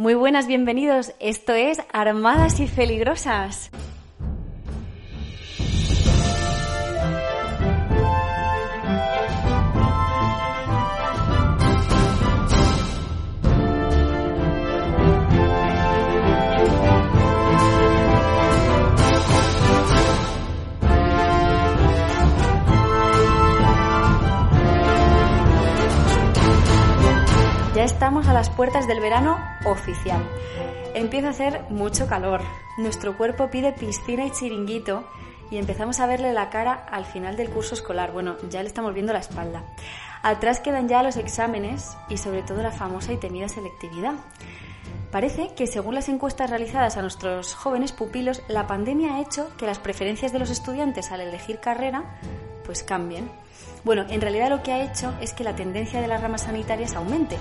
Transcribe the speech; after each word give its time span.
Muy 0.00 0.14
buenas, 0.14 0.46
bienvenidos. 0.46 1.12
Esto 1.20 1.52
es 1.52 1.78
Armadas 1.92 2.58
y 2.58 2.66
Peligrosas. 2.66 3.70
Ya 27.80 27.86
estamos 27.86 28.28
a 28.28 28.34
las 28.34 28.50
puertas 28.50 28.86
del 28.86 29.00
verano 29.00 29.38
oficial. 29.64 30.22
Empieza 30.92 31.28
a 31.28 31.30
hacer 31.30 31.64
mucho 31.70 32.06
calor. 32.06 32.42
Nuestro 32.76 33.16
cuerpo 33.16 33.48
pide 33.48 33.72
piscina 33.72 34.26
y 34.26 34.32
chiringuito 34.32 35.08
y 35.50 35.56
empezamos 35.56 35.98
a 35.98 36.06
verle 36.06 36.34
la 36.34 36.50
cara 36.50 36.74
al 36.74 37.06
final 37.06 37.38
del 37.38 37.48
curso 37.48 37.74
escolar. 37.74 38.12
Bueno, 38.12 38.36
ya 38.50 38.60
le 38.60 38.68
estamos 38.68 38.92
viendo 38.92 39.14
la 39.14 39.20
espalda. 39.20 39.64
Atrás 40.22 40.60
quedan 40.60 40.88
ya 40.88 41.02
los 41.02 41.16
exámenes 41.16 41.96
y 42.10 42.18
sobre 42.18 42.42
todo 42.42 42.62
la 42.62 42.70
famosa 42.70 43.14
y 43.14 43.16
temida 43.16 43.48
selectividad. 43.48 44.12
Parece 45.10 45.54
que 45.54 45.66
según 45.66 45.94
las 45.94 46.10
encuestas 46.10 46.50
realizadas 46.50 46.98
a 46.98 47.00
nuestros 47.00 47.54
jóvenes 47.54 47.92
pupilos, 47.92 48.42
la 48.48 48.66
pandemia 48.66 49.14
ha 49.14 49.22
hecho 49.22 49.56
que 49.56 49.64
las 49.64 49.78
preferencias 49.78 50.34
de 50.34 50.38
los 50.38 50.50
estudiantes 50.50 51.12
al 51.12 51.22
elegir 51.22 51.60
carrera 51.60 52.04
pues 52.66 52.82
cambien. 52.82 53.30
Bueno, 53.82 54.04
en 54.10 54.20
realidad 54.20 54.50
lo 54.50 54.62
que 54.62 54.72
ha 54.72 54.82
hecho 54.82 55.14
es 55.20 55.32
que 55.32 55.44
la 55.44 55.56
tendencia 55.56 56.00
de 56.00 56.08
las 56.08 56.20
ramas 56.20 56.42
sanitarias 56.42 56.94
aumente. 56.94 57.38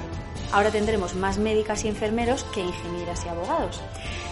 Ahora 0.52 0.72
tendremos 0.72 1.14
más 1.16 1.38
médicas 1.38 1.84
y 1.84 1.90
enfermeros 1.90 2.46
que 2.46 2.62
ingenieras 2.62 3.26
y 3.26 3.30
abogados. 3.30 3.82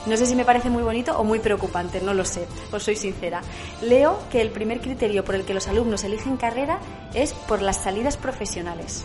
No 0.06 0.16
sé 0.16 0.26
si 0.26 0.36
me 0.36 0.46
parece 0.46 0.70
muy 0.70 0.84
bonito 0.84 1.18
o 1.20 1.26
muy 1.26 1.40
preocupante, 1.40 2.00
no 2.00 2.14
lo 2.14 2.24
sé, 2.24 2.48
os 2.72 2.82
soy 2.82 2.96
sincera. 2.96 3.42
Leo 3.82 4.20
que 4.32 4.42
el 4.42 4.52
primer 4.52 4.80
criterio 4.80 5.26
por 5.26 5.36
el 5.36 5.44
que 5.44 5.54
los 5.54 5.68
alumnos 5.68 6.06
eligen 6.06 6.38
carrera 6.38 6.80
es 7.14 7.34
por 7.34 7.62
las 7.62 7.78
salidas 7.78 8.16
profesionales. 8.16 9.04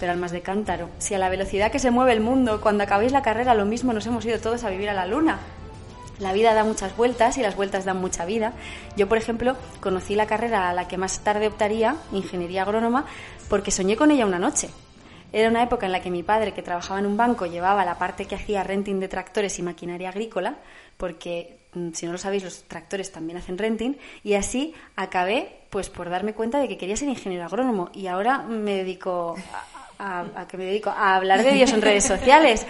Pero 0.00 0.12
almas 0.12 0.32
de 0.32 0.40
cántaro, 0.40 0.88
si 0.98 1.14
a 1.14 1.18
la 1.18 1.28
velocidad 1.28 1.70
que 1.70 1.78
se 1.78 1.90
mueve 1.90 2.12
el 2.12 2.20
mundo, 2.20 2.60
cuando 2.62 2.84
acabéis 2.84 3.12
la 3.12 3.22
carrera 3.22 3.54
lo 3.54 3.66
mismo 3.66 3.92
nos 3.92 4.06
hemos 4.06 4.24
ido 4.24 4.40
todos 4.40 4.64
a 4.64 4.70
vivir 4.70 4.88
a 4.88 4.94
la 4.94 5.06
luna, 5.06 5.38
la 6.18 6.32
vida 6.32 6.54
da 6.54 6.64
muchas 6.64 6.96
vueltas 6.96 7.38
y 7.38 7.42
las 7.42 7.56
vueltas 7.56 7.84
dan 7.84 8.00
mucha 8.00 8.24
vida. 8.24 8.52
Yo, 8.96 9.08
por 9.08 9.18
ejemplo, 9.18 9.56
conocí 9.80 10.14
la 10.14 10.26
carrera 10.26 10.70
a 10.70 10.74
la 10.74 10.88
que 10.88 10.96
más 10.96 11.20
tarde 11.20 11.46
optaría, 11.46 11.96
ingeniería 12.12 12.62
agrónoma, 12.62 13.06
porque 13.48 13.70
soñé 13.70 13.96
con 13.96 14.10
ella 14.10 14.26
una 14.26 14.38
noche. 14.38 14.68
Era 15.32 15.48
una 15.48 15.62
época 15.62 15.86
en 15.86 15.92
la 15.92 16.02
que 16.02 16.10
mi 16.10 16.22
padre, 16.22 16.52
que 16.52 16.62
trabajaba 16.62 17.00
en 17.00 17.06
un 17.06 17.16
banco, 17.16 17.46
llevaba 17.46 17.84
la 17.84 17.98
parte 17.98 18.26
que 18.26 18.34
hacía 18.34 18.62
renting 18.62 19.00
de 19.00 19.08
tractores 19.08 19.58
y 19.58 19.62
maquinaria 19.62 20.10
agrícola, 20.10 20.58
porque 20.98 21.58
mm, 21.72 21.92
si 21.94 22.04
no 22.06 22.12
lo 22.12 22.18
sabéis, 22.18 22.44
los 22.44 22.64
tractores 22.64 23.10
también 23.10 23.38
hacen 23.38 23.56
renting, 23.56 23.96
y 24.22 24.34
así 24.34 24.74
acabé 24.94 25.62
pues 25.70 25.88
por 25.88 26.10
darme 26.10 26.34
cuenta 26.34 26.60
de 26.60 26.68
que 26.68 26.76
quería 26.76 26.98
ser 26.98 27.08
ingeniero 27.08 27.46
agrónomo 27.46 27.90
y 27.94 28.06
ahora 28.06 28.42
me 28.42 28.74
dedico 28.74 29.36
a, 29.98 30.24
a, 30.34 30.48
que 30.48 30.56
me 30.56 30.64
dedico 30.64 30.90
a 30.90 31.16
hablar 31.16 31.42
de 31.42 31.52
Dios 31.52 31.72
en 31.72 31.82
redes 31.82 32.04
sociales. 32.04 32.66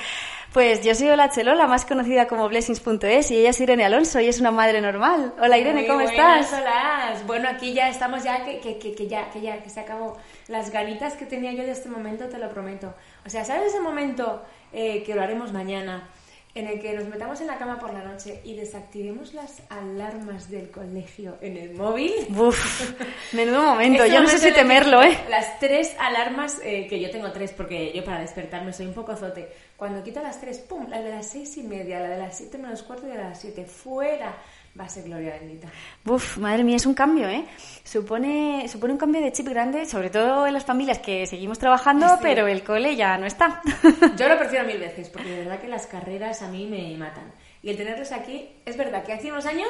Pues 0.53 0.84
yo 0.84 0.95
soy 0.95 1.09
Ola 1.09 1.31
Chelola, 1.31 1.67
más 1.67 1.87
conocida 1.87 2.27
como 2.27 2.47
Blessings.es, 2.47 3.31
y 3.31 3.39
ella 3.39 3.51
es 3.51 3.61
Irene 3.61 3.87
Alonso 3.87 4.20
y 4.20 4.28
es 4.28 4.39
una 4.39 4.51
madre 4.51 4.83
normal. 4.83 5.33
Hola 5.41 5.56
Irene, 5.56 5.87
¿cómo 5.87 6.03
estás? 6.03 6.53
Hola, 6.53 7.15
bueno, 7.27 7.48
aquí 7.48 7.73
ya 7.73 7.89
estamos 7.89 8.23
ya 8.23 8.45
que, 8.45 8.61
que, 8.61 8.78
que, 8.78 9.09
ya, 9.09 9.31
que 9.31 9.41
ya, 9.41 9.62
que 9.62 9.70
se 9.70 9.81
acabó. 9.81 10.19
Las 10.48 10.70
ganitas 10.70 11.15
que 11.15 11.25
tenía 11.25 11.53
yo 11.53 11.62
de 11.62 11.70
este 11.70 11.89
momento, 11.89 12.28
te 12.28 12.37
lo 12.37 12.50
prometo. 12.50 12.95
O 13.25 13.31
sea, 13.31 13.47
¿sabes 13.47 13.69
ese 13.69 13.81
momento 13.81 14.43
eh, 14.75 15.03
que 15.05 15.15
lo 15.15 15.23
haremos 15.23 15.55
mañana? 15.55 16.06
En 16.55 16.67
el 16.67 16.81
que 16.81 16.92
nos 16.92 17.06
metamos 17.06 17.41
en 17.41 17.47
la 17.47 17.56
cama 17.56 17.78
por 17.78 17.95
la 17.95 18.03
noche 18.03 18.41
y 18.45 18.55
desactivemos 18.55 19.33
las 19.33 19.62
alarmas 19.70 20.50
del 20.50 20.70
colegio 20.70 21.39
en 21.41 21.56
el 21.56 21.75
móvil. 21.75 22.12
Uf, 22.36 22.92
menudo 23.32 23.62
momento, 23.62 24.04
yo 24.04 24.21
no 24.21 24.28
sé 24.28 24.38
si 24.38 24.53
temerlo, 24.53 25.03
¿eh? 25.03 25.19
Las 25.31 25.59
tres 25.59 25.97
alarmas, 25.99 26.60
eh, 26.62 26.87
que 26.88 27.00
yo 27.00 27.10
tengo 27.10 27.32
tres 27.32 27.53
porque 27.53 27.93
yo 27.94 28.04
para 28.04 28.21
despertarme 28.21 28.72
soy 28.72 28.87
un 28.87 28.94
poco 28.94 29.12
azote. 29.12 29.49
Cuando 29.77 30.03
quito 30.03 30.21
las 30.22 30.41
tres, 30.41 30.59
¡pum! 30.59 30.88
La 30.88 31.00
de 31.00 31.10
las 31.10 31.27
seis 31.27 31.56
y 31.56 31.62
media, 31.62 32.00
la 32.00 32.10
de 32.10 32.19
las 32.19 32.37
siete 32.37 32.59
menos 32.59 32.82
cuarto 32.82 33.06
y 33.06 33.10
la 33.10 33.16
de 33.16 33.25
las 33.31 33.41
siete, 33.41 33.65
fuera 33.65 34.37
va 34.78 34.84
a 34.84 34.88
ser 34.88 35.05
gloria 35.05 35.37
bendita. 35.38 35.69
Uf, 36.06 36.38
madre 36.38 36.65
mía, 36.65 36.77
es 36.77 36.87
un 36.87 36.94
cambio, 36.94 37.28
¿eh? 37.28 37.44
Supone, 37.84 38.66
supone 38.69 38.94
un 38.94 38.99
cambio 38.99 39.21
de 39.21 39.33
chip 39.33 39.49
grande, 39.49 39.87
sobre 39.87 40.10
todo 40.10 40.47
en 40.47 40.55
las 40.55 40.65
familias 40.65 40.99
que 40.99 41.27
seguimos 41.27 41.59
trabajando, 41.59 42.19
pero 42.22 42.47
el 42.47 42.62
cole 42.62 42.97
ya 42.97 43.19
no 43.19 43.27
está. 43.27 43.60
Yo 44.16 44.28
lo 44.28 44.38
prefiero 44.38 44.66
mil 44.66 44.78
veces, 44.78 45.09
porque 45.09 45.28
de 45.28 45.38
verdad 45.44 45.60
que 45.60 45.69
las 45.69 45.87
carreras 45.87 46.43
a 46.43 46.49
mí 46.49 46.66
me 46.66 46.97
matan. 46.97 47.33
Y 47.62 47.71
el 47.71 47.77
tenerlos 47.77 48.12
aquí, 48.12 48.49
es 48.65 48.77
verdad 48.77 49.05
que 49.05 49.12
hace 49.12 49.31
unos 49.31 49.47
años 49.47 49.69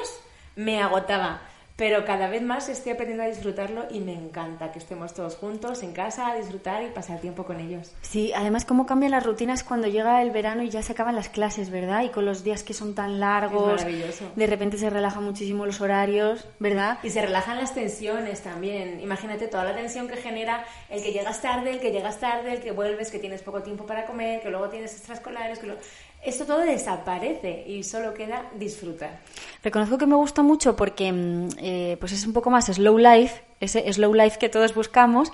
me 0.56 0.80
agotaba 0.80 1.42
pero 1.82 2.04
cada 2.04 2.28
vez 2.28 2.43
más 2.43 2.69
estoy 2.69 2.93
aprendiendo 2.93 3.25
a 3.25 3.26
disfrutarlo 3.26 3.87
y 3.91 3.98
me 3.98 4.12
encanta 4.12 4.70
que 4.70 4.78
estemos 4.78 5.15
todos 5.15 5.34
juntos 5.34 5.82
en 5.82 5.93
casa 5.93 6.28
a 6.28 6.37
disfrutar 6.37 6.84
y 6.84 6.91
pasar 6.91 7.19
tiempo 7.19 7.43
con 7.43 7.59
ellos. 7.59 7.91
Sí, 8.03 8.32
además 8.37 8.65
cómo 8.65 8.87
cambian 8.87 9.10
las 9.10 9.26
rutinas 9.26 9.65
cuando 9.65 9.88
llega 9.88 10.22
el 10.22 10.31
verano 10.31 10.62
y 10.62 10.70
ya 10.70 10.81
se 10.81 10.93
acaban 10.93 11.16
las 11.16 11.28
clases, 11.28 11.70
¿verdad? 11.70 12.04
Y 12.04 12.10
con 12.10 12.25
los 12.25 12.44
días 12.44 12.62
que 12.62 12.72
son 12.72 12.94
tan 12.94 13.19
largos, 13.19 13.81
maravilloso. 13.81 14.31
de 14.37 14.47
repente 14.47 14.78
se 14.78 14.91
relajan 14.91 15.25
muchísimo 15.25 15.66
los 15.66 15.81
horarios, 15.81 16.47
¿verdad? 16.60 17.00
Y 17.03 17.10
se 17.10 17.20
relajan 17.20 17.56
las 17.59 17.75
tensiones 17.75 18.43
también. 18.43 19.00
Imagínate 19.00 19.49
toda 19.49 19.64
la 19.64 19.75
tensión 19.75 20.06
que 20.06 20.19
genera 20.19 20.64
el 20.88 21.03
que 21.03 21.10
llegas 21.10 21.43
tarde, 21.43 21.72
el 21.72 21.81
que 21.81 21.91
llegas 21.91 22.20
tarde, 22.20 22.53
el 22.53 22.60
que 22.60 22.70
vuelves, 22.70 23.10
que 23.10 23.19
tienes 23.19 23.43
poco 23.43 23.60
tiempo 23.60 23.87
para 23.87 24.06
comer, 24.06 24.41
que 24.41 24.50
luego 24.50 24.69
tienes 24.69 24.93
extraescolares, 24.93 25.59
que 25.59 25.66
luego 25.66 25.82
eso 26.24 26.44
todo 26.44 26.60
desaparece 26.60 27.64
y 27.66 27.82
solo 27.82 28.14
queda 28.14 28.48
disfrutar. 28.54 29.20
Reconozco 29.62 29.98
que 29.98 30.06
me 30.06 30.14
gusta 30.14 30.42
mucho 30.42 30.76
porque 30.76 31.12
mm, 31.12 31.48
eh, 31.58 31.96
pues 31.98 32.12
es 32.12 32.26
un 32.26 32.32
poco 32.32 32.50
más 32.50 32.66
slow 32.66 32.96
life, 32.98 33.42
ese 33.60 33.92
slow 33.92 34.14
life 34.14 34.38
que 34.38 34.48
todos 34.48 34.74
buscamos. 34.74 35.32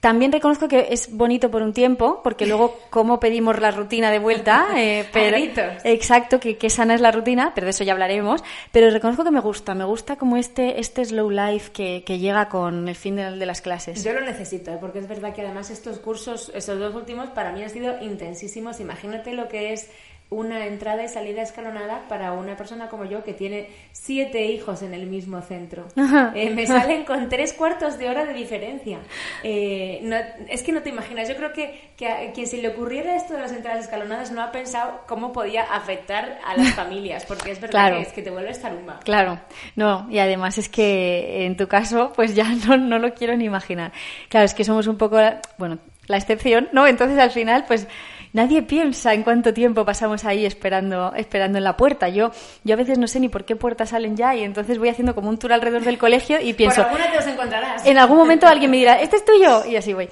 También 0.00 0.32
reconozco 0.32 0.66
que 0.66 0.88
es 0.92 1.14
bonito 1.14 1.50
por 1.50 1.60
un 1.62 1.74
tiempo, 1.74 2.22
porque 2.24 2.46
luego 2.46 2.78
cómo 2.90 3.20
pedimos 3.20 3.60
la 3.60 3.70
rutina 3.70 4.10
de 4.10 4.18
vuelta, 4.18 4.68
eh, 4.74 5.04
pero, 5.12 5.36
exacto, 5.84 6.40
que, 6.40 6.56
que, 6.56 6.70
sana 6.70 6.94
es 6.94 7.02
la 7.02 7.10
rutina, 7.10 7.52
pero 7.54 7.66
de 7.66 7.72
eso 7.72 7.84
ya 7.84 7.92
hablaremos. 7.92 8.42
Pero 8.72 8.88
reconozco 8.90 9.24
que 9.24 9.30
me 9.30 9.40
gusta, 9.40 9.74
me 9.74 9.84
gusta 9.84 10.16
como 10.16 10.38
este, 10.38 10.80
este 10.80 11.04
slow 11.04 11.30
life 11.30 11.70
que, 11.72 12.02
que 12.06 12.18
llega 12.18 12.48
con 12.48 12.88
el 12.88 12.94
fin 12.94 13.16
de, 13.16 13.32
de, 13.32 13.46
las 13.46 13.60
clases. 13.60 14.02
Yo 14.02 14.14
lo 14.14 14.22
necesito, 14.22 14.72
¿eh? 14.72 14.78
porque 14.80 15.00
es 15.00 15.08
verdad 15.08 15.34
que 15.34 15.42
además 15.42 15.68
estos 15.68 15.98
cursos, 15.98 16.50
esos 16.54 16.78
dos 16.78 16.94
últimos, 16.94 17.28
para 17.30 17.52
mí 17.52 17.62
han 17.62 17.70
sido 17.70 18.00
intensísimos. 18.00 18.80
Imagínate 18.80 19.34
lo 19.34 19.48
que 19.48 19.74
es 19.74 19.90
una 20.30 20.66
entrada 20.66 21.02
y 21.02 21.08
salida 21.08 21.42
escalonada 21.42 22.06
para 22.08 22.32
una 22.32 22.56
persona 22.56 22.88
como 22.88 23.04
yo 23.04 23.24
que 23.24 23.34
tiene 23.34 23.68
siete 23.92 24.46
hijos 24.46 24.82
en 24.82 24.94
el 24.94 25.06
mismo 25.06 25.40
centro. 25.42 25.86
Eh, 26.34 26.50
me 26.50 26.66
salen 26.66 27.04
con 27.04 27.28
tres 27.28 27.52
cuartos 27.52 27.98
de 27.98 28.08
hora 28.08 28.24
de 28.24 28.34
diferencia. 28.34 28.98
Eh, 29.42 30.08
es 30.48 30.62
que 30.62 30.70
no 30.72 30.82
te 30.82 30.90
imaginas. 30.90 31.28
Yo 31.28 31.36
creo 31.36 31.52
que, 31.52 31.92
que 31.96 32.08
a 32.08 32.32
quien 32.32 32.46
se 32.46 32.58
le 32.58 32.68
ocurriera 32.68 33.16
esto 33.16 33.34
de 33.34 33.40
las 33.40 33.52
entradas 33.52 33.84
escalonadas 33.84 34.30
no 34.30 34.42
ha 34.42 34.52
pensado 34.52 35.00
cómo 35.06 35.32
podía 35.32 35.62
afectar 35.62 36.38
a 36.46 36.56
las 36.56 36.72
familias, 36.74 37.24
porque 37.26 37.50
es 37.50 37.60
verdad 37.60 37.94
que 37.94 38.02
es 38.02 38.12
que 38.12 38.22
te 38.22 38.30
vuelves 38.30 38.60
tarumba. 38.60 39.00
Claro, 39.00 39.40
no, 39.76 40.06
y 40.10 40.18
además 40.18 40.58
es 40.58 40.68
que 40.68 41.46
en 41.46 41.56
tu 41.56 41.66
caso, 41.66 42.12
pues 42.14 42.34
ya 42.34 42.44
no, 42.66 42.76
no 42.76 42.98
lo 42.98 43.12
quiero 43.14 43.36
ni 43.36 43.44
imaginar. 43.44 43.92
Claro, 44.28 44.46
es 44.46 44.54
que 44.54 44.64
somos 44.64 44.86
un 44.86 44.96
poco, 44.96 45.18
bueno, 45.58 45.78
la 46.06 46.16
excepción, 46.16 46.68
¿no? 46.72 46.86
Entonces 46.86 47.18
al 47.18 47.30
final, 47.30 47.64
pues 47.66 47.86
nadie 48.32 48.62
piensa 48.62 49.14
en 49.14 49.22
cuánto 49.22 49.52
tiempo 49.52 49.84
pasamos 49.84 50.24
ahí 50.24 50.46
esperando, 50.46 51.12
esperando 51.14 51.58
en 51.58 51.64
la 51.64 51.76
puerta. 51.76 52.08
Yo, 52.08 52.30
yo 52.64 52.74
a 52.74 52.76
veces 52.76 52.98
no 52.98 53.06
sé 53.06 53.20
ni 53.20 53.28
por 53.28 53.44
qué 53.44 53.56
puertas 53.56 53.90
salen 53.90 54.16
ya 54.16 54.34
y 54.34 54.42
entonces 54.42 54.78
voy 54.78 54.88
haciendo 54.88 55.14
como 55.14 55.28
un 55.28 55.38
tour 55.38 55.52
alrededor 55.52 55.82
del 55.82 55.98
colegio 55.98 56.40
y 56.40 56.52
pienso... 56.52 56.82
Por 56.82 56.92
alguna 56.92 57.10
te 57.10 57.16
los 57.16 57.26
encontrarás. 57.26 57.86
En 57.86 57.98
algún 57.98 58.16
momento 58.16 58.46
alguien 58.46 58.70
me 58.70 58.78
dirá, 58.78 59.00
este 59.00 59.16
es 59.16 59.24
tuyo, 59.24 59.64
y 59.66 59.76
así 59.76 59.92
voy. 59.92 60.08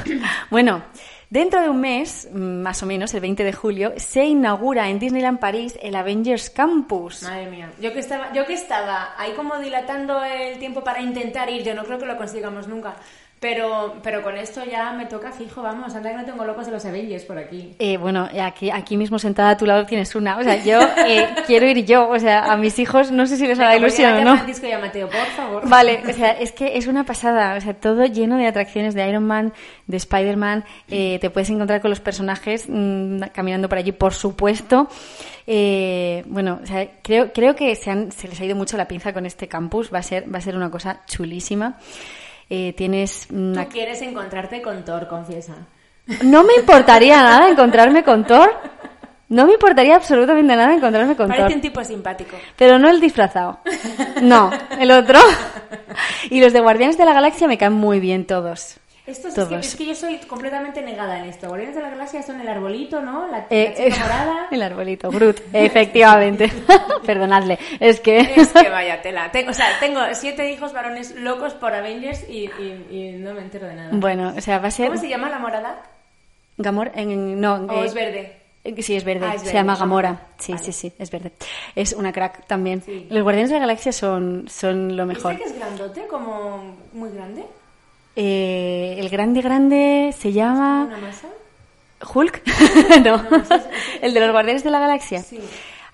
bueno... 0.50 0.82
Dentro 1.30 1.60
de 1.60 1.68
un 1.68 1.78
mes, 1.78 2.26
más 2.32 2.82
o 2.82 2.86
menos, 2.86 3.12
el 3.12 3.20
20 3.20 3.44
de 3.44 3.52
julio, 3.52 3.92
se 3.98 4.24
inaugura 4.24 4.88
en 4.88 4.98
Disneyland 4.98 5.38
París 5.38 5.78
el 5.82 5.94
Avengers 5.94 6.48
Campus. 6.48 7.22
Madre 7.22 7.50
mía. 7.50 7.70
Yo 7.82 7.92
que 7.92 7.98
estaba, 7.98 8.32
yo 8.32 8.46
que 8.46 8.54
estaba 8.54 9.12
ahí 9.18 9.32
como 9.32 9.58
dilatando 9.58 10.24
el 10.24 10.58
tiempo 10.58 10.82
para 10.82 11.02
intentar 11.02 11.50
ir, 11.50 11.62
yo 11.62 11.74
no 11.74 11.84
creo 11.84 11.98
que 11.98 12.06
lo 12.06 12.16
consigamos 12.16 12.66
nunca. 12.66 12.96
Pero, 13.40 13.94
pero 14.02 14.22
con 14.22 14.36
esto 14.36 14.64
ya 14.64 14.92
me 14.92 15.06
toca 15.06 15.30
fijo, 15.30 15.62
vamos, 15.62 15.94
anda 15.94 16.10
que 16.10 16.16
no 16.16 16.24
tengo 16.24 16.44
locos 16.44 16.66
de 16.66 16.72
los 16.72 16.84
Avengers 16.84 17.22
por 17.24 17.38
aquí. 17.38 17.72
Eh, 17.78 17.96
bueno, 17.96 18.28
aquí, 18.42 18.68
aquí 18.68 18.96
mismo 18.96 19.20
sentada 19.20 19.50
a 19.50 19.56
tu 19.56 19.64
lado 19.64 19.86
tienes 19.86 20.12
una. 20.16 20.38
O 20.38 20.42
sea, 20.42 20.56
yo 20.64 20.80
eh, 21.06 21.28
quiero 21.46 21.66
ir 21.66 21.84
yo. 21.84 22.08
O 22.08 22.18
sea, 22.18 22.52
a 22.52 22.56
mis 22.56 22.76
hijos 22.80 23.12
no 23.12 23.26
sé 23.26 23.36
si 23.36 23.46
les 23.46 23.58
hará 23.60 23.76
ilusión 23.76 24.14
o 24.14 24.24
no. 24.24 24.36
Francisco 24.36 24.66
y 24.66 24.72
a 24.72 24.80
Mateo, 24.80 25.08
por 25.08 25.26
favor. 25.36 25.68
Vale, 25.68 26.02
o 26.08 26.12
sea, 26.12 26.32
es 26.32 26.50
que 26.50 26.76
es 26.76 26.88
una 26.88 27.04
pasada. 27.04 27.56
O 27.56 27.60
sea, 27.60 27.74
todo 27.74 28.06
lleno 28.06 28.36
de 28.38 28.48
atracciones 28.48 28.94
de 28.94 29.08
Iron 29.08 29.24
Man, 29.24 29.52
de 29.86 29.96
Spider-Man. 29.98 30.64
Eh, 30.90 31.18
te 31.20 31.30
puedes 31.30 31.48
encontrar 31.50 31.80
con 31.80 31.90
los 31.90 32.00
personajes 32.00 32.66
mmm, 32.68 33.20
caminando 33.32 33.68
por 33.68 33.78
allí, 33.78 33.92
por 33.92 34.14
supuesto. 34.14 34.88
Eh, 35.46 36.24
bueno, 36.26 36.58
o 36.60 36.66
sea, 36.66 36.88
creo, 37.02 37.32
creo 37.32 37.54
que 37.54 37.76
se, 37.76 37.92
han, 37.92 38.10
se 38.10 38.26
les 38.26 38.40
ha 38.40 38.44
ido 38.44 38.56
mucho 38.56 38.76
la 38.76 38.88
pinza 38.88 39.12
con 39.12 39.26
este 39.26 39.46
campus. 39.46 39.94
Va 39.94 40.00
a 40.00 40.02
ser, 40.02 40.32
va 40.32 40.38
a 40.38 40.42
ser 40.42 40.56
una 40.56 40.72
cosa 40.72 41.02
chulísima 41.06 41.78
eh, 42.50 42.72
tienes... 42.74 43.26
Una... 43.30 43.64
Tú 43.64 43.70
quieres 43.70 44.00
encontrarte 44.02 44.62
con 44.62 44.84
Thor, 44.84 45.08
confiesa. 45.08 45.54
No 46.22 46.42
me 46.44 46.54
importaría 46.54 47.22
nada 47.22 47.48
encontrarme 47.50 48.02
con 48.02 48.24
Thor, 48.24 48.50
No 49.28 49.46
me 49.46 49.52
importaría 49.52 49.94
absolutamente 49.96 50.56
nada 50.56 50.72
encontrarme 50.72 51.14
con 51.14 51.28
Parece 51.28 51.48
Thor. 51.48 51.54
un 51.56 51.60
tipo 51.60 51.84
simpático. 51.84 52.36
Pero 52.56 52.78
no 52.78 52.88
el 52.88 52.98
disfrazado. 52.98 53.60
No, 54.22 54.50
el 54.80 54.90
otro. 54.90 55.18
Y 56.30 56.40
los 56.40 56.52
de 56.52 56.60
Guardianes 56.60 56.96
de 56.96 57.04
la 57.04 57.12
Galaxia 57.12 57.46
me 57.46 57.58
caen 57.58 57.74
muy 57.74 58.00
bien 58.00 58.26
todos. 58.26 58.78
Esto 59.08 59.28
es, 59.28 59.34
Todos. 59.34 59.48
que, 59.48 59.56
es 59.56 59.74
que 59.76 59.86
yo 59.86 59.94
soy 59.94 60.18
completamente 60.18 60.82
negada 60.82 61.18
en 61.18 61.24
esto. 61.24 61.48
Guardianes 61.48 61.76
de 61.76 61.82
la 61.82 61.90
Galaxia 61.90 62.22
son 62.22 62.40
el 62.40 62.48
arbolito, 62.48 63.00
¿no? 63.00 63.26
La, 63.28 63.38
la 63.38 63.46
Eh, 63.48 63.72
chica 63.74 63.86
eh, 63.86 64.00
morada. 64.00 64.46
el 64.50 64.62
arbolito, 64.62 65.10
Groot, 65.10 65.40
efectivamente. 65.54 66.52
Perdonadle, 67.06 67.58
es 67.80 68.00
que... 68.00 68.18
Es 68.36 68.48
que 68.52 68.68
vaya 68.68 69.00
tela. 69.00 69.30
Tengo, 69.32 69.50
o 69.50 69.54
sea, 69.54 69.66
tengo 69.80 70.00
siete 70.12 70.50
hijos 70.52 70.72
varones 70.74 71.14
locos 71.16 71.54
por 71.54 71.72
Avengers 71.72 72.28
y, 72.28 72.50
y- 72.60 72.86
y 72.90 73.12
no 73.18 73.32
me 73.32 73.40
entero 73.40 73.66
de 73.66 73.76
nada. 73.76 73.88
Bueno, 73.92 74.34
o 74.36 74.40
sea, 74.42 74.58
va 74.58 74.68
a 74.68 74.70
ser... 74.70 74.88
¿Cómo 74.88 75.00
se 75.00 75.08
llama 75.08 75.30
la 75.30 75.38
morada? 75.38 75.82
Gamor, 76.58 76.90
en- 76.94 77.40
no, 77.40 77.54
¿O 77.54 77.82
eh, 77.82 77.86
es 77.86 77.94
verde? 77.94 78.36
eh, 78.64 78.82
Sí, 78.82 78.94
es 78.94 79.04
verde. 79.04 79.24
Ah, 79.26 79.34
es 79.36 79.40
Se 79.40 79.46
verde. 79.46 79.58
llama 79.60 79.72
Ah, 79.72 79.76
Gamora. 79.78 80.20
Sí, 80.38 80.52
vale. 80.52 80.64
sí, 80.64 80.72
sí, 80.72 80.92
es 80.98 81.10
verde. 81.10 81.32
Es 81.74 81.94
una 81.94 82.12
crack 82.12 82.46
también. 82.46 82.82
Sí. 82.82 83.06
Los 83.08 83.22
Guardianes 83.22 83.48
de 83.48 83.54
la 83.54 83.60
Galaxia 83.60 83.92
son, 83.92 84.46
son 84.50 84.96
lo 84.98 85.06
mejor. 85.06 85.32
¿Este 85.32 85.44
que 85.44 85.50
es 85.50 85.56
grandote? 85.58 86.06
¿Como 86.08 86.76
muy 86.92 87.10
grande? 87.10 87.46
Eh, 88.20 88.96
el 88.98 89.08
grande 89.10 89.42
grande 89.42 90.12
se 90.18 90.32
llama 90.32 90.86
¿Una 90.88 90.98
masa? 90.98 91.28
Hulk. 92.14 92.42
no, 93.04 93.22
el 94.02 94.12
de 94.12 94.20
los 94.20 94.32
Guardianes 94.32 94.64
de 94.64 94.70
la 94.70 94.80
Galaxia. 94.80 95.20
Sí. 95.22 95.38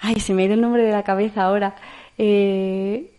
Ay, 0.01 0.19
se 0.21 0.33
me 0.33 0.43
ha 0.43 0.45
ido 0.47 0.55
el 0.55 0.61
nombre 0.63 0.83
de 0.83 0.91
la 0.93 1.03
cabeza 1.03 1.43
ahora. 1.43 1.75
Eh, 2.17 3.11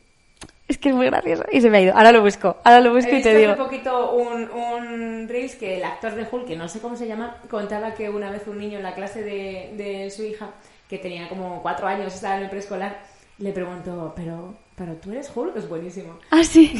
Es 0.67 0.79
que 0.79 0.89
es 0.89 0.95
muy 0.95 1.05
gracioso. 1.05 1.43
Y 1.51 1.61
se 1.61 1.69
me 1.69 1.77
ha 1.77 1.81
ido. 1.81 1.93
Ahora 1.95 2.11
lo 2.11 2.23
busco. 2.23 2.57
Ahora 2.63 2.79
lo 2.81 2.93
busco 2.95 3.11
He 3.11 3.19
y 3.19 3.21
te 3.21 3.35
digo. 3.35 3.51
hace 3.51 3.61
poquito 3.61 4.11
un, 4.13 4.49
un 4.49 5.27
Reels 5.29 5.53
que 5.55 5.77
el 5.77 5.83
actor 5.83 6.15
de 6.15 6.25
Hulk, 6.31 6.47
que 6.47 6.55
no 6.55 6.67
sé 6.67 6.79
cómo 6.79 6.95
se 6.95 7.07
llama, 7.07 7.37
contaba 7.49 7.93
que 7.93 8.09
una 8.09 8.31
vez 8.31 8.47
un 8.47 8.57
niño 8.57 8.77
en 8.77 8.83
la 8.83 8.95
clase 8.95 9.21
de, 9.21 9.71
de 9.77 10.09
su 10.09 10.23
hija, 10.23 10.49
que 10.89 10.97
tenía 10.97 11.29
como 11.29 11.61
cuatro 11.61 11.85
años, 11.87 12.13
estaba 12.13 12.37
en 12.37 12.43
el 12.45 12.49
preescolar, 12.49 12.97
le 13.37 13.51
preguntó, 13.51 14.13
pero, 14.15 14.53
pero 14.75 14.93
tú 14.95 15.11
eres 15.11 15.29
Hulk, 15.33 15.55
es 15.57 15.67
buenísimo. 15.67 16.17
Ah, 16.31 16.43
sí. 16.43 16.71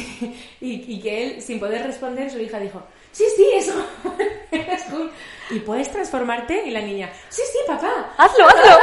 Y, 0.60 0.94
y 0.94 1.00
que 1.00 1.24
él, 1.24 1.42
sin 1.42 1.60
poder 1.60 1.86
responder, 1.86 2.30
su 2.30 2.38
hija 2.38 2.58
dijo, 2.58 2.82
sí, 3.12 3.24
sí, 3.36 3.46
eso, 3.54 3.74
eres 4.50 4.84
Hulk. 4.90 5.12
¿Y 5.50 5.60
puedes 5.60 5.90
transformarte? 5.92 6.64
Y 6.66 6.70
la 6.70 6.80
niña, 6.80 7.10
sí, 7.28 7.42
sí, 7.52 7.58
papá. 7.66 8.14
Hazlo, 8.16 8.48
hazlo. 8.48 8.78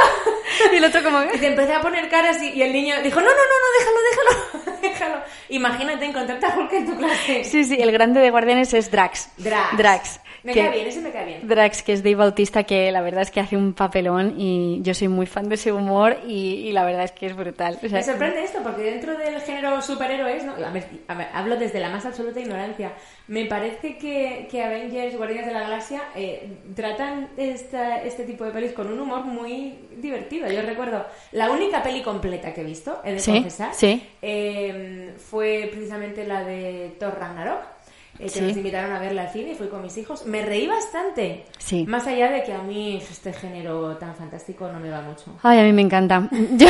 Y 0.72 0.76
el 0.76 0.84
otro 0.84 1.02
como... 1.02 1.22
Y 1.24 1.38
te 1.38 1.48
empecé 1.48 1.74
a 1.74 1.80
poner 1.82 2.08
caras 2.08 2.40
y, 2.42 2.50
y 2.50 2.62
el 2.62 2.72
niño 2.72 2.94
dijo, 3.02 3.20
no, 3.20 3.26
no, 3.26 3.32
no, 3.32 3.56
no, 3.60 3.68
déjalo, 3.78 3.98
déjalo, 4.10 4.80
déjalo. 4.82 5.24
Imagínate 5.50 6.04
encontrarte 6.06 6.46
a 6.46 6.56
Hulk 6.56 6.72
en 6.72 6.86
tu 6.86 6.96
clase. 6.96 7.44
Sí, 7.44 7.64
sí, 7.64 7.76
el 7.78 7.92
grande 7.92 8.20
de 8.20 8.30
Guardianes 8.30 8.72
es 8.72 8.90
Drax. 8.90 9.28
Drax. 9.36 9.76
Drax. 9.76 10.20
Me 10.44 10.52
que- 10.52 10.60
cae 10.60 10.70
bien, 10.72 10.86
ese 10.86 11.00
me 11.00 11.10
cae 11.10 11.24
bien. 11.24 11.48
Drax, 11.48 11.82
que 11.82 11.92
es 11.94 12.02
Dave 12.02 12.16
Bautista, 12.16 12.64
que 12.64 12.92
la 12.92 13.00
verdad 13.00 13.22
es 13.22 13.30
que 13.30 13.40
hace 13.40 13.56
un 13.56 13.72
papelón 13.72 14.34
y 14.38 14.80
yo 14.82 14.92
soy 14.94 15.08
muy 15.08 15.24
fan 15.26 15.48
de 15.48 15.54
ese 15.54 15.72
humor 15.72 16.18
y, 16.26 16.68
y 16.68 16.72
la 16.72 16.84
verdad 16.84 17.04
es 17.04 17.12
que 17.12 17.26
es 17.26 17.34
brutal. 17.34 17.76
O 17.82 17.88
sea, 17.88 17.98
Me 17.98 18.02
sorprende 18.04 18.44
esto 18.44 18.58
porque 18.62 18.82
dentro 18.82 19.16
del 19.16 19.40
género 19.40 19.80
superhéroes, 19.80 20.44
¿no? 20.44 20.52
a, 20.52 20.70
ver, 20.70 20.84
a 21.08 21.14
ver, 21.14 21.28
hablo 21.32 21.56
desde 21.56 21.80
la 21.80 21.88
más 21.88 22.04
absoluta 22.04 22.40
ignorancia, 22.40 22.92
me 23.26 23.46
parece 23.46 23.96
que, 23.96 24.46
que 24.50 24.62
Avengers, 24.62 25.16
Guardianes 25.16 25.46
de 25.46 25.52
la 25.54 25.60
Galaxia, 25.60 26.02
eh, 26.14 26.46
tratan 26.76 27.28
esta- 27.38 28.02
este 28.02 28.24
tipo 28.24 28.44
de 28.44 28.50
pelis 28.50 28.72
con 28.72 28.92
un 28.92 29.00
humor 29.00 29.24
muy 29.24 29.78
divertido. 29.96 30.46
Yo 30.50 30.60
recuerdo, 30.60 31.06
la 31.32 31.50
única 31.50 31.82
peli 31.82 32.02
completa 32.02 32.52
que 32.52 32.60
he 32.60 32.64
visto, 32.64 33.00
he 33.02 33.12
de 33.12 33.18
Sí, 33.20 33.32
confesar, 33.32 33.72
sí. 33.72 34.02
eh, 34.20 35.14
fue 35.16 35.68
precisamente 35.72 36.26
la 36.26 36.44
de 36.44 36.96
Thor 37.00 37.16
Ragnarok. 37.18 37.73
Eh, 38.18 38.24
que 38.24 38.28
Sí. 38.28 38.40
nos 38.42 38.56
invitaron 38.56 38.92
a 38.92 38.98
verla 39.00 39.22
al 39.22 39.28
cine 39.30 39.54
fui 39.54 39.68
con 39.68 39.82
mis 39.82 39.96
hijos. 39.98 40.24
Me 40.26 40.42
reí 40.42 40.66
bastante. 40.66 41.44
Sí. 41.58 41.84
Más 41.86 42.06
allá 42.06 42.30
de 42.30 42.42
que 42.42 42.52
a 42.52 42.62
mí 42.62 42.96
este 42.96 43.32
género 43.32 43.96
tan 43.96 44.14
fantástico 44.14 44.68
no 44.72 44.78
me 44.80 44.90
va 44.90 45.00
mucho. 45.02 45.24
Ay, 45.42 45.58
a 45.58 45.62
mí 45.62 45.72
me 45.72 45.82
encanta. 45.82 46.28
Yo, 46.56 46.66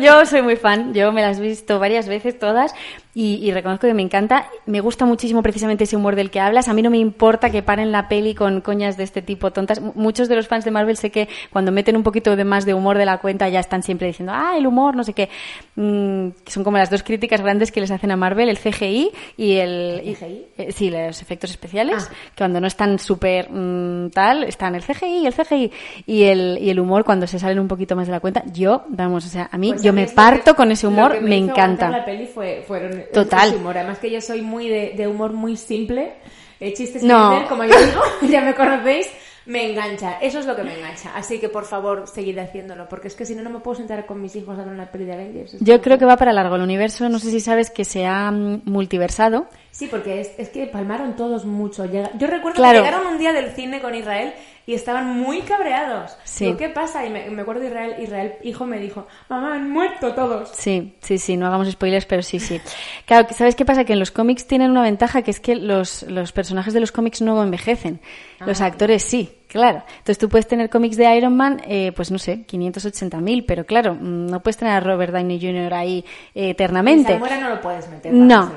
yo 0.00 0.24
soy 0.26 0.42
muy 0.42 0.56
fan, 0.56 0.94
yo 0.94 1.12
me 1.12 1.22
las 1.22 1.38
he 1.38 1.42
visto 1.42 1.78
varias 1.78 2.08
veces 2.08 2.38
todas 2.38 2.74
y, 3.14 3.34
y 3.46 3.52
reconozco 3.52 3.86
que 3.86 3.94
me 3.94 4.02
encanta. 4.02 4.46
Me 4.66 4.80
gusta 4.80 5.04
muchísimo 5.04 5.42
precisamente 5.42 5.84
ese 5.84 5.96
humor 5.96 6.16
del 6.16 6.30
que 6.30 6.40
hablas. 6.40 6.68
A 6.68 6.72
mí 6.74 6.82
no 6.82 6.90
me 6.90 6.98
importa 6.98 7.50
que 7.50 7.62
paren 7.62 7.92
la 7.92 8.08
peli 8.08 8.34
con 8.34 8.60
coñas 8.60 8.96
de 8.96 9.04
este 9.04 9.22
tipo 9.22 9.50
tontas. 9.50 9.78
M- 9.78 9.92
Muchos 9.94 10.28
de 10.28 10.36
los 10.36 10.48
fans 10.48 10.64
de 10.64 10.70
Marvel 10.70 10.96
sé 10.96 11.10
que 11.10 11.28
cuando 11.50 11.72
meten 11.72 11.96
un 11.96 12.02
poquito 12.02 12.36
de 12.36 12.44
más 12.44 12.64
de 12.64 12.74
humor 12.74 12.96
de 12.98 13.04
la 13.06 13.18
cuenta 13.18 13.48
ya 13.48 13.60
están 13.60 13.82
siempre 13.82 14.06
diciendo, 14.06 14.32
ah, 14.34 14.54
el 14.56 14.66
humor, 14.66 14.96
no 14.96 15.04
sé 15.04 15.12
qué. 15.12 15.28
Mm, 15.76 16.28
son 16.46 16.64
como 16.64 16.78
las 16.78 16.90
dos 16.90 17.02
críticas 17.02 17.40
grandes 17.40 17.70
que 17.72 17.80
les 17.80 17.90
hacen 17.90 18.10
a 18.10 18.16
Marvel, 18.16 18.48
el 18.48 18.58
CGI 18.58 19.10
y 19.36 19.56
el... 19.56 20.00
¿El 20.04 20.16
CGI? 20.16 20.46
Eh, 20.58 20.72
sí, 20.72 20.90
los 20.90 21.20
efectos 21.22 21.50
especiales, 21.50 22.08
Ah. 22.10 22.14
que 22.34 22.38
cuando 22.38 22.60
no 22.60 22.66
están 22.66 22.98
súper 22.98 23.50
mm, 23.50 24.10
tal, 24.10 24.44
están 24.44 24.74
el 24.74 24.82
CGI, 24.82 25.26
el 25.26 25.32
CGI 25.34 25.72
y 26.06 26.22
el, 26.24 26.58
y 26.60 26.70
el 26.70 26.78
humor 26.80 27.04
cuando 27.04 27.26
se 27.26 27.38
salen 27.38 27.58
un 27.58 27.68
poquito 27.68 27.96
más 27.96 28.06
de 28.06 28.12
la 28.12 28.20
cuenta. 28.20 28.42
Yo, 28.52 28.84
vamos, 28.88 29.24
o 29.24 29.28
sea, 29.28 29.48
a 29.50 29.58
mí 29.58 29.70
Pues 29.70 29.82
yo 29.82 29.92
me 29.92 30.06
parto 30.08 30.52
que- 30.52 30.56
con 30.56 30.70
ese 30.72 30.86
humor, 30.86 31.20
me, 31.20 31.36
aguantar 31.36 31.54
encanta. 31.56 31.88
La 31.90 32.04
peli 32.04 32.26
fue, 32.26 32.64
fueron 32.66 33.04
Total. 33.12 33.54
humor. 33.56 33.76
Además 33.78 33.98
que 33.98 34.10
yo 34.10 34.20
soy 34.20 34.42
muy 34.42 34.68
de, 34.68 34.92
de 34.96 35.08
humor 35.08 35.32
muy 35.32 35.56
simple, 35.56 36.12
eh, 36.60 36.72
chistes 36.74 37.02
No. 37.02 37.38
sin 37.38 37.48
como 37.48 37.64
yo 37.64 37.74
digo, 37.78 38.00
ya 38.30 38.40
me 38.42 38.54
conocéis, 38.54 39.08
me 39.46 39.70
engancha. 39.70 40.18
Eso 40.20 40.38
es 40.38 40.46
lo 40.46 40.54
que 40.56 40.62
me 40.62 40.74
engancha. 40.76 41.12
Así 41.14 41.38
que 41.40 41.48
por 41.48 41.64
favor, 41.64 42.06
seguid 42.06 42.38
haciéndolo, 42.38 42.88
porque 42.88 43.08
es 43.08 43.14
que 43.14 43.24
si 43.26 43.34
no, 43.34 43.42
no 43.42 43.50
me 43.50 43.60
puedo 43.60 43.76
sentar 43.76 44.06
con 44.06 44.20
mis 44.20 44.34
hijos 44.36 44.58
a 44.58 44.64
ver 44.64 44.72
una 44.72 44.90
peli 44.90 45.04
de 45.04 45.12
Avengers. 45.14 45.56
Yo 45.60 45.80
creo 45.80 45.98
que 45.98 46.04
va 46.04 46.16
para 46.16 46.32
largo 46.32 46.56
el 46.56 46.62
universo, 46.62 47.08
no 47.08 47.18
sé 47.18 47.30
si 47.30 47.40
sabes 47.40 47.70
que 47.70 47.84
se 47.84 48.06
ha 48.06 48.30
mm, 48.30 48.62
multiversado. 48.64 49.46
Sí, 49.70 49.88
porque 49.90 50.20
es, 50.20 50.32
es 50.38 50.48
que 50.50 50.66
palmaron 50.66 51.16
todos 51.16 51.44
mucho. 51.44 51.84
Yo 51.86 52.02
recuerdo 52.26 52.56
Claro. 52.56 52.80
que 52.82 52.84
llegaron 52.86 53.06
un 53.06 53.18
día 53.18 53.32
del 53.32 53.50
cine 53.52 53.80
con 53.80 53.94
Israel 53.94 54.34
y 54.66 54.74
estaban 54.74 55.06
muy 55.18 55.40
cabreados. 55.42 56.16
Sí. 56.24 56.44
Digo, 56.46 56.56
¿qué 56.56 56.68
pasa? 56.68 57.04
Y 57.04 57.10
me, 57.10 57.28
me 57.30 57.42
acuerdo 57.42 57.60
de 57.62 57.68
Israel, 57.68 57.94
Israel, 58.00 58.34
hijo, 58.42 58.64
me 58.66 58.78
dijo, 58.78 59.06
mamá, 59.28 59.54
han 59.54 59.70
muerto 59.70 60.14
todos. 60.14 60.50
Sí, 60.50 60.94
sí, 61.00 61.18
sí, 61.18 61.36
no 61.36 61.46
hagamos 61.46 61.70
spoilers, 61.70 62.06
pero 62.06 62.22
sí, 62.22 62.38
sí. 62.40 62.60
Claro, 63.06 63.26
¿sabes 63.34 63.54
qué 63.56 63.64
pasa? 63.64 63.84
Que 63.84 63.94
en 63.94 63.98
los 63.98 64.10
cómics 64.10 64.46
tienen 64.46 64.70
una 64.70 64.82
ventaja 64.82 65.22
que 65.22 65.30
es 65.32 65.40
que 65.40 65.56
los, 65.56 66.02
los 66.04 66.32
personajes 66.32 66.72
de 66.74 66.80
los 66.80 66.92
cómics 66.92 67.20
no 67.22 67.42
envejecen. 67.42 68.00
Los 68.40 68.60
Ah. 68.60 68.66
actores 68.66 69.02
sí, 69.04 69.36
claro. 69.48 69.82
Entonces 69.90 70.18
tú 70.18 70.28
puedes 70.28 70.46
tener 70.48 70.68
cómics 70.68 70.96
de 70.96 71.14
Iron 71.16 71.36
Man, 71.36 71.60
eh, 71.66 71.92
pues 71.94 72.10
no 72.10 72.18
sé, 72.18 72.44
580.000, 72.46 73.44
pero 73.46 73.64
claro, 73.66 73.94
mm, 73.94 74.26
no 74.26 74.42
puedes 74.42 74.56
tener 74.56 74.74
a 74.74 74.80
Robert 74.80 75.12
Downey 75.12 75.40
Jr. 75.40 75.72
ahí 75.74 76.04
eh, 76.34 76.44
En 76.44 76.50
eternamente. 76.50 77.10
Salmuera 77.12 77.38
no 77.38 77.48
lo 77.50 77.60
puedes 77.60 77.88
meter 77.88 78.10
para 78.12 78.24
No, 78.24 78.52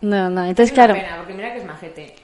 no, 0.00 0.30
no. 0.30 0.44
Entonces, 0.44 0.72
Es 0.72 0.78
una 0.78 0.86
claro, 0.86 0.94
pena, 1.00 1.16
porque 1.18 1.34
mira 1.34 1.52
que 1.52 1.58
es 1.60 1.64
majete. 1.66 2.14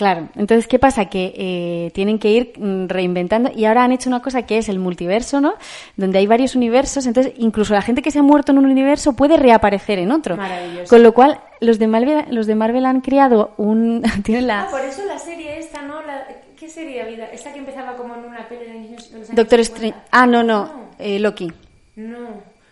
Claro, 0.00 0.28
entonces, 0.34 0.66
¿qué 0.66 0.78
pasa? 0.78 1.10
Que 1.10 1.34
eh, 1.36 1.90
tienen 1.92 2.18
que 2.18 2.30
ir 2.30 2.52
mm, 2.56 2.86
reinventando 2.88 3.50
y 3.54 3.66
ahora 3.66 3.84
han 3.84 3.92
hecho 3.92 4.08
una 4.08 4.22
cosa 4.22 4.46
que 4.46 4.56
es 4.56 4.70
el 4.70 4.78
multiverso, 4.78 5.42
¿no? 5.42 5.56
Donde 5.94 6.16
hay 6.20 6.26
varios 6.26 6.54
universos, 6.54 7.04
entonces 7.04 7.34
incluso 7.36 7.74
la 7.74 7.82
gente 7.82 8.00
que 8.00 8.10
se 8.10 8.18
ha 8.18 8.22
muerto 8.22 8.50
en 8.52 8.56
un 8.56 8.64
universo 8.64 9.12
puede 9.12 9.36
reaparecer 9.36 9.98
en 9.98 10.10
otro. 10.10 10.38
Maravilloso. 10.38 10.88
Con 10.88 11.02
lo 11.02 11.12
cual, 11.12 11.38
los 11.60 11.78
de 11.78 11.86
Marvel, 11.86 12.24
los 12.30 12.46
de 12.46 12.54
Marvel 12.54 12.86
han 12.86 13.02
creado 13.02 13.52
un... 13.58 14.02
tienen 14.24 14.50
Ah, 14.50 14.64
la... 14.64 14.70
por 14.70 14.80
eso 14.80 15.04
la 15.04 15.18
serie 15.18 15.58
esta, 15.58 15.82
¿no? 15.82 16.00
La- 16.00 16.26
¿Qué 16.58 16.66
serie 16.70 17.02
había? 17.02 17.26
Esta 17.26 17.52
que 17.52 17.58
empezaba 17.58 17.94
como 17.96 18.14
en 18.14 18.24
una 18.24 18.48
peli 18.48 18.64
de 18.64 18.70
años 18.70 19.10
Doctor 19.32 19.58
50. 19.58 19.60
Strange... 19.60 19.94
Ah, 20.10 20.26
no, 20.26 20.42
no, 20.42 20.70
eh, 20.98 21.18
Loki. 21.18 21.52
No. 21.96 22.18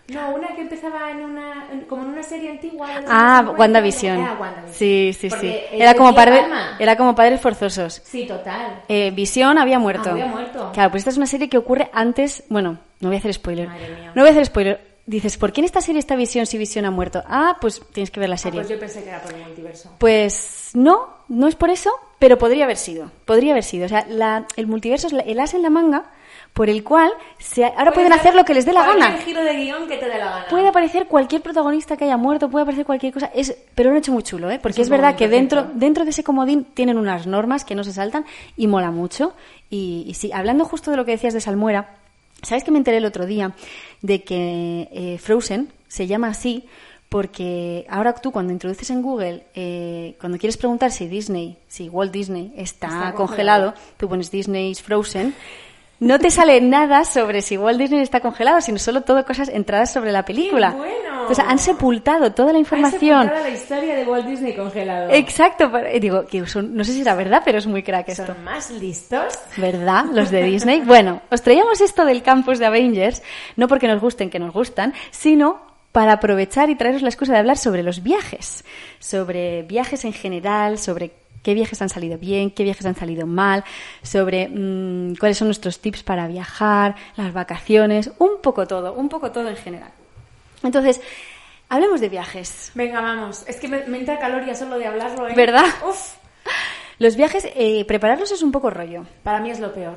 No, 0.08 0.30
una 0.34 0.48
que 0.54 0.62
empezaba 0.62 1.10
en 1.10 1.18
una, 1.22 1.68
en- 1.70 1.80
como 1.82 2.02
en 2.02 2.08
una 2.08 2.22
serie 2.22 2.50
antigua. 2.50 2.86
Ah, 2.88 3.38
años 3.38 3.50
50. 3.50 3.58
WandaVision. 3.60 4.18
Era 4.20 4.32
WandaVision. 4.40 4.74
Sí, 4.74 5.12
sí, 5.18 5.28
Porque, 5.28 5.66
sí. 5.70 5.76
Era 5.76 5.94
como, 5.94 6.14
padre, 6.14 6.40
Palma. 6.40 6.76
era 6.78 6.96
como 6.96 7.14
padres 7.14 7.40
forzosos. 7.40 8.00
Sí, 8.04 8.26
total. 8.26 8.82
Eh, 8.88 9.10
Visión 9.10 9.58
había 9.58 9.78
muerto. 9.78 10.08
Ah, 10.08 10.12
había 10.12 10.26
muerto. 10.26 10.70
Claro, 10.72 10.90
pues 10.90 11.02
esta 11.02 11.10
es 11.10 11.16
una 11.18 11.26
serie 11.26 11.48
que 11.50 11.58
ocurre 11.58 11.90
antes. 11.92 12.44
Bueno, 12.48 12.78
no 13.00 13.08
voy 13.08 13.16
a 13.16 13.18
hacer 13.18 13.34
spoiler. 13.34 13.68
Madre 13.68 13.88
mía. 13.96 14.12
No 14.14 14.22
voy 14.22 14.28
a 14.28 14.32
hacer 14.32 14.46
spoiler. 14.46 14.88
Dices, 15.04 15.36
¿por 15.38 15.52
qué 15.52 15.60
en 15.62 15.64
esta 15.66 15.80
serie 15.80 15.98
está 16.00 16.16
Visión 16.16 16.44
si 16.46 16.56
Visión 16.58 16.84
ha 16.84 16.90
muerto? 16.90 17.22
Ah, 17.26 17.56
pues 17.60 17.80
tienes 17.92 18.10
que 18.10 18.20
ver 18.20 18.28
la 18.30 18.34
Ah, 18.34 18.38
serie. 18.38 18.60
pues 18.60 18.68
yo 18.70 18.78
pensé 18.78 19.02
que 19.02 19.08
era 19.10 19.20
por 19.22 19.32
el 19.34 19.42
multiverso. 19.42 19.90
Pues 19.98 20.70
no, 20.74 21.08
no 21.28 21.48
es 21.48 21.54
por 21.54 21.70
eso, 21.70 21.90
pero 22.18 22.36
podría 22.38 22.64
haber 22.64 22.76
sido. 22.76 23.10
Podría 23.24 23.52
haber 23.52 23.64
sido. 23.64 23.86
O 23.86 23.88
sea, 23.88 24.04
la- 24.08 24.46
el 24.56 24.66
multiverso 24.66 25.06
es 25.06 25.12
la- 25.14 25.22
el 25.22 25.38
as 25.40 25.54
en 25.54 25.62
la 25.62 25.70
manga 25.70 26.04
por 26.52 26.68
el 26.68 26.82
cual 26.82 27.10
se, 27.38 27.64
ahora 27.64 27.92
pueden 27.92 28.12
hacer 28.12 28.34
lo 28.34 28.44
que 28.44 28.52
les 28.54 28.66
dé 28.66 28.72
la 28.72 28.84
gana. 28.84 29.18
giro 29.18 29.42
de 29.44 29.54
guion 29.54 29.86
que 29.86 29.96
te 29.96 30.06
dé 30.08 30.18
la 30.18 30.24
gana. 30.28 30.46
Puede 30.50 30.66
aparecer 30.68 31.06
cualquier 31.06 31.40
protagonista 31.40 31.96
que 31.96 32.04
haya 32.04 32.16
muerto, 32.16 32.50
puede 32.50 32.62
aparecer 32.64 32.84
cualquier 32.84 33.12
cosa, 33.12 33.30
es, 33.34 33.56
pero 33.74 33.90
lo 33.90 33.94
han 33.94 33.98
hecho 33.98 34.12
muy 34.12 34.22
chulo, 34.24 34.50
¿eh? 34.50 34.58
Porque 34.60 34.80
Es 34.82 34.86
es, 34.88 34.90
un 34.90 34.96
verdad 34.96 35.14
que 35.16 35.28
dentro, 35.28 35.60
perfecto. 35.60 35.78
dentro 35.80 36.04
de 36.04 36.10
ese 36.10 36.24
comodín 36.24 36.64
tienen 36.64 36.98
unas 36.98 37.26
normas 37.28 37.64
que 37.64 37.74
no 37.76 37.84
se 37.84 37.92
saltan 37.92 38.24
y 38.56 38.66
mola 38.66 38.90
mucho. 38.90 39.34
Y, 39.70 40.04
y 40.08 40.14
sí, 40.14 40.32
hablando 40.32 40.64
justo 40.64 40.90
de 40.90 40.96
lo 40.96 41.04
que 41.04 41.12
decías 41.12 41.34
de 41.34 41.40
Salmuera, 41.40 41.94
¿sabes 42.42 42.64
que 42.64 42.70
me 42.72 42.78
enteré 42.78 42.96
el 42.96 43.04
otro 43.04 43.24
día 43.26 43.52
de 44.02 44.24
que 44.24 44.88
eh, 44.92 45.18
Frozen 45.18 45.72
se 45.86 46.06
llama 46.08 46.28
así? 46.28 46.64
Porque 47.08 47.86
ahora 47.88 48.12
tú 48.14 48.32
cuando 48.32 48.52
introduces 48.52 48.90
en 48.90 49.00
Google, 49.00 49.44
eh, 49.54 50.14
cuando 50.20 50.36
quieres 50.38 50.58
preguntar 50.58 50.90
si 50.92 51.08
Disney, 51.08 51.56
si 51.66 51.88
Walt 51.88 52.12
Disney 52.12 52.52
está, 52.56 52.88
Está 52.88 53.12
congelado, 53.14 53.66
congelado. 53.72 53.74
tú 53.96 54.08
pones 54.10 54.30
Disney's 54.30 54.82
Frozen, 54.82 55.34
no 56.00 56.18
te 56.18 56.30
sale 56.30 56.60
nada 56.60 57.04
sobre 57.04 57.42
si 57.42 57.56
Walt 57.56 57.78
Disney 57.78 58.00
está 58.00 58.20
congelado, 58.20 58.60
sino 58.60 58.78
solo 58.78 59.00
todo 59.02 59.24
cosas 59.24 59.48
entradas 59.48 59.92
sobre 59.92 60.12
la 60.12 60.24
película. 60.24 60.70
bueno! 60.70 61.08
Entonces 61.22 61.44
han 61.46 61.58
sepultado 61.58 62.32
toda 62.32 62.52
la 62.52 62.58
información. 62.58 63.18
Han 63.18 63.26
sepultado 63.26 63.48
la 63.48 63.54
historia 63.54 63.96
de 63.96 64.04
Walt 64.04 64.26
Disney 64.26 64.54
congelado. 64.54 65.10
Exacto. 65.10 65.70
Digo, 66.00 66.24
que 66.26 66.46
son, 66.46 66.74
no 66.74 66.84
sé 66.84 66.92
si 66.92 67.02
era 67.02 67.14
verdad, 67.14 67.42
pero 67.44 67.58
es 67.58 67.66
muy 67.66 67.82
crack 67.82 68.08
esto. 68.08 68.26
Son 68.26 68.44
más 68.44 68.70
listos. 68.70 69.38
¿Verdad? 69.56 70.06
Los 70.12 70.30
de 70.30 70.42
Disney. 70.44 70.80
bueno, 70.80 71.20
os 71.30 71.42
traíamos 71.42 71.80
esto 71.80 72.04
del 72.04 72.22
campus 72.22 72.58
de 72.58 72.66
Avengers, 72.66 73.22
no 73.56 73.68
porque 73.68 73.88
nos 73.88 74.00
gusten, 74.00 74.30
que 74.30 74.38
nos 74.38 74.54
gustan, 74.54 74.94
sino 75.10 75.60
para 75.92 76.12
aprovechar 76.12 76.70
y 76.70 76.76
traeros 76.76 77.02
la 77.02 77.08
excusa 77.08 77.32
de 77.32 77.40
hablar 77.40 77.58
sobre 77.58 77.82
los 77.82 78.02
viajes, 78.02 78.64
sobre 78.98 79.62
viajes 79.62 80.04
en 80.04 80.12
general, 80.12 80.78
sobre 80.78 81.12
qué 81.48 81.54
viajes 81.54 81.80
han 81.80 81.88
salido 81.88 82.18
bien, 82.18 82.50
qué 82.50 82.62
viajes 82.62 82.84
han 82.84 82.94
salido 82.94 83.26
mal, 83.26 83.64
sobre 84.02 84.50
mm, 84.50 85.16
cuáles 85.16 85.38
son 85.38 85.48
nuestros 85.48 85.78
tips 85.80 86.02
para 86.02 86.26
viajar, 86.28 86.94
las 87.16 87.32
vacaciones, 87.32 88.10
un 88.18 88.42
poco 88.42 88.66
todo, 88.66 88.92
un 88.92 89.08
poco 89.08 89.32
todo 89.32 89.48
en 89.48 89.56
general. 89.56 89.90
Entonces, 90.62 91.00
hablemos 91.70 92.02
de 92.02 92.10
viajes. 92.10 92.70
Venga, 92.74 93.00
vamos. 93.00 93.44
Es 93.46 93.56
que 93.56 93.66
me, 93.66 93.78
entra 93.78 94.18
calor 94.18 94.44
ya 94.44 94.54
solo 94.54 94.78
de 94.78 94.88
hablarlo, 94.88 95.26
¿eh? 95.26 95.32
¿Verdad? 95.34 95.64
Uf. 95.88 96.16
Los 96.98 97.16
viajes, 97.16 97.48
eh, 97.54 97.82
prepararlos 97.86 98.30
es 98.30 98.42
un 98.42 98.52
poco 98.52 98.68
rollo. 98.68 99.06
Para 99.22 99.40
mí 99.40 99.50
es 99.50 99.58
lo 99.58 99.72
peor. 99.72 99.96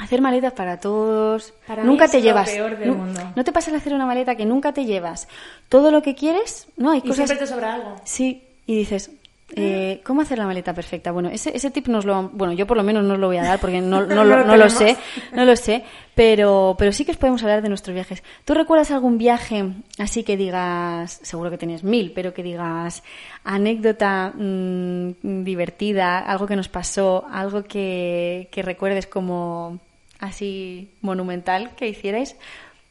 Hacer 0.00 0.20
maletas 0.20 0.52
para 0.52 0.78
todos. 0.78 1.54
Para 1.66 1.82
nunca 1.82 2.04
mí 2.04 2.12
te 2.12 2.18
es 2.18 2.22
llevas. 2.22 2.46
Lo 2.50 2.54
peor 2.54 2.78
del 2.78 2.88
no, 2.90 2.94
mundo. 2.94 3.20
no 3.34 3.42
te 3.42 3.50
pasa 3.50 3.70
el 3.70 3.76
hacer 3.78 3.94
una 3.94 4.06
maleta 4.06 4.36
que 4.36 4.46
nunca 4.46 4.72
te 4.72 4.84
llevas. 4.84 5.26
Todo 5.68 5.90
lo 5.90 6.02
que 6.02 6.14
quieres, 6.14 6.68
no 6.76 6.92
hay 6.92 6.98
Y 6.98 7.02
cosas. 7.02 7.16
siempre 7.26 7.36
te 7.38 7.46
sobra 7.48 7.74
algo. 7.74 7.96
Sí, 8.04 8.44
y 8.64 8.76
dices, 8.76 9.10
eh, 9.56 10.00
¿cómo 10.04 10.20
hacer 10.20 10.38
la 10.38 10.46
maleta 10.46 10.74
perfecta? 10.74 11.10
Bueno, 11.10 11.30
ese, 11.30 11.56
ese 11.56 11.70
tip 11.70 11.88
nos 11.88 12.04
lo, 12.04 12.28
bueno, 12.30 12.52
yo 12.52 12.66
por 12.66 12.76
lo 12.76 12.82
menos 12.82 13.04
no 13.04 13.14
os 13.14 13.20
lo 13.20 13.28
voy 13.28 13.38
a 13.38 13.44
dar 13.44 13.58
porque 13.58 13.80
no, 13.80 14.04
no, 14.06 14.16
No 14.16 14.24
lo, 14.24 14.44
no 14.44 14.70
sé, 14.70 14.96
no 15.32 15.44
lo 15.44 15.56
sé, 15.56 15.84
pero, 16.14 16.76
pero 16.78 16.92
sí 16.92 17.04
que 17.04 17.12
os 17.12 17.16
podemos 17.16 17.42
hablar 17.42 17.62
de 17.62 17.68
nuestros 17.68 17.94
viajes. 17.94 18.22
¿Tú 18.44 18.54
recuerdas 18.54 18.90
algún 18.90 19.16
viaje 19.16 19.64
así 19.98 20.22
que 20.22 20.36
digas, 20.36 21.20
seguro 21.22 21.50
que 21.50 21.58
tenías 21.58 21.82
mil, 21.82 22.12
pero 22.12 22.34
que 22.34 22.42
digas 22.42 23.02
anécdota 23.44 24.32
mm, 24.36 25.44
divertida, 25.44 26.18
algo 26.18 26.46
que 26.46 26.56
nos 26.56 26.68
pasó, 26.68 27.26
algo 27.30 27.64
que, 27.64 28.48
que 28.52 28.62
recuerdes 28.62 29.06
como 29.06 29.78
así 30.18 30.90
monumental 31.00 31.74
que 31.74 31.88
hicierais? 31.88 32.36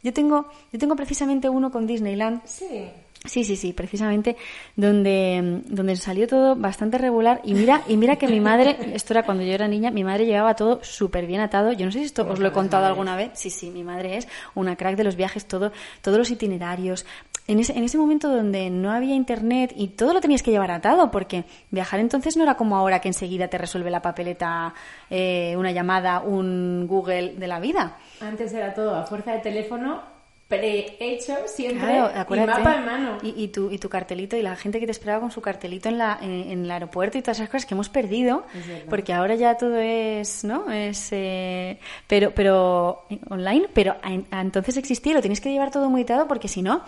Yo 0.03 0.13
tengo, 0.13 0.49
yo 0.71 0.79
tengo 0.79 0.95
precisamente 0.95 1.49
uno 1.49 1.71
con 1.71 1.85
Disneyland 1.85 2.41
Sí. 2.45 2.89
Sí, 3.25 3.43
sí, 3.43 3.55
sí, 3.55 3.74
precisamente 3.74 4.38
donde, 4.75 5.62
donde 5.65 5.95
salió 5.95 6.27
todo 6.27 6.55
bastante 6.55 6.97
regular 6.97 7.41
y 7.43 7.55
mira, 7.55 7.81
y 7.88 7.97
mira 7.97 8.15
que 8.15 8.27
mi 8.27 8.39
madre, 8.39 8.77
esto 8.93 9.13
era 9.13 9.24
cuando 9.24 9.43
yo 9.43 9.53
era 9.53 9.67
niña, 9.67 9.91
mi 9.91 10.03
madre 10.03 10.25
llevaba 10.25 10.55
todo 10.55 10.79
súper 10.83 11.25
bien 11.25 11.41
atado. 11.41 11.71
Yo 11.74 11.86
no 11.86 11.91
sé 11.91 12.00
si 12.00 12.05
esto 12.05 12.27
os 12.29 12.39
lo 12.39 12.47
he 12.47 12.51
contado 12.51 12.86
alguna 12.86 13.15
vez. 13.15 13.31
Sí, 13.33 13.50
sí, 13.50 13.69
mi 13.69 13.83
madre 13.83 14.17
es 14.17 14.27
una 14.55 14.75
crack 14.75 14.95
de 14.95 15.03
los 15.03 15.15
viajes, 15.15 15.45
todo, 15.45 15.71
todos 16.01 16.17
los 16.17 16.29
itinerarios. 16.29 17.05
En 17.47 17.59
ese, 17.59 17.77
en 17.77 17.83
ese 17.83 17.97
momento 17.97 18.29
donde 18.29 18.69
no 18.69 18.91
había 18.91 19.15
internet 19.15 19.74
y 19.75 19.89
todo 19.89 20.13
lo 20.13 20.21
tenías 20.21 20.43
que 20.43 20.51
llevar 20.51 20.69
atado, 20.69 21.09
porque 21.12 21.45
viajar 21.71 22.00
entonces 22.00 22.38
no 22.38 22.43
era 22.43 22.55
como 22.55 22.75
ahora 22.75 23.00
que 23.00 23.07
enseguida 23.07 23.47
te 23.47 23.57
resuelve 23.57 23.89
la 23.89 24.01
papeleta, 24.01 24.74
eh, 25.09 25.55
una 25.57 25.71
llamada, 25.71 26.21
un 26.21 26.86
Google 26.88 27.36
de 27.36 27.47
la 27.47 27.59
vida. 27.59 27.97
Antes 28.19 28.53
era 28.53 28.74
todo 28.74 28.95
a 28.95 29.05
fuerza 29.05 29.31
de 29.31 29.39
teléfono, 29.39 30.16
prehecho 30.47 31.35
siempre 31.45 31.79
Claro, 31.87 32.11
y 32.35 32.39
mapa 32.47 32.75
en 32.77 32.85
mano. 32.85 33.17
Y, 33.21 33.43
y 33.43 33.47
tu, 33.49 33.69
y 33.71 33.77
tu 33.77 33.89
cartelito 33.89 34.37
y 34.37 34.41
la 34.41 34.55
gente 34.55 34.79
que 34.79 34.85
te 34.85 34.91
esperaba 34.91 35.19
con 35.19 35.31
su 35.31 35.41
cartelito 35.41 35.89
en, 35.89 35.97
la, 35.97 36.17
en, 36.21 36.31
en 36.51 36.63
el 36.65 36.71
aeropuerto 36.71 37.17
y 37.17 37.21
todas 37.21 37.37
esas 37.39 37.49
cosas 37.49 37.65
que 37.65 37.73
hemos 37.73 37.89
perdido, 37.89 38.45
porque 38.89 39.13
ahora 39.13 39.35
ya 39.35 39.57
todo 39.57 39.77
es, 39.77 40.43
¿no? 40.43 40.71
Es, 40.71 41.09
eh, 41.11 41.79
pero, 42.07 42.31
pero 42.33 43.03
eh, 43.09 43.19
online, 43.29 43.67
pero 43.73 43.97
a- 44.01 44.37
a 44.37 44.41
entonces 44.41 44.77
existía 44.77 45.13
lo 45.13 45.21
tienes 45.21 45.41
que 45.41 45.51
llevar 45.51 45.71
todo 45.71 45.89
muy 45.89 46.03
atado 46.03 46.27
porque 46.27 46.47
si 46.47 46.61
no, 46.61 46.81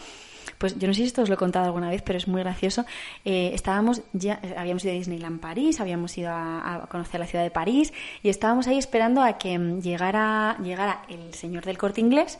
pues 0.57 0.77
yo 0.77 0.87
no 0.87 0.93
sé 0.93 1.01
si 1.01 1.07
esto 1.07 1.21
os 1.21 1.29
lo 1.29 1.35
he 1.35 1.37
contado 1.37 1.65
alguna 1.65 1.89
vez, 1.89 2.01
pero 2.01 2.17
es 2.17 2.27
muy 2.27 2.41
gracioso. 2.41 2.85
Eh, 3.23 3.51
estábamos 3.53 4.01
ya, 4.13 4.39
habíamos 4.57 4.83
ido 4.83 4.93
a 4.93 4.95
Disneyland 4.97 5.39
París, 5.39 5.79
habíamos 5.79 6.17
ido 6.17 6.31
a, 6.31 6.75
a 6.75 6.87
conocer 6.87 7.19
la 7.19 7.27
ciudad 7.27 7.43
de 7.43 7.51
París 7.51 7.93
y 8.23 8.29
estábamos 8.29 8.67
ahí 8.67 8.77
esperando 8.77 9.21
a 9.21 9.37
que 9.37 9.57
mm, 9.57 9.81
llegara, 9.81 10.57
llegara 10.63 11.03
el 11.09 11.33
señor 11.33 11.63
del 11.65 11.77
corte 11.77 12.01
inglés 12.01 12.39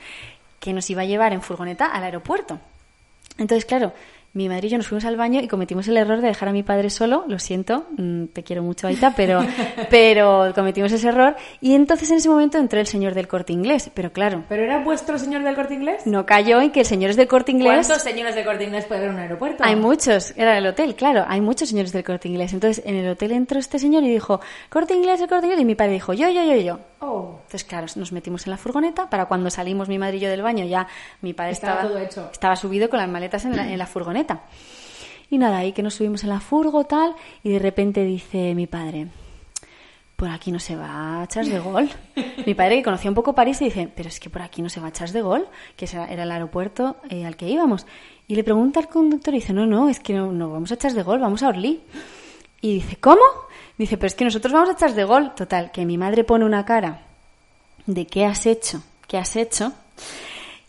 que 0.60 0.74
nos 0.74 0.90
iba 0.90 1.02
a 1.02 1.06
llevar 1.06 1.34
en 1.34 1.42
furgoneta 1.42 1.88
al 1.88 2.04
aeropuerto. 2.04 2.60
Entonces, 3.38 3.66
claro, 3.66 3.94
mi 4.32 4.48
madre 4.48 4.68
y 4.68 4.70
yo 4.70 4.78
nos 4.78 4.88
fuimos 4.88 5.06
al 5.06 5.18
baño 5.18 5.42
y 5.42 5.48
cometimos 5.48 5.88
el 5.88 5.98
error 5.98 6.22
de 6.22 6.28
dejar 6.28 6.50
a 6.50 6.52
mi 6.52 6.62
padre 6.62 6.92
solo. 6.92 7.26
Lo 7.28 7.40
siento, 7.40 7.88
mm, 7.98 8.26
te 8.26 8.44
quiero 8.44 8.62
mucho, 8.62 8.86
Aita, 8.86 9.16
pero, 9.16 9.42
pero 9.90 10.52
cometimos 10.54 10.92
ese 10.92 11.08
error. 11.08 11.36
Y 11.62 11.74
entonces 11.74 12.12
en 12.12 12.18
ese 12.18 12.30
momento 12.30 12.60
entró 12.60 12.80
el 12.80 12.86
señor 12.86 13.16
del 13.16 13.28
corte 13.28 13.54
inglés. 13.54 13.90
Pero 13.94 14.14
claro, 14.14 14.44
¿Pero 14.48 14.64
era 14.64 14.84
vuestro 14.84 15.18
señor 15.18 15.44
del 15.44 15.56
corte 15.56 15.74
inglés? 15.74 16.06
no 16.06 16.28
cayó 16.28 16.62
en 16.62 16.70
que 16.72 16.82
el 16.82 16.86
señor 16.86 17.10
es 17.10 17.16
del 17.16 17.28
corte 17.28 17.52
inglés. 17.52 17.88
¿Cuántos 17.88 18.04
señores 18.04 18.36
de 18.36 18.46
corte 18.46 18.66
inglés 18.66 18.86
puede 18.86 19.00
haber 19.00 19.10
en 19.10 19.16
un 19.16 19.22
aeropuerto? 19.22 19.64
Hay 19.64 19.76
muchos, 19.76 20.34
era 20.38 20.58
el 20.58 20.68
hotel, 20.68 20.94
claro, 20.94 21.26
hay 21.28 21.42
muchos 21.42 21.70
señores 21.70 21.92
del 21.92 22.04
corte 22.04 22.28
inglés. 22.28 22.54
Entonces 22.54 22.84
en 22.86 22.98
el 22.98 23.10
hotel 23.10 23.32
entró 23.32 23.58
este 23.58 23.80
señor 23.80 24.04
y 24.04 24.10
dijo, 24.10 24.42
corte 24.70 24.94
inglés, 24.94 25.22
el 25.22 25.28
corte 25.28 25.48
inglés. 25.48 25.62
Y 25.62 25.66
mi 25.66 25.76
padre 25.76 25.94
dijo, 25.94 26.14
yo, 26.14 26.30
yo, 26.30 26.44
yo, 26.44 26.56
yo. 26.56 26.80
Oh, 27.02 27.36
Entonces, 27.44 27.64
claro, 27.64 27.88
nos 27.96 28.12
metimos 28.12 28.46
en 28.46 28.52
la 28.52 28.58
furgoneta. 28.58 29.10
Para 29.10 29.26
cuando 29.26 29.50
salimos 29.50 29.88
mi 29.88 29.98
madre 29.98 30.18
y 30.18 30.20
yo 30.20 30.30
del 30.30 30.42
baño, 30.42 30.66
ya 30.66 30.88
mi 31.22 31.34
padre 31.34 31.52
Estaba 31.52 31.74
estaba, 31.76 31.90
todo 31.90 32.00
hecho. 32.00 32.30
estaba 32.32 32.56
subido 32.56 32.90
con 32.90 33.00
las 33.00 33.08
maletas 33.10 33.46
en 33.46 33.56
la, 33.56 33.72
en 33.72 33.78
la 33.78 33.86
furgoneta. 33.88 34.42
Y 35.30 35.38
nada, 35.38 35.60
ahí 35.60 35.72
que 35.72 35.84
nos 35.84 35.94
subimos 35.94 36.24
en 36.24 36.30
la 36.30 36.40
furgo, 36.40 36.86
tal, 36.86 37.16
y 37.44 37.52
de 37.52 37.60
repente 37.60 38.04
dice 38.04 38.56
mi 38.56 38.66
padre, 38.68 39.08
por 40.16 40.28
aquí 40.28 40.52
no 40.52 40.60
se 40.60 40.76
va 40.76 41.22
a 41.22 41.28
Charles 41.28 41.54
de 41.54 41.60
Gaulle. 41.60 41.94
mi 42.46 42.54
padre, 42.56 42.78
que 42.78 42.84
conocía 42.84 43.10
un 43.12 43.16
poco 43.16 43.34
París, 43.34 43.62
y 43.62 43.66
dice, 43.66 43.90
pero 43.96 44.10
es 44.10 44.20
que 44.20 44.30
por 44.30 44.42
aquí 44.42 44.62
no 44.62 44.70
se 44.70 44.82
va 44.82 44.88
a 44.88 44.92
Charles 44.92 45.14
de 45.14 45.22
Gaulle, 45.22 45.46
que 45.78 45.86
era 45.86 46.24
el 46.24 46.32
aeropuerto 46.32 46.98
eh, 47.10 47.26
al 47.26 47.38
que 47.38 47.48
íbamos. 47.48 47.86
Y 48.28 48.36
le 48.36 48.44
pregunta 48.44 48.80
al 48.80 48.90
conductor 48.90 49.34
y 49.34 49.38
dice, 49.38 49.54
no, 49.54 49.66
no, 49.66 49.88
es 49.88 50.00
que 50.00 50.14
no, 50.14 50.32
no 50.32 50.50
vamos 50.52 50.72
a 50.72 50.78
Charles 50.78 50.96
de 50.98 51.04
Gaulle, 51.04 51.22
vamos 51.22 51.44
a 51.44 51.48
Orly. 51.50 51.82
Y 52.62 52.74
dice, 52.74 52.98
¿cómo? 52.98 53.22
Dice, 53.80 53.98
pero 53.98 54.08
es 54.08 54.14
que 54.16 54.26
nosotros 54.26 54.52
vamos 54.52 54.70
a 54.70 54.76
Charles 54.76 54.98
de 54.98 55.06
Gaulle. 55.06 55.32
Total, 55.38 55.72
que 55.72 55.86
mi 55.86 55.98
madre 55.98 56.26
pone 56.26 56.44
una 56.44 56.66
cara 56.66 57.00
de 57.86 58.06
qué 58.06 58.26
has 58.26 58.46
hecho, 58.46 58.84
qué 59.08 59.18
has 59.18 59.38
hecho. 59.38 59.72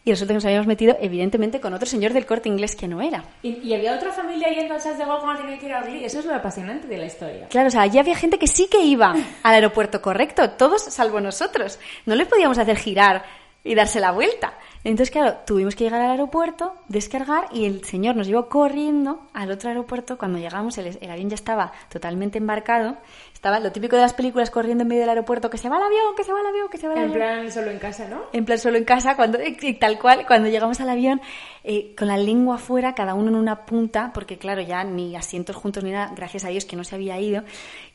Y 0.05 0.13
resulta 0.13 0.31
que 0.31 0.37
nos 0.37 0.45
habíamos 0.45 0.69
metido, 0.69 0.97
evidentemente, 1.01 1.61
con 1.61 1.75
otro 1.75 1.87
señor 1.87 2.13
del 2.13 2.25
corte 2.25 2.49
inglés 2.49 2.77
que 2.77 2.87
no 2.87 3.03
era. 3.03 3.25
¿Y, 3.43 3.59
y 3.67 3.75
había 3.75 3.97
otra 3.97 4.13
familia 4.13 4.49
yendo 4.51 4.75
a 4.75 4.79
Charles 4.79 4.99
de 4.99 5.05
Gaulle 5.05 5.23
cuando 5.25 5.43
tenía 5.43 5.59
que 5.59 5.67
ir 5.67 5.73
a 5.73 5.81
Orly? 5.81 6.05
Eso 6.05 6.21
es 6.21 6.25
lo 6.25 6.35
apasionante 6.37 6.87
de 6.87 6.99
la 6.99 7.07
historia. 7.07 7.49
Claro, 7.49 7.67
o 7.67 7.71
sea, 7.73 7.83
allí 7.83 7.99
había 7.99 8.15
gente 8.15 8.39
que 8.39 8.47
sí 8.47 8.69
que 8.69 8.81
iba 8.81 9.13
al 9.43 9.55
aeropuerto 9.55 10.01
correcto, 10.01 10.51
todos 10.51 10.81
salvo 10.85 11.21
nosotros. 11.21 11.81
No 12.07 12.15
le 12.15 12.27
podíamos 12.27 12.59
hacer 12.59 12.77
girar 12.77 13.25
y 13.65 13.75
darse 13.75 13.99
la 13.99 14.13
vuelta. 14.13 14.55
Entonces, 14.83 15.11
claro, 15.11 15.35
tuvimos 15.47 15.75
que 15.77 15.85
llegar 15.85 16.01
al 16.01 16.11
aeropuerto, 16.13 16.75
descargar 16.89 17.49
y 17.53 17.67
el 17.67 17.85
señor 17.85 18.17
nos 18.17 18.27
llevó 18.27 18.49
corriendo 18.49 19.21
al 19.35 19.51
otro 19.51 19.69
aeropuerto. 19.69 20.17
Cuando 20.17 20.39
llegamos, 20.39 20.79
el, 20.79 20.97
el 21.01 21.11
avión 21.11 21.29
ya 21.29 21.35
estaba 21.35 21.73
totalmente 21.91 22.39
embarcado. 22.39 22.97
Estaba 23.35 23.59
lo 23.59 23.73
típico 23.73 23.97
de 23.97 24.03
las 24.03 24.13
películas 24.13 24.51
corriendo 24.51 24.83
en 24.83 24.89
medio 24.89 25.01
del 25.01 25.09
aeropuerto, 25.11 25.49
que 25.49 25.57
se 25.57 25.69
va 25.71 25.79
el 25.79 25.83
avión, 25.85 26.15
que 26.15 26.25
se 26.25 26.33
va 26.33 26.41
el 26.41 26.47
avión, 26.47 26.69
que 26.71 26.77
se 26.79 26.87
va 26.89 26.93
el 26.95 26.99
En 26.99 27.05
avión. 27.11 27.19
plan, 27.19 27.51
solo 27.51 27.71
en 27.71 27.79
casa, 27.79 28.07
¿no? 28.07 28.21
En 28.33 28.45
plan 28.45 28.59
solo 28.59 28.77
en 28.77 28.85
casa, 28.85 29.17
cuando, 29.17 29.39
y 29.43 29.73
tal 29.75 29.99
cual, 29.99 30.27
cuando 30.27 30.49
llegamos 30.51 30.79
al 30.83 30.91
avión, 30.91 31.23
eh, 31.65 31.95
con 31.97 32.09
la 32.09 32.19
lengua 32.19 32.57
afuera, 32.57 32.95
cada 32.95 33.15
uno 33.15 33.29
en 33.29 33.37
una 33.37 33.65
punta, 33.65 34.11
porque 34.13 34.37
claro, 34.37 34.61
ya 34.61 34.85
ni 34.85 35.17
asientos 35.17 35.57
juntos 35.57 35.83
ni 35.85 35.91
nada, 35.91 36.13
gracias 36.15 36.45
a 36.45 36.49
Dios 36.49 36.67
que 36.67 36.77
no 36.77 36.85
se 36.85 36.97
había 36.97 37.19
ido, 37.19 37.43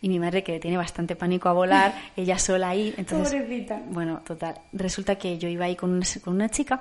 y 0.02 0.10
mi 0.10 0.18
madre 0.18 0.44
que 0.44 0.54
le 0.54 0.60
tiene 0.60 0.78
bastante 0.78 1.16
pánico 1.16 1.48
a 1.48 1.54
volar, 1.54 1.94
ella 2.16 2.40
sola 2.40 2.70
ahí, 2.70 2.96
entonces... 2.98 3.40
Pobrecita. 3.44 3.80
Bueno, 3.90 4.22
total, 4.26 4.56
resulta 4.74 5.16
que 5.16 5.38
yo 5.38 5.48
iba 5.48 5.66
ahí 5.66 5.76
con 5.76 5.92
una, 5.92 6.06
con 6.24 6.34
una 6.34 6.50
chica, 6.50 6.75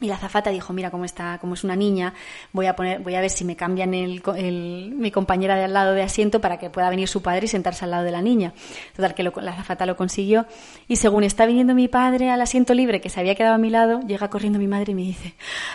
y 0.00 0.06
la 0.06 0.14
azafata 0.16 0.50
dijo, 0.50 0.72
mira 0.72 0.90
cómo 0.90 1.04
está, 1.04 1.38
como 1.38 1.54
es 1.54 1.62
una 1.62 1.76
niña, 1.76 2.12
voy 2.52 2.66
a 2.66 2.74
poner, 2.74 2.98
voy 3.00 3.14
a 3.14 3.20
ver 3.20 3.30
si 3.30 3.44
me 3.44 3.54
cambian 3.54 3.94
el, 3.94 4.20
el- 4.36 4.92
mi 4.96 5.12
compañera 5.12 5.54
de 5.54 5.64
al 5.64 5.72
lado 5.72 5.92
de 5.92 6.02
asiento 6.02 6.40
para 6.40 6.58
que 6.58 6.70
pueda 6.70 6.90
venir 6.90 7.06
su 7.06 7.22
padre 7.22 7.44
y 7.44 7.48
sentarse 7.48 7.84
al 7.84 7.92
lado 7.92 8.02
de 8.02 8.10
la 8.10 8.20
niña. 8.20 8.52
Total, 8.96 9.14
que 9.14 9.22
lo- 9.22 9.32
la 9.36 9.52
azafata 9.52 9.86
lo 9.86 9.94
consiguió. 9.96 10.46
Y 10.88 10.96
según 10.96 11.22
está 11.22 11.46
viniendo 11.46 11.74
mi 11.74 11.86
padre 11.86 12.30
al 12.30 12.40
asiento 12.40 12.74
libre, 12.74 13.00
que 13.00 13.10
se 13.10 13.20
había 13.20 13.36
quedado 13.36 13.54
a 13.54 13.58
mi 13.58 13.70
lado, 13.70 14.00
llega 14.00 14.28
corriendo 14.28 14.58
mi 14.58 14.66
madre 14.66 14.90
y 14.92 14.94
me 14.96 15.02
dice, 15.02 15.34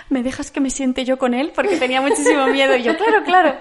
¿me 0.10 0.24
dejas 0.24 0.52
que 0.52 0.60
me 0.60 0.72
siente 0.72 1.06
yo 1.06 1.18
con 1.18 1.34
él? 1.34 1.52
Porque 1.56 1.78
tenía 1.78 2.02
muchísimo 2.02 2.48
miedo. 2.48 2.76
Y 2.76 2.84
yo, 2.84 2.98
claro, 2.98 3.24
claro. 3.24 3.56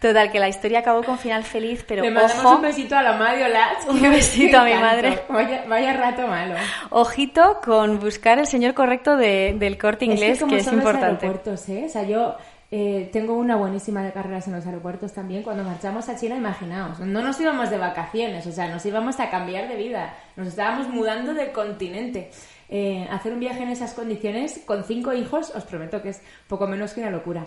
Total, 0.00 0.30
que 0.30 0.38
la 0.38 0.48
historia 0.48 0.80
acabó 0.80 1.02
con 1.02 1.18
final 1.18 1.44
feliz, 1.44 1.82
pero 1.88 2.02
Le 2.02 2.10
mandamos 2.10 2.44
ojo, 2.44 2.56
un 2.56 2.62
besito 2.62 2.94
a 2.96 3.02
la 3.02 3.14
Latz. 3.16 3.86
Un 3.88 4.02
besito 4.02 4.58
a 4.58 4.64
mi 4.64 4.74
madre. 4.74 5.22
Vaya, 5.30 5.64
vaya 5.66 5.92
rato 5.94 6.26
malo. 6.26 6.56
ojito 6.90 7.60
con 7.64 7.98
buscar 8.00 8.38
el 8.38 8.46
señor 8.46 8.74
correcto 8.74 9.16
de- 9.16 9.54
del 9.58 9.78
corte 9.84 10.06
inglés, 10.06 10.40
como 10.40 10.52
que 10.52 10.58
es 10.60 10.64
son 10.64 10.76
los 10.76 10.84
importante. 10.84 11.26
aeropuertos, 11.26 11.68
¿eh? 11.68 11.84
O 11.84 11.88
sea, 11.90 12.04
yo 12.04 12.36
eh, 12.70 13.10
tengo 13.12 13.34
una 13.34 13.56
buenísima 13.56 14.02
de 14.02 14.12
carreras 14.12 14.46
en 14.48 14.54
los 14.54 14.66
aeropuertos 14.66 15.12
también. 15.12 15.42
Cuando 15.42 15.62
marchamos 15.62 16.08
a 16.08 16.16
China, 16.16 16.36
imaginaos, 16.36 17.00
no 17.00 17.20
nos 17.20 17.38
íbamos 17.38 17.68
de 17.68 17.76
vacaciones, 17.76 18.46
o 18.46 18.52
sea, 18.52 18.68
nos 18.68 18.86
íbamos 18.86 19.20
a 19.20 19.28
cambiar 19.28 19.68
de 19.68 19.76
vida. 19.76 20.14
Nos 20.36 20.48
estábamos 20.48 20.88
mudando 20.88 21.34
de 21.34 21.52
continente. 21.52 22.30
Eh, 22.70 23.06
hacer 23.10 23.34
un 23.34 23.40
viaje 23.40 23.62
en 23.62 23.68
esas 23.68 23.92
condiciones 23.92 24.62
con 24.64 24.84
cinco 24.84 25.12
hijos, 25.12 25.52
os 25.54 25.64
prometo 25.64 26.00
que 26.00 26.08
es 26.08 26.22
poco 26.48 26.66
menos 26.66 26.94
que 26.94 27.02
una 27.02 27.10
locura. 27.10 27.46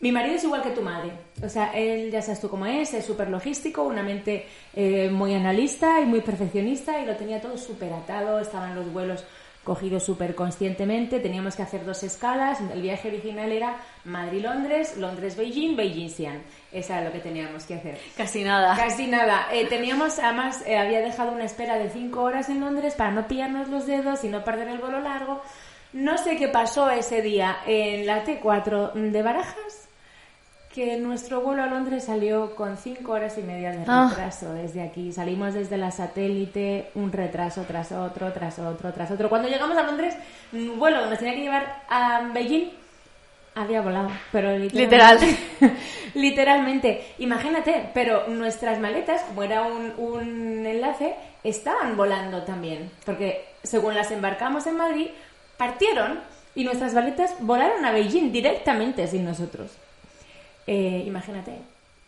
Mi 0.00 0.10
marido 0.10 0.36
es 0.36 0.44
igual 0.44 0.62
que 0.62 0.70
tu 0.70 0.80
madre. 0.80 1.12
O 1.42 1.48
sea, 1.50 1.66
él 1.74 2.10
ya 2.10 2.22
sabes 2.22 2.40
tú 2.40 2.48
cómo 2.48 2.64
es, 2.64 2.94
es 2.94 3.04
súper 3.04 3.28
logístico, 3.28 3.82
una 3.82 4.02
mente 4.02 4.46
eh, 4.74 5.10
muy 5.10 5.34
analista 5.34 6.00
y 6.00 6.06
muy 6.06 6.22
perfeccionista 6.22 6.98
y 6.98 7.04
lo 7.04 7.14
tenía 7.14 7.42
todo 7.42 7.58
súper 7.58 7.92
atado, 7.92 8.40
estaban 8.40 8.74
los 8.74 8.90
vuelos 8.90 9.24
cogido 9.64 9.98
súper 9.98 10.34
conscientemente, 10.34 11.18
teníamos 11.18 11.56
que 11.56 11.62
hacer 11.62 11.84
dos 11.84 12.02
escalas, 12.02 12.60
el 12.60 12.82
viaje 12.82 13.08
original 13.08 13.50
era 13.50 13.76
Madrid-Londres, 14.04 14.96
Londres-Beijing, 14.98 15.76
Beijing-Xi'an, 15.76 16.42
eso 16.70 16.92
era 16.92 17.04
lo 17.04 17.12
que 17.12 17.20
teníamos 17.20 17.64
que 17.64 17.74
hacer. 17.74 17.98
Casi 18.16 18.44
nada. 18.44 18.76
Casi 18.76 19.06
nada. 19.06 19.48
Eh, 19.52 19.66
teníamos, 19.66 20.18
además, 20.18 20.62
eh, 20.66 20.78
había 20.78 21.00
dejado 21.00 21.32
una 21.32 21.44
espera 21.44 21.78
de 21.78 21.90
cinco 21.90 22.22
horas 22.22 22.48
en 22.48 22.60
Londres 22.60 22.94
para 22.94 23.10
no 23.10 23.26
pillarnos 23.26 23.68
los 23.68 23.86
dedos 23.86 24.22
y 24.24 24.28
no 24.28 24.44
perder 24.44 24.68
el 24.68 24.78
vuelo 24.78 25.00
largo. 25.00 25.40
No 25.92 26.18
sé 26.18 26.36
qué 26.36 26.48
pasó 26.48 26.90
ese 26.90 27.22
día 27.22 27.58
en 27.66 28.06
la 28.06 28.24
T4 28.24 28.92
de 28.92 29.22
Barajas, 29.22 29.83
que 30.74 30.96
nuestro 30.96 31.40
vuelo 31.40 31.62
a 31.62 31.66
Londres 31.66 32.02
salió 32.04 32.56
con 32.56 32.76
cinco 32.76 33.12
horas 33.12 33.38
y 33.38 33.42
media 33.42 33.70
de 33.70 33.84
Ah. 33.86 34.08
retraso 34.10 34.52
desde 34.54 34.82
aquí. 34.82 35.12
Salimos 35.12 35.54
desde 35.54 35.78
la 35.78 35.92
satélite, 35.92 36.90
un 36.96 37.12
retraso 37.12 37.62
tras 37.62 37.92
otro, 37.92 38.32
tras 38.32 38.58
otro, 38.58 38.92
tras 38.92 39.10
otro. 39.12 39.28
Cuando 39.28 39.48
llegamos 39.48 39.76
a 39.78 39.84
Londres, 39.84 40.16
un 40.52 40.76
vuelo 40.80 41.04
que 41.04 41.10
nos 41.10 41.18
tenía 41.20 41.34
que 41.34 41.42
llevar 41.42 41.82
a 41.88 42.28
Beijing 42.34 42.70
había 43.54 43.82
volado, 43.82 44.08
pero 44.32 44.58
Literal. 44.58 45.16
literalmente, 46.14 47.14
imagínate, 47.18 47.90
pero 47.94 48.26
nuestras 48.28 48.80
maletas, 48.80 49.22
como 49.22 49.44
era 49.44 49.62
un, 49.62 49.92
un 49.96 50.66
enlace, 50.66 51.14
estaban 51.44 51.96
volando 51.96 52.42
también, 52.42 52.90
porque 53.06 53.44
según 53.62 53.94
las 53.94 54.10
embarcamos 54.10 54.66
en 54.66 54.76
Madrid, 54.76 55.06
partieron 55.56 56.18
y 56.56 56.64
nuestras 56.64 56.94
maletas 56.94 57.34
volaron 57.40 57.84
a 57.84 57.92
Beijing 57.92 58.32
directamente 58.32 59.06
sin 59.06 59.24
nosotros. 59.24 59.70
Eh, 60.66 61.04
imagínate, 61.06 61.58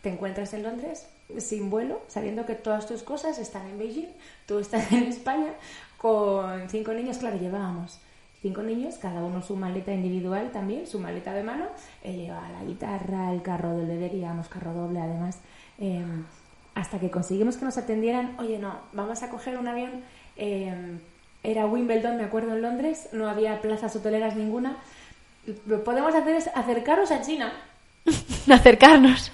te 0.01 0.09
encuentras 0.09 0.53
en 0.53 0.63
Londres 0.63 1.07
sin 1.37 1.69
vuelo, 1.69 2.01
sabiendo 2.07 2.45
que 2.45 2.55
todas 2.55 2.87
tus 2.87 3.03
cosas 3.03 3.37
están 3.37 3.67
en 3.67 3.77
Beijing, 3.77 4.09
tú 4.45 4.59
estás 4.59 4.91
en 4.91 5.03
España 5.03 5.53
con 5.97 6.69
cinco 6.69 6.93
niños, 6.93 7.17
claro, 7.17 7.37
llevábamos 7.37 7.99
cinco 8.41 8.61
niños, 8.61 8.95
cada 8.95 9.23
uno 9.23 9.41
su 9.41 9.55
maleta 9.55 9.93
individual 9.93 10.51
también, 10.51 10.87
su 10.87 10.99
maleta 10.99 11.33
de 11.33 11.43
mano, 11.43 11.65
eh, 12.03 12.13
llevaba 12.13 12.49
la 12.49 12.63
guitarra, 12.63 13.33
el 13.33 13.41
carro 13.41 13.75
del 13.75 13.87
bebé, 13.87 14.09
que 14.09 14.21
carro 14.49 14.73
doble 14.73 14.99
además, 14.99 15.39
eh, 15.79 16.05
hasta 16.75 16.99
que 16.99 17.09
conseguimos 17.09 17.57
que 17.57 17.65
nos 17.65 17.77
atendieran, 17.77 18.35
oye 18.39 18.59
no, 18.59 18.79
vamos 18.93 19.23
a 19.23 19.29
coger 19.29 19.57
un 19.57 19.67
avión, 19.67 20.03
eh, 20.37 20.99
era 21.43 21.65
Wimbledon, 21.65 22.17
me 22.17 22.23
acuerdo, 22.23 22.53
en 22.53 22.61
Londres, 22.61 23.09
no 23.11 23.27
había 23.27 23.61
plazas 23.61 23.95
hoteleras 23.95 24.35
ninguna, 24.35 24.77
lo 25.65 25.77
que 25.77 25.83
podemos 25.83 26.13
hacer 26.13 26.35
es 26.35 26.47
acercaros 26.53 27.11
a 27.11 27.21
China, 27.21 27.51
Acercarnos. 28.51 29.31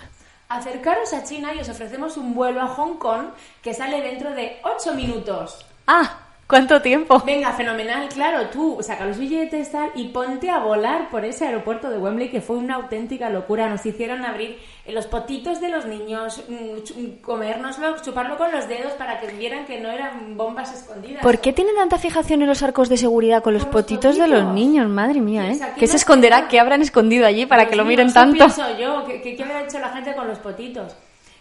acercaros 0.49 1.13
a 1.13 1.23
China 1.23 1.53
y 1.53 1.59
os 1.59 1.69
ofrecemos 1.69 2.17
un 2.17 2.35
vuelo 2.35 2.61
a 2.61 2.67
Hong 2.67 2.97
Kong 2.97 3.27
que 3.61 3.73
sale 3.73 4.01
dentro 4.01 4.31
de 4.31 4.59
8 4.63 4.93
minutos. 4.93 5.65
Ah, 5.87 6.22
¿cuánto 6.47 6.81
tiempo? 6.81 7.21
Venga, 7.25 7.51
fenomenal, 7.53 8.09
claro, 8.09 8.47
tú 8.49 8.77
saca 8.81 9.05
los 9.05 9.17
billetes 9.17 9.71
tal 9.71 9.91
y 9.95 10.09
ponte 10.09 10.49
a 10.49 10.59
volar 10.59 11.09
por 11.09 11.25
ese 11.25 11.45
aeropuerto 11.45 11.89
de 11.89 11.97
Wembley 11.97 12.29
que 12.29 12.41
fue 12.41 12.57
una 12.57 12.75
auténtica 12.75 13.29
locura. 13.29 13.69
Nos 13.69 13.85
hicieron 13.85 14.25
abrir 14.25 14.57
los 14.87 15.07
potitos 15.07 15.61
de 15.61 15.69
los 15.69 15.85
niños, 15.85 16.43
mm, 16.47 17.21
comérnoslo, 17.21 17.95
chuparlo 18.01 18.37
con 18.37 18.51
los 18.51 18.67
dedos 18.67 18.93
para 18.93 19.19
que 19.19 19.27
vieran 19.27 19.65
que 19.65 19.79
no 19.79 19.89
eran 19.89 20.35
bombas 20.37 20.73
escondidas. 20.73 21.21
¿Por 21.23 21.39
qué 21.39 21.53
tienen 21.53 21.75
tanta 21.75 21.97
fijación 21.97 22.41
en 22.41 22.47
los 22.47 22.63
arcos 22.63 22.89
de 22.89 22.97
seguridad 22.97 23.41
con 23.41 23.53
los 23.53 23.63
Con 23.63 23.73
los 23.73 23.83
potitos 23.83 24.17
de 24.17 24.27
los 24.27 24.45
niños? 24.53 24.89
Madre 24.89 25.21
mía, 25.21 25.49
¿eh? 25.51 25.59
¿qué 25.75 25.81
¿Qué 25.81 25.87
se 25.87 25.97
esconderá? 25.97 26.47
¿Qué 26.47 26.59
habrán 26.59 26.81
escondido 26.81 27.25
allí 27.25 27.45
para 27.45 27.63
Dios 27.63 27.71
que 27.71 27.75
lo 27.77 27.85
miren 27.85 28.07
eso 28.07 28.13
tanto? 28.15 28.45
pienso 28.45 28.77
yo, 28.77 29.05
¿qué, 29.05 29.21
qué, 29.21 29.35
qué 29.35 29.43
habrá 29.43 29.63
hecho 29.63 29.79
la 29.79 29.89
gente 29.89 30.13
con 30.15 30.27
los 30.27 30.39
potitos? 30.39 30.95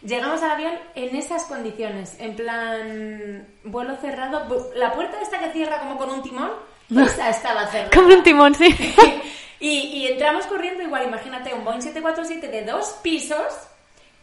Llegamos 0.05 0.43
al 0.43 0.51
avión 0.51 0.75
en 0.95 1.15
esas 1.15 1.45
condiciones, 1.45 2.17
en 2.19 2.35
plan 2.35 3.47
vuelo 3.65 3.97
cerrado, 3.97 4.73
la 4.75 4.93
puerta 4.93 5.21
esta 5.21 5.39
que 5.39 5.51
cierra 5.53 5.79
como 5.79 5.97
con 5.97 6.11
un 6.11 6.23
timón, 6.23 6.51
esa 6.91 7.31
estaba 7.31 7.67
cerrada. 7.69 7.91
Como 7.95 8.09
un 8.09 8.23
timón, 8.23 8.55
sí. 8.55 8.75
y, 9.61 9.69
y 9.69 10.07
entramos 10.09 10.47
corriendo 10.47 10.83
igual, 10.83 11.07
imagínate, 11.07 11.55
un 11.55 11.65
Boeing 11.65 11.81
747 11.81 12.49
de 12.49 12.65
dos 12.65 12.99
pisos, 13.03 13.47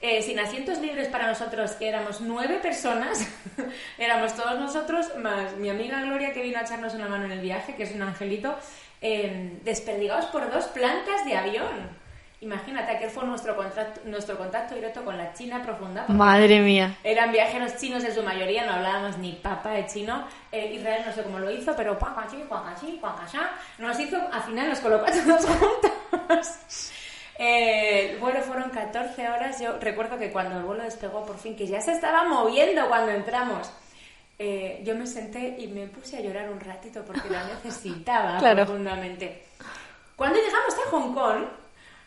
eh, 0.02 0.22
sin 0.22 0.40
asientos 0.40 0.80
libres 0.80 1.10
para 1.10 1.28
nosotros, 1.28 1.72
que 1.72 1.90
éramos 1.90 2.22
nueve 2.22 2.60
personas, 2.62 3.28
éramos 3.98 4.34
todos 4.34 4.58
nosotros, 4.60 5.16
más 5.18 5.56
mi 5.58 5.70
amiga 5.70 6.02
Gloria 6.04 6.32
que 6.32 6.42
vino 6.42 6.58
a 6.58 6.62
echarnos 6.62 6.94
una 6.94 7.08
mano 7.10 7.26
en 7.26 7.32
el 7.32 7.42
viaje, 7.42 7.76
que 7.76 7.84
es 7.84 7.94
un 7.94 8.04
angelito, 8.04 8.56
eh, 9.02 9.60
desperdigados 9.64 10.26
por 10.28 10.50
dos 10.52 10.66
plantas 10.66 11.26
de 11.26 11.36
avión. 11.36 11.99
Imagínate, 12.42 12.92
aquel 12.94 13.10
fue 13.10 13.26
nuestro 13.26 13.54
contacto, 13.56 14.00
nuestro 14.06 14.38
contacto 14.38 14.74
directo 14.74 15.04
con 15.04 15.18
la 15.18 15.34
China 15.34 15.62
profunda. 15.62 16.06
Madre 16.08 16.62
mía. 16.62 16.96
eran 17.04 17.32
viajeros 17.34 17.76
chinos 17.78 18.02
en 18.06 18.14
su 18.16 18.24
mayoría, 18.24 18.66
no 18.66 18.74
hablábamos 18.74 19.18
ni 19.18 19.34
papa 19.34 19.72
de 19.72 19.86
chino. 19.88 20.26
Eh, 20.52 20.74
Israel 20.76 21.04
no 21.06 21.12
sé 21.12 21.24
cómo 21.24 21.40
lo 21.40 21.52
hizo, 21.52 21.76
pero 21.76 21.96
guacachi, 21.98 22.38
guacachi, 22.48 22.98
guacachá, 23.02 23.50
nos 23.78 24.00
hizo, 24.00 24.18
al 24.32 24.42
final 24.44 24.70
nos 24.70 24.80
colocó 24.80 25.06
a 25.06 25.12
todos 25.12 25.46
juntos. 25.46 26.50
Eh, 27.42 28.12
el 28.12 28.18
vuelo 28.20 28.42
fueron 28.42 28.70
14 28.70 29.30
horas. 29.30 29.62
Yo 29.62 29.80
recuerdo 29.80 30.18
que 30.18 30.30
cuando 30.30 30.58
el 30.58 30.64
vuelo 30.66 30.84
despegó 30.84 31.26
por 31.26 31.38
fin, 31.38 31.56
que 31.56 31.68
ya 31.68 31.80
se 31.80 31.94
estaba 31.94 32.26
moviendo 32.26 32.86
cuando 32.90 33.12
entramos, 33.14 33.72
eh, 34.38 34.82
yo 34.84 34.94
me 34.96 35.08
senté 35.08 35.56
y 35.58 35.68
me 35.68 35.88
puse 35.88 36.18
a 36.18 36.20
llorar 36.20 36.50
un 36.50 36.60
ratito 36.60 37.02
porque 37.06 37.30
la 37.30 37.46
necesitaba 37.64 38.40
Claro. 38.40 38.66
profundamente. 38.66 39.46
Cuando 40.18 40.38
llegamos 40.38 40.74
a 40.86 40.90
Hong 40.92 41.14
Kong, 41.14 41.46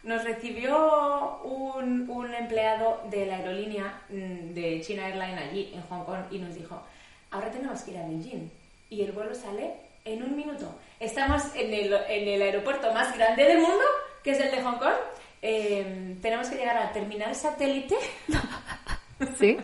nos 0.03 0.25
recibió 0.25 1.41
un, 1.45 2.35
empleado 2.35 3.03
de 3.11 3.27
la 3.27 3.37
aerolínea 3.37 4.03
mm, 4.09 4.55
de 4.55 4.81
China 4.81 5.07
Airlines 5.07 5.39
allí 5.39 5.73
en 5.75 5.83
Hong 5.83 6.05
Kong 6.05 6.25
y 6.31 6.39
nos 6.39 6.55
dijo, 6.55 6.83
ahora 7.31 7.51
tenemos 7.51 7.83
que 7.83 7.93
ir 7.93 7.99
a 7.99 8.07
Beijing 8.07 8.51
y 8.91 9.03
el 9.03 9.13
vuelo 9.13 9.35
sale 9.35 9.75
en 10.05 10.23
un 10.23 10.37
minuto. 10.37 10.75
Estamos 10.99 11.43
en 11.55 11.73
el, 11.73 12.43
aeropuerto 12.43 12.93
más 12.93 13.17
grande 13.17 13.45
del 13.45 13.59
mundo, 13.59 13.85
que 14.23 14.33
es 14.33 14.41
el 14.41 14.51
de 14.51 14.63
Hong 14.63 14.79
Kong. 14.79 14.95
Eh, 15.43 16.17
tenemos 16.23 16.49
que 16.49 16.57
llegar 16.57 16.77
al 16.77 16.93
terminal 16.93 17.35
satélite 17.35 17.97
Sí. 19.39 19.57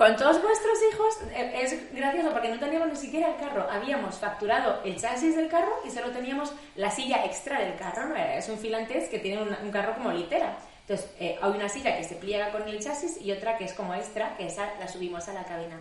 Con 0.00 0.16
todos 0.16 0.40
vuestros 0.40 0.78
hijos 0.90 1.18
eh, 1.34 1.52
es 1.60 1.94
gracioso 1.94 2.30
porque 2.32 2.48
no 2.48 2.58
teníamos 2.58 2.88
ni 2.88 2.96
siquiera 2.96 3.28
el 3.28 3.36
carro. 3.36 3.68
Habíamos 3.70 4.16
facturado 4.16 4.80
el 4.82 4.98
chasis 4.98 5.36
del 5.36 5.50
carro 5.50 5.74
y 5.84 5.90
solo 5.90 6.08
teníamos 6.08 6.54
la 6.74 6.90
silla 6.90 7.26
extra 7.26 7.60
del 7.60 7.76
carro. 7.76 8.06
¿no? 8.08 8.16
Es 8.16 8.48
un 8.48 8.56
finlandés 8.56 9.10
que 9.10 9.18
tiene 9.18 9.42
un, 9.42 9.54
un 9.62 9.70
carro 9.70 9.92
como 9.92 10.10
litera. 10.10 10.56
Entonces, 10.88 11.10
eh, 11.20 11.38
hay 11.42 11.50
una 11.50 11.68
silla 11.68 11.98
que 11.98 12.04
se 12.04 12.14
pliega 12.14 12.50
con 12.50 12.66
el 12.66 12.80
chasis 12.82 13.20
y 13.20 13.30
otra 13.30 13.58
que 13.58 13.64
es 13.64 13.74
como 13.74 13.94
extra, 13.94 14.38
que 14.38 14.46
esa 14.46 14.72
la 14.80 14.88
subimos 14.88 15.28
a 15.28 15.34
la 15.34 15.44
cabina. 15.44 15.78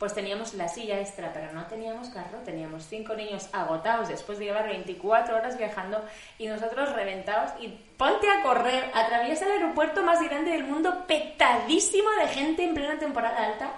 Pues 0.00 0.14
teníamos 0.14 0.54
la 0.54 0.66
silla 0.66 0.98
extra, 0.98 1.30
pero 1.30 1.52
no 1.52 1.66
teníamos 1.66 2.08
carro. 2.08 2.38
Teníamos 2.42 2.84
cinco 2.86 3.12
niños 3.14 3.50
agotados 3.52 4.08
después 4.08 4.38
de 4.38 4.46
llevar 4.46 4.66
24 4.66 5.36
horas 5.36 5.58
viajando 5.58 6.02
y 6.38 6.46
nosotros 6.46 6.90
reventados. 6.94 7.52
Y 7.60 7.68
ponte 7.98 8.26
a 8.30 8.42
correr, 8.42 8.90
atraviesa 8.94 9.44
el 9.44 9.52
aeropuerto 9.52 10.02
más 10.02 10.18
grande 10.22 10.52
del 10.52 10.64
mundo, 10.64 11.04
petadísimo 11.06 12.08
de 12.12 12.28
gente 12.28 12.64
en 12.64 12.72
plena 12.72 12.98
temporada 12.98 13.44
alta. 13.44 13.72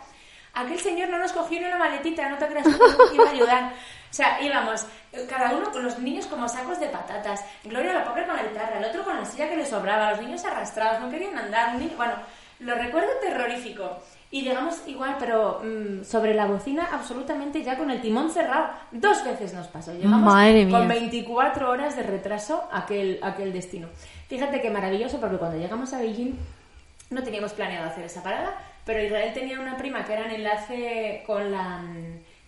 Aquel 0.55 0.79
señor 0.79 1.09
no 1.09 1.19
nos 1.19 1.33
cogió 1.33 1.59
ni 1.61 1.67
una 1.67 1.79
maletita, 1.79 2.29
no 2.29 2.39
te 2.39 2.47
creas 2.47 2.69
que 2.69 3.15
iba 3.17 3.27
a 3.27 3.31
ayudar. 3.33 3.73
O 4.09 4.15
sea, 4.15 4.41
íbamos, 4.43 4.87
cada 5.29 5.57
uno 5.57 5.73
con 5.73 5.83
los 5.83 5.99
niños 5.99 6.27
como 6.29 6.49
sacos 6.49 6.79
de 6.79 6.87
patatas, 6.87 7.45
Gloria 7.65 7.95
la 7.95 8.05
pobre 8.05 8.27
con 8.27 8.37
la 8.37 8.43
guitarra, 8.45 8.79
el 8.79 8.85
otro 8.85 9.03
con 9.03 9.17
la 9.17 9.25
silla 9.25 9.49
que 9.49 9.57
le 9.57 9.67
sobraba, 9.67 10.11
los 10.13 10.21
niños 10.21 10.45
arrastrados, 10.45 11.01
no 11.01 11.11
querían 11.11 11.37
andar. 11.37 11.75
niño- 11.75 11.97
Bueno, 11.97 12.15
lo 12.61 12.75
recuerdo 12.77 13.09
terrorífico. 13.21 13.99
Y 14.33 14.41
llegamos 14.41 14.81
igual, 14.87 15.17
pero 15.21 15.61
mm, 15.63 16.05
sobre 16.05 16.33
la 16.33 16.47
bocina, 16.47 16.89
absolutamente 16.91 17.63
ya 17.63 17.77
con 17.77 17.91
el 17.91 18.01
timón 18.01 18.31
cerrado. 18.31 18.71
Dos 18.91 19.23
veces 19.25 19.53
nos 19.53 19.67
pasó. 19.67 19.93
Llegamos 19.93 20.23
Madre 20.23 20.65
mía. 20.65 20.79
con 20.79 20.89
24 20.89 21.71
horas 21.71 21.97
de 21.97 22.03
retraso 22.03 22.67
a 22.73 22.79
aquel, 22.79 23.21
a 23.23 23.29
aquel 23.29 23.53
destino. 23.53 23.89
Fíjate 24.29 24.63
qué 24.63 24.71
maravilloso, 24.71 25.21
porque 25.21 25.37
cuando 25.37 25.59
llegamos 25.59 25.93
a 25.93 25.99
Beijing 25.99 26.33
no 27.11 27.23
teníamos 27.23 27.53
planeado 27.53 27.91
hacer 27.91 28.05
esa 28.05 28.23
parada, 28.23 28.57
pero 28.87 29.03
Israel 29.03 29.35
tenía 29.35 29.61
una 29.61 29.77
prima 29.77 30.03
que 30.07 30.15
era 30.15 30.25
en 30.25 30.31
enlace 30.31 31.23
con 31.27 31.53
la, 31.53 31.83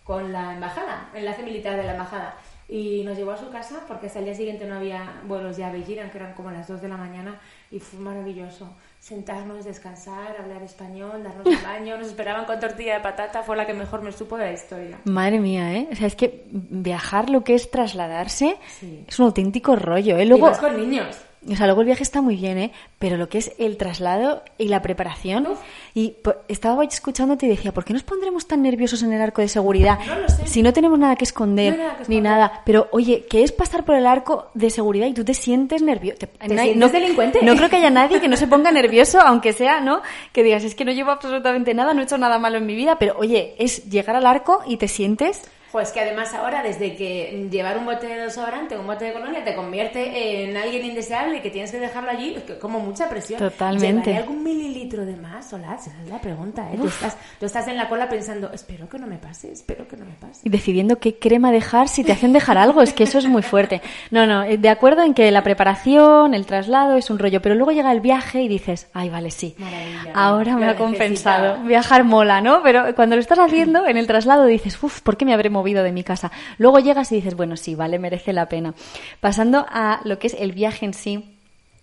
con 0.05 0.33
la 0.33 0.55
embajada, 0.55 1.11
enlace 1.15 1.43
militar 1.43 1.77
de 1.77 1.85
la 1.85 1.93
embajada. 1.93 2.35
Y 2.75 3.05
nos 3.05 3.17
llevó 3.17 3.31
a 3.31 3.37
su 3.37 3.51
casa 3.51 3.85
porque 3.87 4.09
hasta 4.09 4.19
el 4.19 4.25
día 4.25 4.35
siguiente 4.35 4.67
no 4.67 4.75
había 4.75 5.21
vuelos 5.29 5.57
ya 5.57 5.69
a 5.69 5.71
Beijing, 5.71 6.01
aunque 6.01 6.19
eran 6.19 6.35
como 6.35 6.51
las 6.51 6.67
2 6.67 6.83
de 6.83 6.89
la 6.89 6.97
mañana, 6.97 7.39
y 7.71 7.79
fue 7.79 8.01
maravilloso. 8.01 8.69
Sentarnos, 8.99 9.65
descansar, 9.65 10.35
hablar 10.41 10.61
español, 10.65 11.23
darnos 11.23 11.47
un 11.47 11.63
baño, 11.63 11.97
nos 11.97 12.09
esperaban 12.09 12.47
con 12.47 12.59
tortilla 12.59 12.95
de 12.95 13.01
patata, 13.01 13.45
fue 13.45 13.57
la 13.57 13.65
que 13.65 13.75
mejor 13.75 14.03
me 14.03 14.11
supo 14.11 14.37
de 14.37 14.47
la 14.47 14.53
historia. 14.53 14.99
Madre 15.05 15.39
mía, 15.39 15.73
¿eh? 15.73 15.89
O 15.93 15.95
sea, 15.95 16.09
es 16.09 16.17
que 16.17 16.47
viajar 16.51 17.31
lo 17.31 17.45
que 17.45 17.55
es 17.55 17.71
trasladarse 17.71 18.57
Sí. 18.81 19.05
es 19.07 19.19
un 19.21 19.27
auténtico 19.27 19.77
rollo, 19.77 20.17
¿eh? 20.17 20.25
Y 20.25 20.27
Luego, 20.27 20.47
vas 20.47 20.59
con 20.59 20.77
niños. 20.77 21.17
O 21.51 21.57
sea, 21.57 21.67
luego 21.67 21.83
el 21.83 21.87
viaje 21.87 22.03
está 22.03 22.23
muy 22.23 22.37
bien, 22.37 22.59
¿eh? 22.59 22.73
Pero 22.99 23.17
lo 23.17 23.29
que 23.29 23.39
es 23.39 23.53
el 23.59 23.77
traslado 23.77 24.43
y 24.59 24.69
la 24.69 24.81
preparación. 24.83 25.47
Uf. 25.47 25.59
Y 25.95 26.17
estaba 26.49 26.83
escuchándote 26.85 27.47
y 27.47 27.49
decía, 27.51 27.73
¿por 27.73 27.85
qué 27.85 27.93
nos 27.93 28.03
pondremos 28.03 28.47
tan 28.47 28.63
nerviosos 28.63 29.03
en 29.03 29.13
el 29.13 29.21
arco 29.21 29.43
de 29.43 29.49
seguridad? 29.49 29.99
No 30.07 30.21
lo 30.21 30.29
sé. 30.29 30.47
Si 30.47 30.63
no 30.63 30.73
tenemos 30.73 30.99
nada 30.99 31.17
que 31.17 31.25
esconder, 31.25 31.77
No 31.77 31.83
hay 31.83 31.89
nada 31.89 31.99
que 31.99 32.09
ni 32.09 32.21
nada. 32.21 32.63
Pero, 32.65 32.89
oye, 32.93 33.27
¿qué 33.29 33.43
es 33.43 33.53
pasar 33.53 33.85
por 33.85 33.95
el 33.95 34.07
arco 34.07 34.51
de 34.55 34.71
seguridad 34.71 35.07
y 35.07 35.13
tú 35.13 35.25
te 35.25 35.35
sientes 35.35 35.83
nervioso? 35.83 36.19
Te, 36.19 36.29
sientes 36.49 36.93
delincuente. 36.93 37.41
No 37.43 37.57
creo 37.57 37.69
que 37.69 37.77
haya 37.77 37.91
nadie 37.91 38.21
que 38.21 38.29
no 38.29 38.37
se 38.37 38.47
ponga 38.47 38.73
nervioso, 38.73 39.21
aunque 39.21 39.53
sea, 39.53 39.81
¿no? 39.81 40.01
Que 40.33 40.43
digas, 40.43 40.65
es 40.65 40.75
que 40.75 40.85
no 40.85 40.93
llevo 40.93 41.11
absolutamente 41.11 41.75
nada, 41.75 41.95
no 41.95 42.01
he 42.01 42.05
hecho 42.05 42.19
nada 42.19 42.39
malo 42.39 42.59
en 42.59 42.67
mi 42.67 42.75
vida, 42.75 42.99
pero, 42.99 43.17
oye, 43.19 43.55
es 43.59 43.89
llegar 43.91 44.17
al 44.17 44.27
arco 44.27 44.63
y 44.67 44.79
te 44.79 44.89
sientes 44.89 45.43
Pues 45.75 45.91
que 45.91 45.99
además 45.99 46.33
ahora, 46.35 46.63
desde 46.63 46.95
que 46.95 47.49
llevar 47.51 47.77
un 47.79 47.85
bote 47.85 48.07
de 48.07 48.15
desodorante, 48.15 48.79
un 48.79 48.87
bote 48.87 49.07
de 49.07 49.13
colonia, 49.13 49.43
te 49.43 49.57
convierte 49.57 50.45
en 50.45 50.57
alguien 50.57 50.85
indeseable 50.85 51.39
y 51.39 51.41
que 51.41 51.51
tienes 51.51 51.73
que 51.73 51.81
dejarlo 51.81 52.13
allí, 52.13 52.37
como 52.61 52.79
mucha 52.79 53.09
presión. 53.09 53.41
Totalmente. 53.41 54.11
¿Llevaré 54.11 54.19
algún 54.19 54.45
mililitro 54.45 55.05
de 55.05 55.17
más? 55.17 55.53
Hola, 55.53 55.75
esa 55.75 55.91
es 56.01 56.09
la 56.09 56.21
pregunta, 56.21 56.71
¿eh? 56.73 56.77
Tú 56.77 56.87
estás, 56.87 57.17
tú 57.41 57.47
estás 57.47 57.67
en 57.67 57.77
la 57.77 57.89
cola 57.89 58.09
pensando, 58.09 58.53
espero 58.53 58.89
que 58.89 59.01
no 59.01 59.09
me 59.09 59.17
pase, 59.17 59.51
espero 59.51 59.89
que 59.89 59.97
no 59.97 60.05
me 60.05 60.13
pase. 60.13 60.43
Y 60.45 60.49
decidiendo 60.49 61.01
qué 61.01 61.19
crema 61.19 61.51
dejar 61.51 61.89
si 61.89 62.05
te 62.05 62.13
hacen 62.13 62.33
dejar 62.33 62.57
algo, 62.57 62.81
es 62.81 62.93
que 62.93 63.03
eso 63.03 63.19
es 63.19 63.27
muy 63.27 63.43
fuerte. 63.43 63.83
No, 64.13 64.29
no, 64.29 64.45
eh, 64.45 64.59
de 64.59 64.69
acuerdo 64.69 65.03
en 65.03 65.13
que 65.13 65.29
la 65.33 65.43
preparación, 65.43 66.35
el 66.35 66.47
traslado 66.47 66.97
es 66.97 67.11
un 67.11 67.19
rollo, 67.19 67.43
pero 67.43 67.57
luego 67.57 67.73
llega 67.73 67.91
el 67.91 68.01
viaje 68.01 68.43
y 68.43 68.47
dices, 68.47 68.87
ay, 68.93 69.11
vale, 69.11 69.33
sí, 69.33 69.57
Maravilla. 69.59 70.13
ahora 70.15 70.57
me 70.57 70.69
ha 70.69 70.77
compensado. 70.77 71.65
Viajar 71.65 72.05
mola, 72.05 72.41
¿no? 72.41 72.63
Pero 72.63 72.95
cuando 72.95 73.17
lo 73.17 73.21
estás 73.21 73.41
haciendo 73.41 73.89
en 73.89 73.97
el 73.97 74.07
traslado 74.07 74.45
dices, 74.45 74.81
uff, 74.81 75.01
¿por 75.01 75.17
qué 75.17 75.25
me 75.25 75.35
habré 75.35 75.51
movido 75.51 75.64
de 75.65 75.93
mi 75.93 76.05
casa? 76.05 76.31
Luego 76.59 76.79
llegas 76.79 77.11
y 77.13 77.17
dices, 77.17 77.35
bueno, 77.35 77.57
sí, 77.57 77.75
vale, 77.75 77.99
merece 77.99 78.33
la 78.33 78.49
pena. 78.49 78.75
Pasando 79.21 79.65
a 79.69 80.01
lo 80.05 80.19
que 80.19 80.27
es 80.27 80.37
el 80.39 80.53
viaje 80.53 80.85
en 80.85 80.95
sí, 80.95 81.37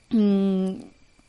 mm, 0.10 0.72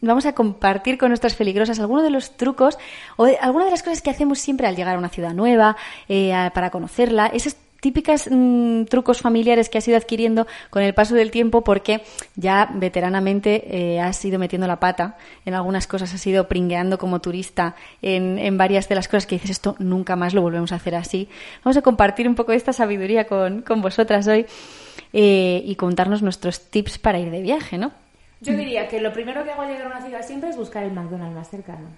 vamos 0.02 0.26
a 0.26 0.34
compartir 0.34 0.98
con 0.98 1.08
nuestras 1.08 1.34
peligrosas 1.34 1.78
algunos 1.78 2.04
de 2.04 2.10
los 2.10 2.36
trucos 2.36 2.78
o 3.16 3.26
algunas 3.40 3.66
de 3.66 3.70
las 3.70 3.82
cosas 3.82 4.02
que 4.02 4.10
hacemos 4.10 4.38
siempre 4.38 4.66
al 4.66 4.76
llegar 4.76 4.96
a 4.96 4.98
una 4.98 5.08
ciudad 5.08 5.32
nueva, 5.32 5.76
eh, 6.08 6.50
para 6.54 6.70
conocerla, 6.70 7.28
esas 7.28 7.56
típicas 7.82 8.28
mm, 8.30 8.84
trucos 8.84 9.20
familiares 9.20 9.68
que 9.68 9.76
has 9.76 9.88
ido 9.88 9.96
adquiriendo 9.96 10.46
con 10.70 10.84
el 10.84 10.94
paso 10.94 11.16
del 11.16 11.32
tiempo 11.32 11.64
porque 11.64 12.02
ya 12.36 12.70
veteranamente 12.72 13.64
eh, 13.66 14.00
has 14.00 14.24
ido 14.24 14.38
metiendo 14.38 14.68
la 14.68 14.78
pata 14.78 15.16
en 15.44 15.54
algunas 15.54 15.88
cosas, 15.88 16.14
has 16.14 16.24
ido 16.24 16.46
pringueando 16.46 16.96
como 16.96 17.20
turista 17.20 17.74
en, 18.00 18.38
en 18.38 18.56
varias 18.56 18.88
de 18.88 18.94
las 18.94 19.08
cosas 19.08 19.26
que 19.26 19.34
dices 19.34 19.50
esto 19.50 19.74
nunca 19.80 20.14
más 20.14 20.32
lo 20.32 20.42
volvemos 20.42 20.70
a 20.70 20.76
hacer 20.76 20.94
así. 20.94 21.28
Vamos 21.64 21.76
a 21.76 21.82
compartir 21.82 22.28
un 22.28 22.36
poco 22.36 22.52
de 22.52 22.58
esta 22.58 22.72
sabiduría 22.72 23.26
con, 23.26 23.62
con 23.62 23.82
vosotras 23.82 24.28
hoy 24.28 24.46
eh, 25.12 25.60
y 25.64 25.74
contarnos 25.74 26.22
nuestros 26.22 26.70
tips 26.70 26.98
para 26.98 27.18
ir 27.18 27.32
de 27.32 27.42
viaje, 27.42 27.78
¿no? 27.78 27.90
Yo 28.40 28.56
diría 28.56 28.86
que 28.86 29.00
lo 29.00 29.12
primero 29.12 29.42
que 29.42 29.50
hago 29.50 29.62
al 29.62 29.68
llegar 29.68 29.86
a 29.86 29.96
una 29.96 30.02
ciudad 30.02 30.24
siempre 30.24 30.50
es 30.50 30.56
buscar 30.56 30.84
el 30.84 30.92
McDonald's 30.92 31.34
más 31.34 31.50
cercano. 31.50 31.88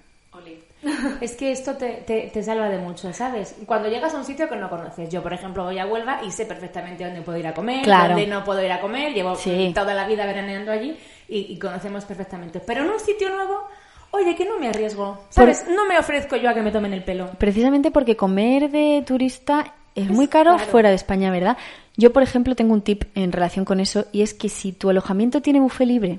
Es 1.21 1.37
que 1.37 1.51
esto 1.53 1.75
te, 1.77 2.03
te- 2.07 2.31
te 2.33 2.43
salva 2.43 2.69
de 2.69 2.79
mucho, 2.79 3.13
¿sabes? 3.13 3.57
Cuando 3.67 3.89
llegas 3.89 4.15
a 4.15 4.19
un 4.19 4.25
sitio 4.25 4.49
que 4.49 4.57
no 4.57 4.69
conoces, 4.69 5.09
yo 5.11 5.23
por 5.23 5.33
ejemplo 5.33 5.65
voy 5.65 5.79
a 5.79 5.87
Huelva 5.87 6.21
y 6.27 6.31
sé 6.31 6.45
perfectamente 6.47 7.05
dónde 7.05 7.23
puedo 7.23 7.39
ir 7.39 7.47
a 7.47 7.55
comer, 7.55 7.83
Claro. 7.83 8.11
dónde 8.15 8.27
no 8.27 8.45
puedo 8.45 8.63
ir 8.65 8.73
a 8.73 8.81
comer, 8.81 9.13
llevo 9.15 9.35
Sí. 9.37 9.73
toda 9.75 9.95
la 9.95 10.07
vida 10.07 10.27
veraneando 10.27 10.73
allí 10.73 10.97
y, 11.29 11.53
y 11.53 11.59
conocemos 11.59 12.05
perfectamente. 12.05 12.61
Pero 12.61 12.83
en 12.83 12.91
un 12.91 13.01
sitio 13.01 13.31
nuevo, 13.31 13.67
oye, 14.11 14.35
que 14.37 14.45
no 14.45 14.59
me 14.59 14.69
arriesgo, 14.69 15.25
¿sabes? 15.31 15.65
No 15.69 15.87
me 15.87 15.99
ofrezco 15.99 16.37
yo 16.37 16.51
a 16.51 16.55
que 16.55 16.63
me 16.63 16.71
tomen 16.71 16.93
el 16.93 17.03
pelo. 17.05 17.31
Precisamente 17.39 17.91
porque 17.91 18.17
comer 18.17 18.71
de 18.71 19.03
turista 19.07 19.73
es 19.95 20.09
muy 20.11 20.29
caro, 20.29 20.57
caro. 20.57 20.71
fuera 20.71 20.89
de 20.91 20.97
España, 20.97 21.31
¿verdad? 21.31 21.57
Yo, 21.97 22.13
por 22.13 22.23
ejemplo, 22.23 22.55
tengo 22.57 22.75
un 22.75 22.83
tip 22.83 23.05
en 23.15 23.31
relación 23.33 23.65
con 23.65 23.79
eso 23.81 24.07
y 24.13 24.23
es 24.23 24.35
que 24.35 24.49
si 24.49 24.73
tu 24.73 24.91
alojamiento 24.91 25.41
tiene 25.41 25.61
buffet 25.61 25.87
libre, 25.87 26.19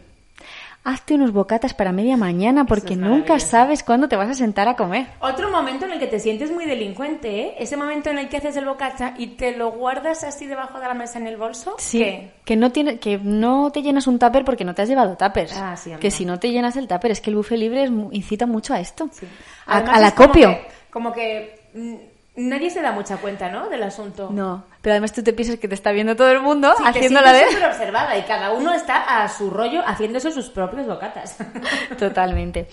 hazte 0.85 1.15
unos 1.15 1.33
bocatas 1.33 1.73
para 1.73 1.91
media 1.91 2.15
mañana 2.15 2.65
porque 2.65 2.93
es 2.93 2.99
nunca 2.99 3.39
sabes 3.39 3.83
cuándo 3.83 4.07
te 4.07 4.15
vas 4.15 4.29
a 4.29 4.33
sentar 4.35 4.67
a 4.69 4.75
comer. 4.75 5.07
Otro 5.19 5.49
momento 5.51 5.85
en 5.85 5.91
el 5.91 5.99
que 5.99 6.07
te 6.07 6.19
sientes 6.19 6.51
muy 6.51 6.65
delincuente, 6.65 7.41
¿eh? 7.41 7.55
Ese 7.59 7.75
momento 7.75 8.11
en 8.11 8.19
el 8.19 8.29
que 8.29 8.37
haces 8.37 8.55
el 8.55 8.65
bocacha 8.65 9.15
y 9.17 9.27
te 9.35 9.57
lo 9.57 9.71
guardas 9.71 10.23
así 10.23 10.45
debajo 10.45 10.79
de 10.79 10.87
la 10.87 10.93
mesa 10.93 11.17
en 11.19 11.25
el 11.27 11.37
bolso. 11.37 11.75
Sí, 11.79 11.99
¿Qué? 11.99 12.31
que 12.45 12.55
no 12.55 12.71
tiene, 12.71 12.99
que 12.99 13.17
no 13.17 13.71
te 13.71 13.81
llenas 13.81 14.05
un 14.07 14.19
tupper 14.19 14.45
porque 14.45 14.63
no 14.63 14.73
te 14.75 14.83
has 14.83 14.87
llevado 14.89 15.17
tuppers. 15.17 15.57
Ah, 15.57 15.75
sí, 15.75 15.91
que 15.99 16.11
si 16.11 16.23
no 16.23 16.39
te 16.39 16.51
llenas 16.51 16.77
el 16.77 16.87
tupper 16.87 17.11
es 17.11 17.19
que 17.19 17.31
el 17.31 17.35
buffet 17.35 17.57
libre 17.57 17.83
es 17.83 17.91
incita 18.11 18.45
mucho 18.45 18.73
a 18.75 18.79
esto. 18.79 19.09
Sí. 19.11 19.25
A- 19.65 19.77
al 19.79 19.85
como 19.85 20.05
acopio. 20.25 20.49
que- 20.49 20.67
Como 20.91 21.11
que, 21.11 21.59
mm, 21.73 21.95
nadie 22.35 22.69
se 22.69 22.81
da 22.81 22.91
mucha 22.91 23.17
cuenta, 23.17 23.49
¿no? 23.49 23.69
Del 23.69 23.83
asunto. 23.83 24.29
No, 24.31 24.63
pero 24.81 24.93
además 24.93 25.13
tú 25.13 25.23
te 25.23 25.33
piensas 25.33 25.59
que 25.59 25.67
te 25.67 25.75
está 25.75 25.91
viendo 25.91 26.15
todo 26.15 26.31
el 26.31 26.41
mundo 26.41 26.73
Sí, 26.77 26.83
te 26.83 26.89
haciéndola 26.89 27.33
de... 27.33 27.47
súper 27.47 27.65
observada 27.65 28.17
y 28.17 28.23
cada 28.23 28.51
uno 28.51 28.73
está 28.73 29.23
a 29.23 29.29
su 29.29 29.49
rollo 29.49 29.81
haciéndose 29.85 30.31
sus 30.31 30.49
propios 30.49 30.85
bocatas. 30.85 31.37
Totalmente. 31.97 32.67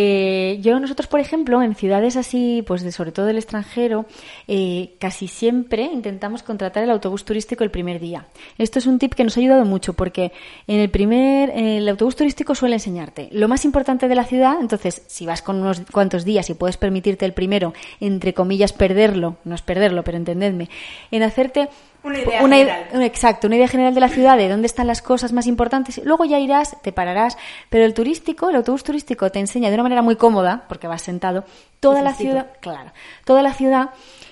Eh, 0.00 0.60
yo, 0.62 0.78
nosotros, 0.78 1.08
por 1.08 1.18
ejemplo, 1.18 1.60
en 1.60 1.74
ciudades 1.74 2.16
así, 2.16 2.62
pues 2.64 2.82
de, 2.82 2.92
sobre 2.92 3.10
todo 3.10 3.26
del 3.26 3.36
extranjero, 3.36 4.06
eh, 4.46 4.94
casi 5.00 5.26
siempre 5.26 5.90
intentamos 5.92 6.44
contratar 6.44 6.84
el 6.84 6.90
autobús 6.90 7.24
turístico 7.24 7.64
el 7.64 7.72
primer 7.72 7.98
día. 7.98 8.28
Esto 8.58 8.78
es 8.78 8.86
un 8.86 9.00
tip 9.00 9.14
que 9.14 9.24
nos 9.24 9.36
ha 9.36 9.40
ayudado 9.40 9.64
mucho 9.64 9.94
porque 9.94 10.30
en 10.68 10.78
el 10.78 10.88
primer, 10.88 11.50
el 11.50 11.88
autobús 11.88 12.14
turístico 12.14 12.54
suele 12.54 12.76
enseñarte 12.76 13.28
lo 13.32 13.48
más 13.48 13.64
importante 13.64 14.06
de 14.06 14.14
la 14.14 14.22
ciudad. 14.22 14.58
Entonces, 14.60 15.02
si 15.08 15.26
vas 15.26 15.42
con 15.42 15.56
unos 15.56 15.80
cuantos 15.90 16.24
días 16.24 16.48
y 16.48 16.54
puedes 16.54 16.76
permitirte 16.76 17.24
el 17.24 17.32
primero, 17.32 17.74
entre 17.98 18.34
comillas, 18.34 18.72
perderlo, 18.72 19.38
no 19.42 19.56
es 19.56 19.62
perderlo, 19.62 20.04
pero 20.04 20.16
entendedme, 20.16 20.70
en 21.10 21.24
hacerte 21.24 21.70
Una 22.02 22.18
idea 22.18 22.42
una 22.42 22.56
general. 22.56 23.02
Exacto, 23.02 23.46
una 23.46 23.56
idea 23.56 23.68
general 23.68 23.94
de 23.94 24.00
la 24.00 24.08
ciudad, 24.08 24.36
de 24.36 24.48
dónde 24.48 24.66
están 24.66 24.86
las 24.86 25.02
cosas 25.02 25.32
más 25.32 25.46
importantes. 25.46 26.00
Luego 26.04 26.24
ya 26.24 26.38
irás, 26.38 26.76
te 26.82 26.92
pararás. 26.92 27.36
Pero 27.70 27.84
el 27.84 27.94
turístico, 27.94 28.50
el 28.50 28.56
autobús 28.56 28.84
turístico 28.84 29.30
te 29.30 29.40
enseña 29.40 29.68
de 29.68 29.74
una 29.74 29.82
manera 29.82 30.02
muy 30.02 30.16
cómoda, 30.16 30.64
porque 30.68 30.86
vas 30.86 31.02
sentado, 31.02 31.44
toda 31.80 32.02
la 32.02 32.14
ciudad, 32.14 32.52
claro, 32.60 32.92
toda 33.24 33.42
la 33.42 33.52
ciudad. 33.52 33.90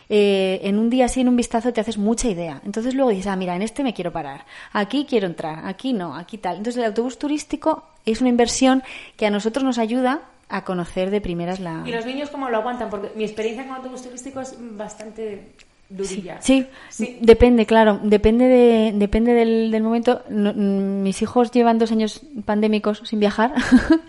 eh, 0.09 0.61
en 0.63 0.79
un 0.79 0.91
día 0.91 1.07
así, 1.07 1.21
en 1.21 1.29
un 1.29 1.37
vistazo, 1.37 1.73
te 1.73 1.81
haces 1.81 1.99
mucha 1.99 2.29
idea. 2.29 2.61
Entonces 2.65 2.95
luego 2.95 3.11
dices, 3.11 3.27
ah, 3.27 3.37
mira, 3.37 3.57
en 3.57 3.63
este 3.63 3.83
me 3.83 3.95
quiero 3.95 4.13
parar, 4.13 4.45
aquí 4.73 5.07
quiero 5.09 5.27
entrar, 5.27 5.67
aquí 5.67 5.93
no, 5.93 6.15
aquí 6.15 6.39
tal. 6.39 6.59
Entonces 6.59 6.79
el 6.79 6.87
autobús 6.87 7.19
turístico 7.19 7.85
es 8.05 8.21
una 8.21 8.31
inversión 8.31 8.83
que 9.17 9.27
a 9.27 9.31
nosotros 9.31 9.65
nos 9.65 9.79
ayuda 9.79 10.23
a 10.49 10.65
conocer 10.65 11.11
de 11.11 11.21
primeras 11.21 11.59
la... 11.59 11.83
¿Y 11.85 11.91
los 11.91 12.07
niños 12.07 12.31
cómo 12.31 12.49
lo 12.49 12.59
aguantan? 12.59 12.89
Porque 12.89 13.11
mi 13.17 13.25
experiencia 13.25 13.67
con 13.67 13.77
autobús 13.77 14.03
turístico 14.03 14.41
es 14.41 14.55
bastante 14.59 15.55
durilla. 15.89 16.41
Sí, 16.41 16.67
Sí. 16.89 17.19
depende, 17.21 17.65
claro, 17.67 18.01
depende 18.03 18.47
de, 18.47 18.93
depende 18.95 19.33
del, 19.35 19.71
del 19.71 19.83
momento. 19.83 20.23
No- 20.29 20.53
mm, 20.55 21.03
mis 21.03 21.23
hijos 21.23 21.51
llevan 21.53 21.79
dos 21.79 21.93
años 21.93 22.23
pandémicos 22.45 23.03
sin 23.05 23.21
viajar, 23.21 23.53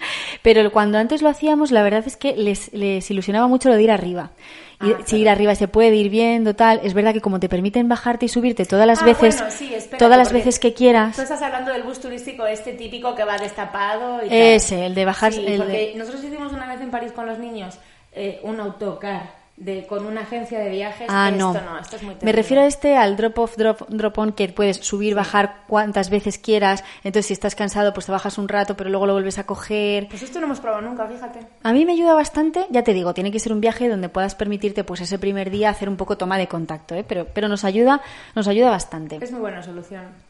pero 0.42 0.72
cuando 0.72 0.98
antes 0.98 1.22
lo 1.22 1.30
hacíamos, 1.30 1.72
la 1.72 1.84
verdad 1.84 2.04
es 2.06 2.18
que 2.18 2.36
les, 2.36 2.74
les 2.74 3.10
ilusionaba 3.12 3.48
mucho 3.48 3.70
lo 3.70 3.76
de 3.76 3.84
ir 3.84 3.92
arriba. 3.92 4.32
Y, 4.82 4.92
Ah, 4.92 4.98
si 5.06 5.18
ir 5.18 5.28
arriba 5.30 5.56
se 5.56 5.68
puede 5.68 5.96
ir 5.96 6.10
viendo, 6.12 6.56
tal. 6.56 6.80
Es 6.84 6.94
verdad 6.94 7.12
que 7.12 7.20
como 7.22 7.40
te 7.40 7.50
permiten 7.50 7.88
bajarte 7.90 8.26
y 8.28 8.30
subirte 8.30 8.64
todas 8.66 8.86
las 8.86 9.02
Ah, 9.02 9.06
veces, 9.06 9.36
bueno, 9.38 9.52
sí, 9.52 9.66
espérate, 9.74 9.98
todas 9.98 10.18
las 10.20 10.32
veces 10.32 10.60
que 10.60 10.74
quieras. 10.76 11.16
Tú 11.16 11.24
estás 11.24 11.42
hablando 11.42 11.72
del 11.74 11.82
bus 11.82 12.00
turístico 12.00 12.46
este 12.46 12.74
típico 12.74 13.16
que 13.16 13.24
va 13.24 13.38
destapado 13.40 14.18
y 14.24 14.30
tal. 14.30 14.38
Ese, 14.38 14.86
el 14.86 14.94
de 14.94 15.06
bajar- 15.06 15.34
Sí, 15.34 15.44
el 15.48 15.58
porque 15.58 15.72
de- 15.74 15.94
nosotros 15.98 16.24
hicimos 16.24 16.54
una 16.54 16.68
vez 16.68 16.80
en 16.82 16.92
París 16.92 17.12
con 17.12 17.26
los 17.26 17.40
niños 17.40 17.80
eh, 18.14 18.40
un 18.44 18.60
autocar 18.60 19.37
de, 19.58 19.88
con 19.88 20.06
una 20.06 20.22
agencia 20.22 20.60
de 20.60 20.70
viajes. 20.70 21.08
Ah, 21.10 21.30
esto 21.32 21.54
no. 21.54 21.80
esto 21.80 21.96
es 21.96 22.04
muy 22.04 22.16
Me 22.22 22.32
refiero 22.32 22.62
a 22.62 22.68
este, 22.68 22.96
al 22.96 23.18
drop 23.18 23.40
off, 23.40 23.58
drop, 23.58 23.90
drop 23.90 24.18
on, 24.20 24.32
que 24.32 24.48
puedes 24.50 24.78
subir, 24.78 25.16
bajar 25.16 25.64
cuantas 25.68 26.10
veces 26.10 26.38
quieras. 26.38 26.84
Entonces, 27.04 27.26
si 27.26 27.34
estás 27.34 27.56
cansado, 27.56 27.94
pues 27.94 28.06
te 28.06 28.12
bajas 28.12 28.38
un 28.38 28.48
rato, 28.48 28.78
pero 28.78 28.90
luego 28.90 29.08
lo 29.08 29.14
vuelves 29.14 29.40
a 29.40 29.46
coger. 29.46 30.08
Pues 30.10 30.22
esto 30.22 30.40
no 30.40 30.46
hemos 30.46 30.60
probado 30.60 30.84
nunca, 30.84 31.08
fíjate. 31.08 31.40
A 31.64 31.74
mí 31.74 31.86
me 31.86 31.94
ayuda 31.94 32.14
bastante, 32.14 32.68
ya 32.70 32.84
te 32.84 32.94
digo, 32.94 33.14
tiene 33.14 33.32
que 33.32 33.40
ser 33.40 33.52
un 33.52 33.60
viaje 33.60 33.90
donde 33.90 34.10
puedas 34.10 34.36
permitirte 34.36 34.84
pues 34.84 35.02
ese 35.02 35.18
primer 35.18 35.50
día 35.50 35.70
hacer 35.70 35.90
un 35.90 35.98
poco 35.98 36.18
toma 36.18 36.38
de 36.38 36.48
contacto, 36.48 36.94
¿eh? 36.94 37.04
pero, 37.08 37.26
pero 37.34 37.48
nos 37.48 37.64
ayuda, 37.64 38.02
nos 38.36 38.48
ayuda 38.48 38.70
bastante. 38.70 39.18
Es 39.22 39.32
muy 39.32 39.42
buena 39.42 39.64
solución. 39.64 40.27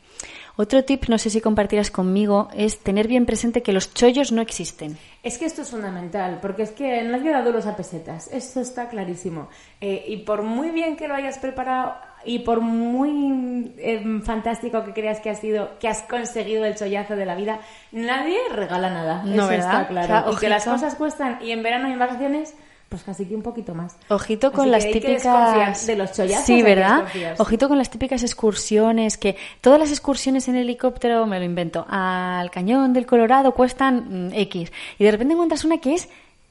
Otro 0.60 0.84
tip, 0.84 1.06
no 1.08 1.20
sé 1.20 1.30
si 1.30 1.40
compartirás 1.40 1.92
conmigo, 1.92 2.50
es 2.56 2.80
tener 2.80 3.08
bien 3.08 3.28
presente 3.28 3.62
que 3.62 3.74
los 3.74 3.94
chollos 3.94 4.32
no 4.32 4.42
existen. 4.42 4.98
Es 5.22 5.38
que 5.38 5.46
esto 5.46 5.62
es 5.62 5.70
fundamental, 5.70 6.40
porque 6.42 6.64
es 6.64 6.72
que 6.72 7.00
en 7.00 7.12
la 7.12 7.20
vida 7.20 7.44
duros 7.44 7.68
a 7.68 7.76
pesetas, 7.76 8.28
esto 8.34 8.60
está 8.60 8.90
clarísimo. 8.90 9.50
Eh, 9.82 10.04
y 10.08 10.18
por 10.18 10.42
muy 10.42 10.72
bien 10.72 10.98
que 10.98 11.08
lo 11.08 11.14
hayas 11.14 11.38
preparado 11.38 11.94
y 12.26 12.40
por 12.40 12.62
muy 12.62 13.72
eh, 13.78 14.04
fantástico 14.24 14.84
que 14.84 14.94
creas 14.94 15.20
que 15.20 15.30
has 15.30 15.40
sido, 15.40 15.78
que 15.78 15.88
has 15.88 16.02
conseguido 16.02 16.66
el 16.66 16.76
chollazo 16.76 17.16
de 17.16 17.26
la 17.28 17.36
vida, 17.36 17.60
nadie 17.92 18.40
regala 18.52 18.90
nada. 18.90 19.22
No, 19.24 19.44
Eso 19.44 19.48
¿verdad? 19.50 19.82
está 19.82 19.88
claro. 19.88 20.30
O 20.30 20.32
sea, 20.32 20.34
y 20.34 20.36
que 20.38 20.50
las 20.50 20.66
cosas 20.66 20.96
cuestan, 20.96 21.38
y 21.40 21.52
en 21.52 21.62
verano 21.62 21.88
y 21.88 21.92
en 21.92 22.00
vacaciones, 22.00 22.56
pues 22.90 23.04
casi 23.04 23.26
que 23.26 23.36
un 23.36 23.42
poquito 23.42 23.74
más. 23.76 23.98
Ojito 24.10 24.52
con 24.52 24.62
Así 24.64 24.72
las 24.72 24.86
que 24.86 24.92
que 24.94 25.00
típicas. 25.02 25.86
de 25.86 25.96
los 25.98 26.12
chollazos 26.14 26.46
Sí, 26.46 26.62
¿verdad? 26.62 27.06
Ojito 27.38 27.68
con 27.68 27.78
las 27.78 27.90
típicas 27.90 28.24
excursiones 28.24 29.18
que 29.18 29.36
todas 29.62 29.80
las 29.80 29.90
excursiones 29.92 30.48
en 30.48 30.56
helicóptero, 30.56 31.26
me 31.26 31.40
lo 31.40 31.46
invento, 31.46 31.86
al 31.90 32.50
cañón 32.52 32.94
del 32.94 33.06
Colorado 33.06 33.52
cuestan 33.54 34.30
mm, 34.30 34.34
X. 34.34 34.72
Y 35.00 35.04
de 35.04 35.12
repente 35.12 35.34
encuentras 35.34 35.66
una 35.66 35.80
que 35.80 35.96
es 35.96 36.08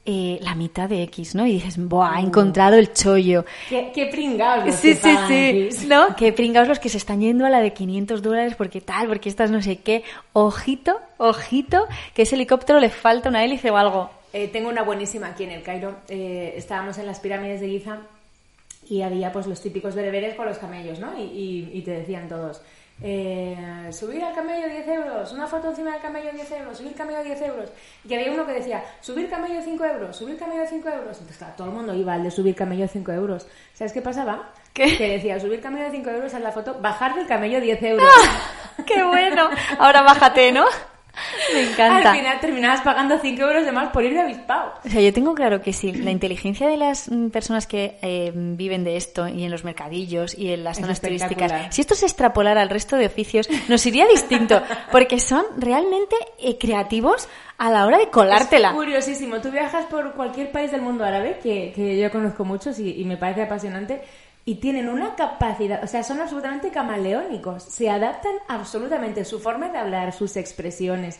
eh, 0.09 0.39
la 0.41 0.55
mitad 0.55 0.87
de 0.87 1.03
X, 1.03 1.35
¿no? 1.35 1.45
Y 1.45 1.53
dices, 1.53 1.75
¡buah! 1.77 2.19
He 2.19 2.21
encontrado 2.21 2.77
el 2.77 2.93
chollo. 2.93 3.43
Qué, 3.67 3.91
qué 3.93 4.05
pringados 4.05 4.73
Sí, 4.75 4.95
que 4.95 5.17
sí, 5.27 5.71
sí. 5.71 5.87
¿No? 5.87 6.15
Que 6.15 6.31
pringaos 6.31 6.67
los 6.69 6.79
que 6.79 6.87
se 6.87 6.97
están 6.97 7.19
yendo 7.19 7.45
a 7.45 7.49
la 7.49 7.59
de 7.59 7.73
500 7.73 8.21
dólares 8.21 8.55
porque 8.55 8.79
tal, 8.79 9.07
porque 9.07 9.27
estas 9.27 9.51
no 9.51 9.61
sé 9.61 9.77
qué. 9.79 10.03
Ojito, 10.31 10.97
ojito, 11.17 11.87
que 12.13 12.21
ese 12.21 12.35
helicóptero 12.35 12.79
le 12.79 12.89
falta 12.89 13.27
una 13.27 13.43
hélice 13.43 13.69
o 13.69 13.75
algo. 13.75 14.09
Eh, 14.37 14.49
tengo 14.49 14.69
una 14.69 14.83
buenísima 14.83 15.27
aquí 15.29 15.45
en 15.45 15.51
el 15.51 15.63
Cairo. 15.63 15.95
Eh, 16.09 16.53
estábamos 16.55 16.97
en 16.99 17.07
las 17.07 17.19
pirámides 17.19 17.59
de 17.59 17.69
Giza 17.69 17.97
y 18.87 19.01
había 19.01 19.31
pues 19.31 19.47
los 19.47 19.59
típicos 19.59 19.95
bereberes 19.95 20.35
con 20.35 20.45
los 20.45 20.59
camellos, 20.59 20.99
¿no? 20.99 21.17
Y, 21.17 21.23
y- 21.23 21.69
y 21.73 21.81
te 21.81 21.89
decían 21.91 22.29
todos, 22.29 22.61
eh, 23.01 23.89
subir 23.91 24.23
al 24.23 24.35
camello 24.35 24.67
10 24.69 24.87
euros, 24.89 25.31
una 25.33 25.47
foto 25.47 25.69
encima 25.69 25.91
del 25.93 26.01
camello 26.01 26.31
10 26.31 26.51
euros, 26.51 26.77
subir 26.77 26.93
camello 26.93 27.23
10 27.23 27.41
euros. 27.41 27.69
Y 28.07 28.13
había 28.13 28.31
uno 28.31 28.45
que 28.45 28.53
decía, 28.53 28.83
subir 29.01 29.27
camello 29.27 29.59
5 29.63 29.83
euros, 29.85 30.15
subir 30.15 30.37
camello 30.37 30.65
5 30.69 30.87
euros. 30.87 31.13
Entonces, 31.17 31.37
claro, 31.37 31.53
todo 31.57 31.67
el 31.69 31.73
mundo 31.73 31.95
iba 31.95 32.13
al 32.13 32.23
de 32.23 32.29
subir 32.29 32.53
camello 32.55 32.87
5 32.87 33.11
euros. 33.13 33.47
¿Sabes 33.73 33.91
qué 33.91 34.01
pasaba? 34.03 34.53
¿Qué? 34.71 34.95
Que 34.97 35.09
decía, 35.13 35.39
subir 35.39 35.61
camello 35.61 35.89
5 35.91 36.09
euros 36.11 36.33
a 36.35 36.39
la 36.39 36.51
foto, 36.51 36.75
bajar 36.79 37.15
del 37.15 37.25
camello 37.25 37.59
10 37.59 37.81
euros. 37.81 38.07
¡Qué 38.85 39.03
bueno! 39.03 39.49
Ahora 39.79 40.03
bájate, 40.03 40.51
¿no? 40.51 40.65
Me 41.53 41.63
encanta. 41.63 42.11
Al 42.11 42.17
final 42.17 42.39
terminabas 42.39 42.81
pagando 42.81 43.17
5 43.19 43.41
euros 43.41 43.65
de 43.65 43.71
más 43.71 43.89
por 43.89 44.03
ir 44.03 44.13
de 44.13 44.21
avispado. 44.21 44.73
O 44.85 44.89
sea, 44.89 45.01
yo 45.01 45.13
tengo 45.13 45.33
claro 45.33 45.61
que 45.61 45.73
sí, 45.73 45.93
la 45.93 46.11
inteligencia 46.11 46.67
de 46.67 46.77
las 46.77 47.09
mm, 47.09 47.29
personas 47.29 47.67
que 47.67 47.97
eh, 48.01 48.31
viven 48.33 48.83
de 48.83 48.97
esto 48.97 49.27
y 49.27 49.43
en 49.43 49.51
los 49.51 49.63
mercadillos 49.63 50.37
y 50.37 50.51
en 50.51 50.63
las 50.63 50.77
Es 50.77 50.81
zonas 50.81 51.01
turísticas, 51.01 51.73
si 51.73 51.81
esto 51.81 51.95
se 51.95 52.05
extrapolara 52.05 52.61
al 52.61 52.69
resto 52.69 52.95
de 52.95 53.05
oficios, 53.05 53.49
nos 53.67 53.85
iría 53.85 54.07
distinto, 54.07 54.61
porque 54.91 55.19
son 55.19 55.45
realmente 55.57 56.15
eh, 56.39 56.57
creativos 56.57 57.27
a 57.57 57.71
la 57.71 57.85
hora 57.85 57.97
de 57.97 58.09
colártela. 58.09 58.69
Es 58.69 58.75
curiosísimo. 58.75 59.41
Tú 59.41 59.51
viajas 59.51 59.85
por 59.85 60.13
cualquier 60.13 60.51
país 60.51 60.71
del 60.71 60.81
mundo 60.81 61.03
árabe, 61.03 61.39
que, 61.41 61.71
que 61.75 61.97
yo 61.97 62.11
conozco 62.11 62.45
muchos 62.45 62.79
y, 62.79 63.01
y 63.01 63.05
me 63.05 63.17
parece 63.17 63.43
apasionante, 63.43 64.01
y 64.47 64.55
tienen 64.55 64.87
una 64.87 65.15
capacidad, 65.15 65.83
o 65.83 65.87
sea, 65.87 66.03
son 66.03 66.21
absolutamente 66.21 66.71
camaleónicos. 66.71 67.63
Se 67.63 67.89
adaptan 67.89 68.31
absolutamente 68.47 69.25
su 69.25 69.41
forma 69.41 69.67
de 69.67 69.77
hablar, 69.77 70.13
sus 70.13 70.37
expresiones, 70.37 71.19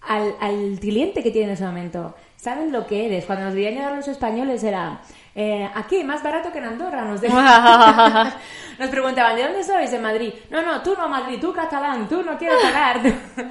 al, 0.00 0.34
al 0.40 0.78
cliente 0.80 1.22
que 1.22 1.30
tiene 1.30 1.48
en 1.48 1.52
ese 1.52 1.66
momento. 1.66 2.14
Saben 2.36 2.72
lo 2.72 2.86
que 2.86 3.04
eres. 3.04 3.26
Cuando 3.26 3.44
nos 3.44 3.54
veían 3.54 3.74
llegar 3.74 3.94
los 3.94 4.08
españoles 4.08 4.64
era... 4.64 5.02
eh, 5.34 5.68
aquí, 5.74 6.04
más 6.04 6.22
barato 6.22 6.52
que 6.52 6.58
en 6.58 6.64
Andorra, 6.64 7.02
nos. 7.04 7.20
Nos 8.78 8.90
preguntaban, 8.90 9.36
¿de 9.36 9.42
dónde 9.42 9.64
sois? 9.64 9.90
De 9.90 9.98
Madrid. 9.98 10.32
No, 10.50 10.62
no, 10.62 10.82
tú 10.82 10.94
no 10.96 11.08
Madrid, 11.08 11.38
tú 11.40 11.52
catalán, 11.52 12.08
tú 12.08 12.22
no 12.22 12.36
quieres 12.38 12.58
pagar. 12.62 13.00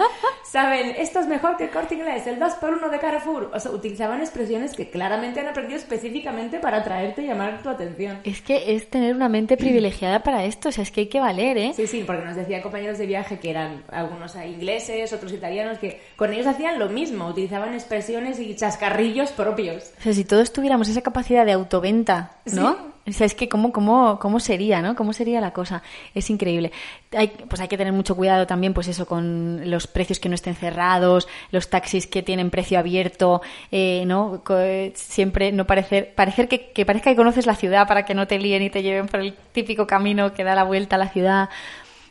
Saben, 0.44 0.96
esto 0.98 1.20
es 1.20 1.28
mejor 1.28 1.58
que 1.58 1.66
el 1.66 1.70
corte 1.70 1.96
inglés, 1.96 2.28
el 2.28 2.40
2 2.40 2.54
por 2.54 2.74
1 2.74 2.90
de 2.90 3.00
Carrefour. 3.00 3.52
O 3.54 3.60
sea, 3.60 3.72
utilizaban 3.72 4.22
expresiones 4.22 4.74
que 4.74 4.90
claramente 4.90 5.40
han 5.40 5.48
aprendido 5.48 5.80
específicamente 5.80 6.60
para 6.60 6.78
atraerte 6.78 7.24
y 7.24 7.28
llamar 7.28 7.62
tu 7.64 7.70
atención. 7.70 8.20
Es 8.24 8.42
que 8.42 8.76
es 8.76 8.90
tener 8.90 9.16
una 9.16 9.30
mente 9.30 9.58
privilegiada 9.58 10.22
para 10.22 10.46
esto, 10.46 10.70
o 10.70 10.72
sea, 10.72 10.84
es 10.84 10.92
que 10.92 11.02
hay 11.02 11.08
que 11.08 11.20
valer, 11.20 11.58
¿eh? 11.58 11.74
Sí, 11.76 11.88
sí, 11.88 12.04
porque 12.06 12.26
nos 12.26 12.36
decían 12.36 12.62
compañeros 12.62 12.98
de 12.98 13.06
viaje 13.06 13.40
que 13.40 13.50
eran 13.50 13.84
algunos 13.90 14.36
ingleses, 14.36 15.12
otros 15.14 15.32
italianos, 15.32 15.80
que 15.80 16.02
con 16.16 16.34
ellos 16.34 16.48
hacían 16.48 16.80
lo 16.80 16.90
mismo, 16.90 17.28
utilizaban 17.28 17.74
expresiones 17.74 18.40
y 18.40 18.56
chascarrillos 18.56 19.32
propios. 19.32 19.92
O 20.00 20.04
sea, 20.04 20.14
si 20.14 20.26
todos 20.26 20.54
tuviéramos 20.54 20.88
esa 20.90 21.02
capacidad 21.02 21.46
de 21.46 21.54
autoventa, 21.54 22.38
¿no? 22.46 22.74
Sí. 22.74 22.93
O 23.06 23.12
sea, 23.12 23.26
es 23.26 23.36
que 23.36 23.50
cómo, 23.50 23.74
cómo, 23.74 24.18
cómo 24.18 24.40
sería, 24.40 24.82
¿no? 24.82 24.96
¿Cómo 24.96 25.12
sería 25.12 25.42
la 25.42 25.52
cosa? 25.52 25.84
Es 26.16 26.30
increíble. 26.30 26.72
Hay, 27.12 27.28
pues 27.28 27.60
hay 27.60 27.68
que 27.68 27.78
tener 27.78 27.92
mucho 27.92 28.16
cuidado 28.16 28.48
también, 28.48 28.74
pues 28.74 28.88
eso, 28.88 29.06
con 29.06 29.70
los 29.70 29.88
precios 29.88 30.20
que 30.20 30.30
no 30.30 30.36
estén 30.36 30.56
cerrados, 30.56 31.28
los 31.52 31.70
taxis 31.70 32.08
que 32.08 32.24
tienen 32.24 32.50
precio 32.50 32.80
abierto, 32.80 33.42
eh, 33.74 34.04
¿no? 34.08 34.42
Co- 34.46 34.56
Siempre 34.94 35.52
no 35.52 35.68
parecer, 35.68 36.14
parecer 36.16 36.48
que, 36.48 36.72
que 36.72 36.86
parezca 36.86 37.10
que 37.10 37.18
conoces 37.18 37.46
la 37.46 37.56
ciudad 37.56 37.88
para 37.90 38.06
que 38.06 38.14
no 38.14 38.26
te 38.26 38.40
líen 38.40 38.64
y 38.64 38.70
te 38.70 38.82
lleven 38.84 39.08
por 39.08 39.20
el 39.20 39.34
típico 39.52 39.86
camino 39.86 40.34
que 40.34 40.46
da 40.46 40.56
la 40.56 40.64
vuelta 40.64 40.96
a 40.96 41.00
la 41.00 41.10
ciudad. 41.10 41.50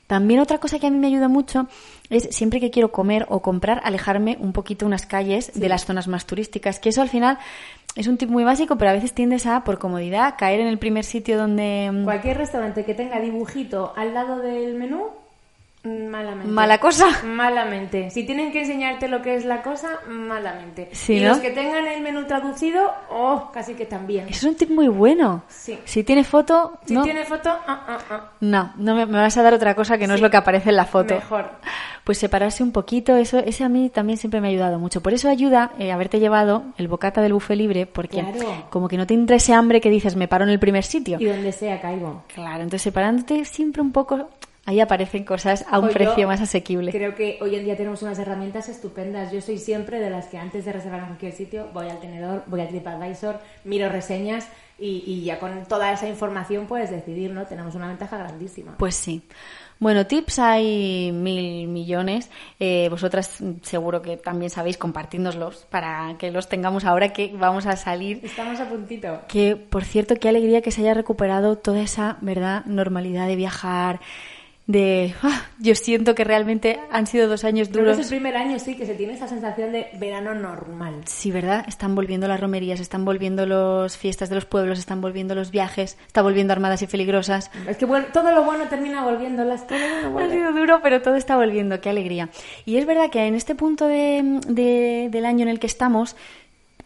También 0.07 0.41
otra 0.41 0.59
cosa 0.59 0.79
que 0.79 0.89
a 0.89 0.91
mí 0.91 0.99
me 0.99 1.07
ayuda 1.07 1.29
mucho 1.29 1.69
es 2.11 2.29
siempre 2.37 2.61
que 2.61 2.71
quiero 2.71 2.93
comer 2.93 3.25
o 3.31 3.41
comprar, 3.41 3.81
alejarme 3.85 4.37
un 4.41 4.53
poquito 4.53 4.85
unas 4.85 5.07
calles 5.07 5.53
de 5.59 5.71
las 5.71 5.87
zonas 5.87 6.07
más 6.07 6.27
turísticas, 6.27 6.79
que 6.79 6.91
eso 6.91 7.01
al 7.01 7.09
final 7.09 7.39
es 7.97 8.07
un 8.07 8.17
tip 8.17 8.31
muy 8.31 8.45
básico, 8.45 8.77
pero 8.77 8.91
a 8.91 8.95
veces 8.95 9.13
tiendes 9.13 9.47
a, 9.47 9.65
por 9.65 9.79
comodidad, 9.79 10.35
caer 10.39 10.61
en 10.61 10.67
el 10.67 10.79
primer 10.79 11.05
sitio 11.05 11.37
donde... 11.39 11.91
mm, 11.93 12.05
Cualquier 12.05 12.39
restaurante 12.39 12.85
que 12.85 12.95
tenga 12.95 13.21
dibujito 13.21 13.93
al 13.97 14.15
lado 14.15 14.39
del 14.39 14.75
menú, 14.75 15.09
malamente. 15.85 16.51
Mala 16.51 16.79
cosa. 16.79 17.07
Malamente. 17.25 18.11
Si 18.11 18.25
tienen 18.25 18.53
que 18.53 18.61
enseñarte 18.61 19.09
lo 19.09 19.21
que 19.23 19.35
es 19.35 19.45
la 19.45 19.63
cosa, 19.63 20.01
malamente. 20.09 20.89
Sí, 20.93 21.15
y 21.17 21.21
¿no? 21.21 21.31
los 21.31 21.39
que 21.39 21.51
tengan 21.51 21.87
el 21.87 22.03
menú 22.03 22.25
traducido, 22.27 22.93
oh, 23.11 23.51
casi 23.53 23.75
que 23.75 23.87
también. 23.87 24.29
Es 24.29 24.43
un 24.45 24.55
tip 24.55 24.71
muy 24.71 24.89
bueno. 24.89 25.43
Sí. 25.49 25.79
Si 25.85 26.05
tiene 26.05 26.25
foto, 26.25 26.79
Si 26.87 26.95
no, 26.95 27.03
tiene 27.03 27.25
foto, 27.25 27.51
ah, 27.51 27.85
ah, 27.89 27.99
ah. 28.11 28.31
no, 28.41 28.73
no 28.77 28.95
me, 28.95 29.07
me 29.07 29.19
vas 29.19 29.37
a 29.37 29.43
dar 29.43 29.55
otra 29.55 29.75
cosa 29.75 29.99
que 29.99 30.07
no 30.07 30.15
es 30.15 30.21
lo 30.21 30.31
que 30.31 30.37
aparece 30.37 30.71
en 30.71 30.77
la 30.77 30.85
foto. 30.85 31.15
Mejor. 31.15 31.51
Pues 32.05 32.19
separarse 32.19 32.63
un 32.65 32.73
poquito, 32.73 33.17
eso, 33.17 33.39
ese 33.39 33.63
a 33.63 33.69
mí 33.69 33.89
también 33.89 34.17
siempre 34.19 34.41
me 34.41 34.49
ha 34.49 34.51
ayudado 34.51 34.79
mucho. 34.81 35.01
Por 35.03 35.15
eso 35.15 35.29
ayuda 35.29 35.71
eh, 35.79 35.93
haberte 35.93 36.19
llevado 36.19 36.65
el 36.77 36.89
bocata 36.89 37.21
del 37.23 37.33
buffet 37.33 37.57
libre, 37.57 37.87
porque 37.87 38.21
Claro. 38.21 38.67
como 38.71 38.89
que 38.89 38.97
no 38.97 39.07
te 39.07 39.15
entra 39.15 39.37
ese 39.37 39.53
hambre 39.55 39.81
que 39.81 39.89
dices, 39.91 40.17
me 40.17 40.27
paro 40.27 40.43
en 40.45 40.51
el 40.51 40.59
primer 40.59 40.83
sitio. 40.85 41.19
Y 41.21 41.27
donde 41.27 41.53
sea 41.53 41.81
caigo. 41.81 42.25
Claro, 42.35 42.57
entonces 42.65 42.83
separándote 42.83 43.45
siempre 43.45 43.83
un 43.83 43.93
poco, 43.93 44.29
ahí 44.65 44.81
aparecen 44.81 45.25
cosas 45.25 45.65
a 45.69 45.79
un 45.79 45.89
precio 45.89 46.27
más 46.27 46.41
asequible. 46.41 46.93
Creo 46.93 47.15
que 47.15 47.39
hoy 47.41 47.57
en 47.57 47.65
día 47.65 47.77
tenemos 47.77 48.03
unas 48.03 48.19
herramientas 48.19 48.69
estupendas. 48.69 49.33
Yo 49.33 49.41
soy 49.41 49.59
siempre 49.59 50.01
de 50.01 50.11
las 50.11 50.27
que 50.27 50.39
antes 50.39 50.65
de 50.65 50.73
reservar 50.73 51.01
en 51.01 51.07
cualquier 51.07 51.33
sitio 51.33 51.69
voy 51.73 51.89
al 51.89 52.01
tenedor, 52.01 52.45
voy 52.47 52.61
a 52.61 52.69
TripAdvisor, 52.69 53.41
miro 53.65 53.89
reseñas 53.89 54.49
y, 54.79 55.05
y 55.07 55.25
ya 55.25 55.39
con 55.39 55.65
toda 55.67 55.93
esa 55.93 56.09
información 56.09 56.67
puedes 56.67 56.91
decidir, 56.91 57.31
¿no? 57.31 57.47
Tenemos 57.47 57.75
una 57.75 57.89
ventaja 57.89 58.17
grandísima. 58.17 58.77
Pues 58.79 58.95
sí. 58.95 59.23
Bueno, 59.79 60.07
tips 60.07 60.39
hay 60.39 61.11
mil 61.11 61.67
millones. 61.67 62.31
Eh, 62.61 62.87
vosotras 62.89 63.43
seguro 63.63 64.01
que 64.01 64.17
también 64.17 64.49
sabéis, 64.49 64.79
compartidnoslos 64.79 65.67
para 65.71 66.15
que 66.19 66.31
los 66.31 66.49
tengamos 66.49 66.85
ahora 66.85 67.13
que 67.13 67.33
vamos 67.35 67.67
a 67.67 67.75
salir. 67.75 68.21
Estamos 68.23 68.61
a 68.61 68.69
puntito. 68.69 69.23
Que, 69.27 69.57
por 69.57 69.83
cierto, 69.83 70.15
qué 70.15 70.29
alegría 70.29 70.63
que 70.63 70.71
se 70.71 70.83
haya 70.83 70.95
recuperado 70.95 71.59
toda 71.59 71.83
esa, 71.83 72.17
¿verdad?, 72.21 72.65
normalidad 72.65 73.27
de 73.27 73.35
viajar, 73.35 73.99
de... 74.67 75.15
ah, 75.23 75.47
yo 75.59 75.75
siento 75.75 76.15
que 76.15 76.23
realmente 76.25 76.79
han 76.91 77.07
sido 77.07 77.29
dos 77.29 77.45
años 77.45 77.69
Creo 77.69 77.85
que 77.85 77.91
duros. 77.91 77.99
es 77.99 78.13
el 78.13 78.19
primer 78.19 78.37
año, 78.37 78.59
sí, 78.59 78.77
que 78.77 78.87
se 78.87 78.95
tiene 78.95 79.15
esa 79.15 79.27
sensación 79.29 79.73
de 79.73 79.89
verano 79.99 80.35
normal. 80.35 80.95
Sí, 81.05 81.31
¿verdad? 81.33 81.65
Están 81.69 81.95
volviendo 81.95 82.29
las 82.29 82.41
romerías, 82.41 82.79
están 82.81 83.05
volviendo 83.05 83.45
las 83.45 83.97
fiestas 83.97 84.29
de 84.29 84.37
los 84.37 84.45
pueblos, 84.45 84.79
están 84.79 85.01
volviendo 85.01 85.35
los 85.35 85.51
viajes, 85.51 85.99
está 86.07 86.23
volviendo 86.23 86.53
armadas 86.53 86.81
y 86.83 86.87
peligrosas. 86.87 87.51
Es 87.69 87.77
que 87.77 87.85
bueno, 87.87 88.07
todo 88.13 88.33
lo 88.33 88.45
bueno 88.45 88.69
termina 88.69 89.05
volviendo, 89.05 89.45
las 89.45 89.67
todo 89.67 89.79
lo 90.03 90.11
bueno 90.13 90.29
Ha 90.29 90.33
sido 90.33 90.53
duro, 90.53 90.81
pero 90.83 91.03
todo 91.03 91.17
está 91.17 91.37
volviendo, 91.37 91.81
qué 91.81 91.91
alegría. 91.91 92.29
Y 92.65 92.77
es 92.77 92.87
verdad 92.87 93.11
que 93.11 93.27
en 93.27 93.35
este 93.35 93.55
punto 93.55 93.87
de- 93.89 94.41
de- 94.49 95.09
del 95.11 95.27
año 95.27 95.43
en 95.43 95.49
el 95.49 95.59
que 95.59 95.67
estamos, 95.67 96.17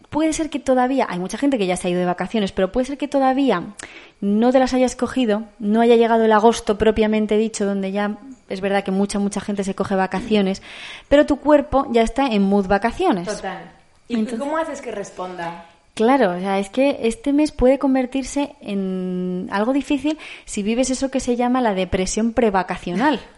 puede 0.09 0.33
ser 0.33 0.49
que 0.49 0.59
todavía, 0.59 1.05
hay 1.09 1.19
mucha 1.19 1.37
gente 1.37 1.57
que 1.57 1.65
ya 1.67 1.75
se 1.77 1.87
ha 1.87 1.91
ido 1.91 1.99
de 1.99 2.05
vacaciones, 2.05 2.51
pero 2.51 2.71
puede 2.71 2.85
ser 2.85 2.97
que 2.97 3.07
todavía 3.07 3.63
no 4.21 4.51
te 4.51 4.59
las 4.59 4.73
hayas 4.73 4.95
cogido, 4.95 5.43
no 5.59 5.81
haya 5.81 5.95
llegado 5.95 6.23
el 6.25 6.31
agosto 6.31 6.77
propiamente 6.77 7.37
dicho, 7.37 7.65
donde 7.65 7.91
ya 7.91 8.17
es 8.49 8.61
verdad 8.61 8.83
que 8.83 8.91
mucha, 8.91 9.19
mucha 9.19 9.41
gente 9.41 9.63
se 9.63 9.75
coge 9.75 9.95
vacaciones, 9.95 10.61
pero 11.09 11.25
tu 11.25 11.37
cuerpo 11.37 11.87
ya 11.91 12.01
está 12.01 12.27
en 12.27 12.41
mood 12.43 12.67
vacaciones. 12.67 13.27
Total. 13.27 13.71
¿Y 14.07 14.15
Entonces- 14.15 14.39
cómo 14.39 14.57
haces 14.57 14.81
que 14.81 14.91
responda? 14.91 15.65
Claro, 15.93 16.35
o 16.35 16.39
sea, 16.39 16.59
es 16.59 16.69
que 16.69 16.99
este 17.01 17.33
mes 17.33 17.51
puede 17.51 17.79
convertirse 17.79 18.55
en 18.61 19.47
algo 19.51 19.73
difícil 19.73 20.17
si 20.45 20.61
vives 20.61 20.91
eso 20.91 21.09
que 21.09 21.19
se 21.19 21.35
llama 21.35 21.59
la 21.59 21.73
depresión 21.73 22.33
prevacacional. 22.33 23.19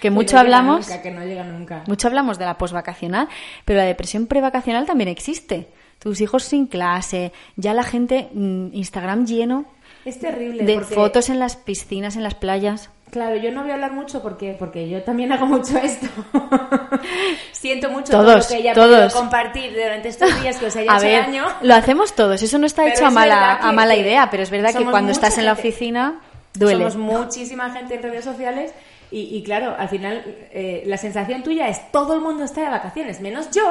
Que 0.00 0.10
mucho 0.10 0.36
no 0.36 0.40
hablamos, 0.40 0.88
Nunca, 0.88 1.02
que 1.02 1.10
no 1.10 1.24
llega 1.24 1.42
nunca. 1.44 1.84
mucho 1.86 2.08
hablamos 2.08 2.38
de 2.38 2.44
la 2.46 2.56
posvacacional, 2.58 3.28
pero 3.66 3.78
la 3.78 3.84
depresión 3.86 4.26
prevacacional 4.26 4.86
también 4.86 5.08
existe. 5.08 5.68
Tus 6.04 6.20
hijos 6.20 6.44
sin 6.44 6.66
clase, 6.68 7.32
ya 7.56 7.74
la 7.74 7.82
gente, 7.82 8.28
mm, 8.32 8.68
Instagram 8.74 9.26
lleno 9.26 9.64
Es 10.04 10.20
terrible. 10.20 10.64
de 10.64 10.74
porque- 10.74 10.94
fotos 10.94 11.28
en 11.30 11.40
las 11.40 11.56
piscinas, 11.56 12.14
en 12.14 12.22
las 12.22 12.34
playas. 12.36 12.90
Claro, 13.10 13.36
yo 13.36 13.50
no 13.52 13.62
voy 13.62 13.70
a 13.70 13.74
hablar 13.74 13.92
mucho 13.92 14.22
porque, 14.22 14.54
porque 14.58 14.88
yo 14.88 15.02
también 15.02 15.30
hago 15.32 15.46
mucho 15.46 15.78
esto. 15.78 16.06
Siento 17.52 17.88
mucho 17.90 18.10
Todos, 18.12 18.24
todo 18.26 18.36
lo 18.36 18.46
que 18.48 18.54
haya 18.56 18.74
todos. 18.74 18.88
podido 18.88 19.10
compartir 19.20 19.72
durante 19.72 20.08
estos 20.08 20.42
días 20.42 20.56
que 20.56 20.66
os 20.66 20.76
haya 20.76 20.92
A 20.92 20.96
hecho 20.96 21.06
ver, 21.06 21.22
daño. 21.24 21.44
lo 21.62 21.74
hacemos 21.74 22.14
todos, 22.14 22.42
eso 22.42 22.58
no 22.58 22.66
está 22.66 22.82
Pero 22.82 22.94
hecho 22.96 23.06
a 23.06 23.10
mala, 23.10 23.56
a 23.56 23.72
mala 23.72 23.96
idea, 23.96 24.28
pero 24.30 24.42
es 24.42 24.50
verdad 24.50 24.74
que 24.74 24.84
cuando 24.84 25.12
estás 25.12 25.38
en 25.38 25.46
la 25.46 25.52
oficina 25.52 26.20
duele. 26.54 26.90
Somos 26.90 26.96
muchísima 27.20 27.70
gente 27.70 27.94
en 27.94 28.02
redes 28.02 28.24
sociales 28.24 28.72
y, 29.10 29.36
y 29.36 29.42
claro, 29.42 29.74
al 29.78 29.88
final 29.88 30.22
eh, 30.52 30.82
la 30.86 30.96
sensación 30.98 31.42
tuya 31.42 31.68
es 31.68 31.90
todo 31.92 32.14
el 32.14 32.20
mundo 32.20 32.44
está 32.44 32.62
de 32.62 32.68
vacaciones, 32.70 33.20
menos 33.20 33.50
yo. 33.52 33.62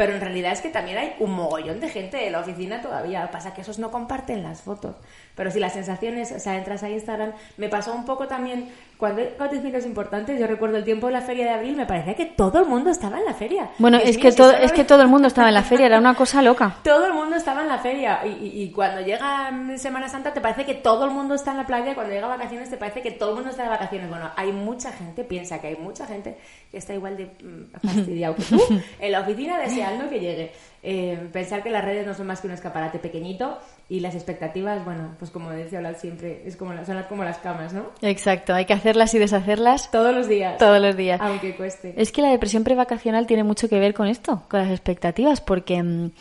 Pero 0.00 0.14
en 0.14 0.20
realidad 0.22 0.52
es 0.52 0.62
que 0.62 0.70
también 0.70 0.96
hay 0.96 1.12
un 1.18 1.32
mogollón 1.32 1.78
de 1.78 1.90
gente 1.90 2.16
de 2.16 2.30
la 2.30 2.40
oficina 2.40 2.80
todavía. 2.80 3.30
Pasa 3.30 3.52
que 3.52 3.60
esos 3.60 3.78
no 3.78 3.90
comparten 3.90 4.42
las 4.42 4.62
fotos. 4.62 4.96
Pero 5.34 5.50
si 5.50 5.60
la 5.60 5.68
sensación 5.68 6.16
es, 6.16 6.32
o 6.32 6.38
sea, 6.38 6.56
entras 6.56 6.82
a 6.82 6.88
Instagram, 6.88 7.32
me 7.58 7.68
pasó 7.68 7.92
un 7.92 8.06
poco 8.06 8.26
también 8.26 8.70
cuando 8.96 9.20
hay 9.20 9.28
acontecimientos 9.28 9.84
importantes. 9.84 10.40
Yo 10.40 10.46
recuerdo 10.46 10.78
el 10.78 10.84
tiempo 10.84 11.08
de 11.08 11.12
la 11.12 11.20
feria 11.20 11.44
de 11.44 11.50
abril, 11.50 11.76
me 11.76 11.84
parecía 11.84 12.14
que 12.14 12.24
todo 12.24 12.60
el 12.60 12.64
mundo 12.66 12.88
estaba 12.88 13.18
en 13.18 13.26
la 13.26 13.34
feria. 13.34 13.68
Bueno, 13.78 13.98
es 13.98 14.16
que, 14.16 14.32
todo, 14.32 14.52
es 14.52 14.72
que 14.72 14.84
todo 14.84 15.02
el 15.02 15.08
mundo 15.08 15.28
estaba 15.28 15.48
en 15.48 15.54
la 15.54 15.62
feria, 15.62 15.84
era 15.84 15.98
una 15.98 16.14
cosa 16.14 16.40
loca. 16.50 16.76
todo 16.82 17.04
el 17.06 17.12
mundo 17.12 17.36
estaba 17.36 17.60
en 17.60 17.68
la 17.68 17.78
feria 17.78 18.20
y, 18.24 18.28
y- 18.46 18.62
y 18.62 18.70
cuando 18.72 19.02
llega 19.02 19.50
Semana 19.76 20.08
Santa 20.08 20.32
te 20.32 20.40
parece 20.40 20.64
que 20.64 20.74
todo 20.74 21.04
el 21.04 21.10
mundo 21.10 21.34
está 21.34 21.50
en 21.50 21.58
la 21.58 21.66
playa 21.66 21.92
y 21.92 21.94
cuando 21.94 22.12
llega 22.14 22.26
vacaciones 22.26 22.70
te 22.70 22.78
parece 22.78 23.02
que 23.02 23.10
todo 23.10 23.30
el 23.30 23.34
mundo 23.36 23.50
está 23.50 23.64
de 23.64 23.68
vacaciones. 23.68 24.08
Bueno, 24.08 24.30
hay 24.34 24.50
mucha 24.52 24.92
gente, 24.92 25.24
piensa 25.24 25.60
que 25.60 25.68
hay 25.68 25.76
mucha 25.76 26.06
gente 26.06 26.38
está 26.72 26.94
igual 26.94 27.16
de 27.16 27.24
mm, 27.26 27.72
fastidiado 27.86 28.36
que 28.36 28.42
tú 28.42 28.58
en 28.98 29.12
la 29.12 29.20
oficina 29.20 29.58
deseando 29.58 30.08
que 30.08 30.20
llegue. 30.20 30.52
Eh, 30.82 31.28
pensar 31.30 31.62
que 31.62 31.68
las 31.68 31.84
redes 31.84 32.06
no 32.06 32.14
son 32.14 32.26
más 32.26 32.40
que 32.40 32.46
un 32.46 32.54
escaparate 32.54 32.98
pequeñito 32.98 33.58
y 33.90 34.00
las 34.00 34.14
expectativas, 34.14 34.82
bueno, 34.82 35.14
pues 35.18 35.30
como 35.30 35.50
decía 35.50 35.80
Ola 35.80 35.92
siempre, 35.92 36.42
es 36.46 36.56
como, 36.56 36.72
son 36.86 37.02
como 37.06 37.22
las 37.22 37.36
camas, 37.38 37.74
¿no? 37.74 37.90
Exacto, 38.00 38.54
hay 38.54 38.64
que 38.64 38.72
hacerlas 38.72 39.12
y 39.12 39.18
deshacerlas 39.18 39.90
Todos 39.90 40.14
los 40.14 40.26
días. 40.26 40.56
todos 40.56 40.80
los 40.80 40.96
días. 40.96 41.20
Aunque 41.20 41.54
cueste. 41.54 41.92
Es 41.98 42.12
que 42.12 42.22
la 42.22 42.30
depresión 42.30 42.64
prevacacional 42.64 43.26
tiene 43.26 43.44
mucho 43.44 43.68
que 43.68 43.78
ver 43.78 43.92
con 43.92 44.06
esto, 44.06 44.42
con 44.48 44.60
las 44.60 44.70
expectativas, 44.70 45.42
porque 45.42 45.82
mm, 45.82 46.12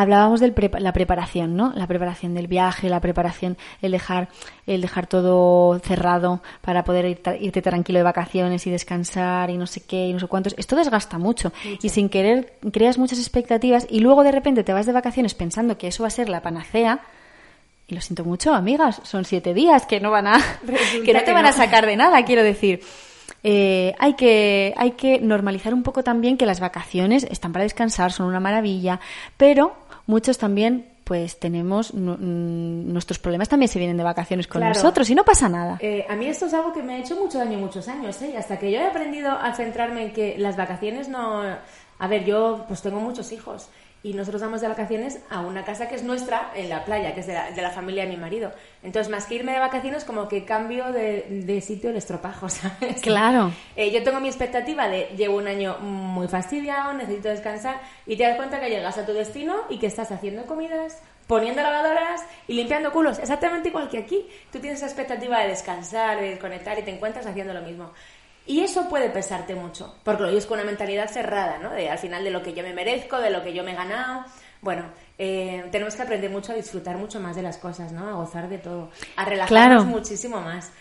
hablábamos 0.00 0.38
de 0.38 0.54
la 0.78 0.92
preparación, 0.92 1.56
¿no? 1.56 1.72
La 1.74 1.88
preparación 1.88 2.32
del 2.32 2.46
viaje, 2.46 2.88
la 2.88 3.00
preparación, 3.00 3.56
el 3.82 3.90
dejar, 3.90 4.28
el 4.64 4.80
dejar 4.80 5.08
todo 5.08 5.76
cerrado 5.80 6.40
para 6.60 6.84
poder 6.84 7.20
irte 7.40 7.62
tranquilo 7.62 7.98
de 7.98 8.04
vacaciones 8.04 8.64
y 8.68 8.70
descansar 8.70 9.50
y 9.50 9.58
no 9.58 9.66
sé 9.66 9.80
qué 9.80 10.06
y 10.06 10.12
no 10.12 10.20
sé 10.20 10.28
cuántos. 10.28 10.54
Esto 10.56 10.76
desgasta 10.76 11.18
mucho. 11.18 11.52
y 11.82 11.88
sin 11.88 12.08
querer 12.08 12.54
creas 12.72 12.96
muchas 12.96 13.18
expectativas 13.18 13.88
y 13.90 13.98
luego 13.98 14.22
de 14.22 14.30
repente 14.30 14.62
te 14.62 14.72
vas 14.72 14.86
de 14.86 14.92
vacaciones 14.92 15.34
pensando 15.34 15.76
que 15.78 15.88
eso 15.88 16.04
va 16.04 16.06
a 16.06 16.10
ser 16.10 16.28
la 16.28 16.42
panacea. 16.42 17.00
Y 17.88 17.94
lo 17.94 18.00
siento 18.00 18.22
mucho, 18.22 18.54
amigas, 18.54 19.00
son 19.02 19.24
siete 19.24 19.52
días 19.52 19.86
que 19.86 19.98
no 19.98 20.12
van 20.12 20.28
a, 20.28 20.38
que 21.04 21.12
no 21.12 21.24
te 21.24 21.32
van 21.32 21.46
a 21.46 21.52
sacar 21.52 21.86
de 21.86 21.96
nada, 21.96 22.24
quiero 22.24 22.42
decir. 22.54 22.82
Eh, 23.42 23.94
hay, 23.98 24.14
que, 24.14 24.74
hay 24.76 24.92
que 24.92 25.20
normalizar 25.20 25.74
un 25.74 25.82
poco 25.82 26.04
también 26.04 26.36
que 26.36 26.46
las 26.46 26.60
vacaciones 26.60 27.26
están 27.30 27.52
para 27.52 27.64
descansar, 27.64 28.12
son 28.12 28.26
una 28.26 28.40
maravilla, 28.40 29.00
pero 29.36 29.87
muchos 30.08 30.38
también 30.38 30.86
pues 31.04 31.38
tenemos 31.38 31.94
mm, 31.94 32.92
nuestros 32.92 33.18
problemas 33.18 33.48
también 33.48 33.68
se 33.68 33.78
vienen 33.78 33.96
de 33.96 34.02
vacaciones 34.02 34.46
con 34.46 34.62
nosotros 34.62 35.08
y 35.08 35.14
no 35.14 35.24
pasa 35.24 35.48
nada. 35.48 35.78
Eh, 35.80 36.04
a 36.08 36.16
mí 36.16 36.26
esto 36.26 36.46
es 36.46 36.54
algo 36.54 36.72
que 36.72 36.82
me 36.82 36.94
ha 36.94 36.98
hecho 36.98 37.16
mucho 37.16 37.38
daño 37.38 37.58
muchos 37.58 37.88
años, 37.88 38.20
¿eh? 38.20 38.36
hasta 38.36 38.58
que 38.58 38.70
yo 38.70 38.78
he 38.78 38.86
aprendido 38.86 39.30
a 39.30 39.54
centrarme 39.54 40.06
en 40.06 40.12
que 40.12 40.36
las 40.36 40.56
vacaciones 40.56 41.08
no... 41.08 41.42
A 42.00 42.06
ver, 42.06 42.24
yo 42.24 42.64
pues 42.68 42.82
tengo 42.82 43.00
muchos 43.00 43.32
hijos 43.32 43.70
y 44.02 44.12
nosotros 44.14 44.40
vamos 44.40 44.60
de 44.60 44.68
vacaciones 44.68 45.18
a 45.28 45.40
una 45.40 45.64
casa 45.64 45.88
que 45.88 45.96
es 45.96 46.04
nuestra 46.04 46.52
en 46.54 46.68
la 46.68 46.84
playa, 46.84 47.14
que 47.14 47.20
es 47.20 47.26
de 47.26 47.62
la, 47.62 47.70
familia 47.70 48.04
de 48.04 48.10
mi 48.10 48.16
marido. 48.16 48.52
Entonces, 48.82 49.10
más 49.10 49.26
que 49.26 49.34
irme 49.34 49.52
de 49.52 49.58
vacaciones, 49.58 50.04
como 50.04 50.28
que 50.28 50.44
cambio 50.44 50.92
de, 50.92 51.60
sitio 51.60 51.90
el 51.90 51.96
estropajo, 51.96 52.48
¿sabes? 52.48 53.02
Claro. 53.02 53.50
Eh, 53.76 53.90
yo 53.90 54.02
tengo 54.02 54.20
mi 54.20 54.28
expectativa 54.28 54.88
de 54.88 55.08
llevo 55.16 55.36
un 55.36 55.48
año 55.48 55.78
muy 55.78 56.28
fastidiado, 56.28 56.94
necesito 56.94 57.28
descansar, 57.28 57.80
y 58.06 58.16
te 58.16 58.22
das 58.22 58.36
cuenta 58.36 58.60
que 58.60 58.70
llegas 58.70 58.96
a 58.98 59.04
tu 59.04 59.12
destino 59.12 59.56
y 59.68 59.78
que 59.78 59.86
estás 59.86 60.12
haciendo 60.12 60.46
comidas, 60.46 61.02
poniendo 61.26 61.60
lavadoras 61.60 62.24
y 62.46 62.54
limpiando 62.54 62.92
culos, 62.92 63.18
exactamente 63.18 63.68
igual 63.68 63.88
que 63.88 63.98
aquí. 63.98 64.26
Tú 64.52 64.60
tienes 64.60 64.78
esa 64.78 64.86
expectativa 64.86 65.40
de 65.40 65.48
descansar, 65.48 66.20
de 66.20 66.30
desconectar 66.30 66.78
y 66.78 66.82
te 66.82 66.90
encuentras 66.94 67.26
haciendo 67.26 67.52
lo 67.52 67.62
mismo. 67.62 67.92
Y 68.48 68.60
eso 68.60 68.88
puede 68.88 69.10
pesarte 69.10 69.54
mucho, 69.54 69.94
porque 70.02 70.22
lo 70.22 70.28
oyes 70.30 70.46
con 70.46 70.58
una 70.58 70.64
mentalidad 70.64 71.10
cerrada, 71.10 71.58
¿no? 71.58 71.70
De 71.70 71.90
al 71.90 71.98
final 71.98 72.24
de 72.24 72.30
lo 72.30 72.42
que 72.42 72.54
yo 72.54 72.62
me 72.62 72.72
merezco, 72.72 73.18
de 73.18 73.28
lo 73.28 73.44
que 73.44 73.52
yo 73.52 73.62
me 73.62 73.72
he 73.72 73.74
ganado. 73.74 74.24
Bueno, 74.62 74.84
eh, 75.18 75.68
tenemos 75.70 75.94
que 75.94 76.00
aprender 76.00 76.30
mucho 76.30 76.52
a 76.52 76.54
disfrutar 76.54 76.96
mucho 76.96 77.20
más 77.20 77.36
de 77.36 77.42
las 77.42 77.58
cosas, 77.58 77.92
¿no? 77.92 78.08
A 78.08 78.12
gozar 78.14 78.48
de 78.48 78.56
todo, 78.56 78.90
a 79.16 79.26
relajarnos 79.26 79.84
muchísimo 79.84 80.40
más. 80.40 80.72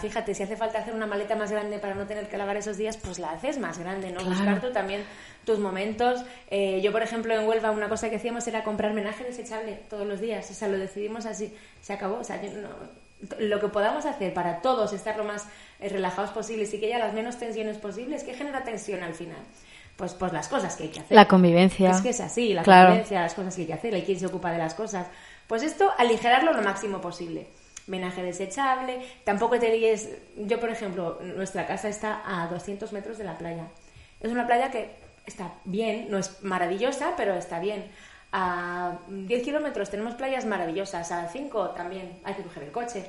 fíjate, 0.00 0.34
si 0.34 0.42
hace 0.42 0.56
falta 0.56 0.80
hacer 0.80 0.92
una 0.92 1.06
maleta 1.06 1.36
más 1.36 1.52
grande 1.52 1.78
para 1.78 1.94
no 1.94 2.04
tener 2.04 2.28
que 2.28 2.36
lavar 2.36 2.56
esos 2.56 2.76
días, 2.76 2.96
pues 2.96 3.20
la 3.20 3.30
haces 3.30 3.58
más 3.58 3.78
grande, 3.78 4.10
¿no? 4.10 4.24
Buscar 4.24 4.60
tú 4.60 4.72
también 4.72 5.04
tus 5.46 5.60
momentos. 5.60 6.24
Eh, 6.50 6.80
yo, 6.82 6.90
por 6.90 7.04
ejemplo, 7.04 7.32
en 7.32 7.46
Huelva 7.46 7.70
una 7.70 7.88
cosa 7.88 8.10
que 8.10 8.16
hacíamos 8.16 8.44
era 8.48 8.64
comprar 8.64 8.92
menaje 8.92 9.22
desechable 9.22 9.82
todos 9.88 10.04
los 10.04 10.20
días. 10.20 10.50
O 10.50 10.54
sea, 10.54 10.66
lo 10.66 10.78
decidimos 10.78 11.26
así, 11.26 11.54
se 11.80 11.92
acabó. 11.92 12.16
O 12.16 12.24
sea, 12.24 12.38
no, 12.38 13.03
lo 13.38 13.60
que 13.60 13.68
podamos 13.68 14.04
hacer 14.06 14.34
para 14.34 14.60
todos 14.60 14.92
estar 14.92 15.16
lo 15.16 15.24
más 15.24 15.46
eh, 15.80 15.88
relajados 15.88 16.30
posibles 16.30 16.72
y 16.74 16.80
que 16.80 16.86
haya 16.86 16.98
las 16.98 17.14
menos 17.14 17.38
tensiones 17.38 17.78
posibles, 17.78 18.24
¿qué 18.24 18.34
genera 18.34 18.64
tensión 18.64 19.02
al 19.02 19.14
final? 19.14 19.38
Pues, 19.96 20.14
pues 20.14 20.32
las 20.32 20.48
cosas 20.48 20.74
que 20.76 20.84
hay 20.84 20.88
que 20.88 21.00
hacer. 21.00 21.14
La 21.14 21.28
convivencia. 21.28 21.90
Es 21.90 22.00
que 22.00 22.10
es 22.10 22.20
así, 22.20 22.52
la 22.52 22.64
convivencia, 22.64 23.20
las 23.20 23.34
cosas 23.34 23.54
que 23.54 23.62
hay 23.62 23.66
que 23.68 23.74
hacer, 23.74 23.94
el 23.94 24.04
quién 24.04 24.18
se 24.18 24.26
ocupa 24.26 24.50
de 24.50 24.58
las 24.58 24.74
cosas. 24.74 25.06
Pues 25.46 25.62
esto, 25.62 25.92
aligerarlo 25.96 26.52
lo 26.52 26.62
máximo 26.62 27.00
posible. 27.00 27.46
Menaje 27.86 28.22
desechable, 28.22 29.00
tampoco 29.24 29.58
te 29.58 29.70
líes. 29.70 30.08
Yo, 30.36 30.58
por 30.58 30.70
ejemplo, 30.70 31.20
nuestra 31.22 31.66
casa 31.66 31.88
está 31.88 32.22
a 32.26 32.48
200 32.48 32.92
metros 32.92 33.18
de 33.18 33.24
la 33.24 33.38
playa. 33.38 33.68
Es 34.20 34.32
una 34.32 34.46
playa 34.46 34.70
que 34.70 34.90
está 35.26 35.52
bien, 35.64 36.06
no 36.10 36.18
es 36.18 36.42
maravillosa, 36.42 37.14
pero 37.16 37.34
está 37.34 37.60
bien. 37.60 37.84
A 38.36 38.98
10 39.06 39.44
kilómetros 39.44 39.90
tenemos 39.90 40.14
playas 40.14 40.44
maravillosas, 40.44 41.12
a 41.12 41.28
5 41.28 41.70
también 41.70 42.18
hay 42.24 42.34
que 42.34 42.42
coger 42.42 42.64
el 42.64 42.72
coche. 42.72 43.04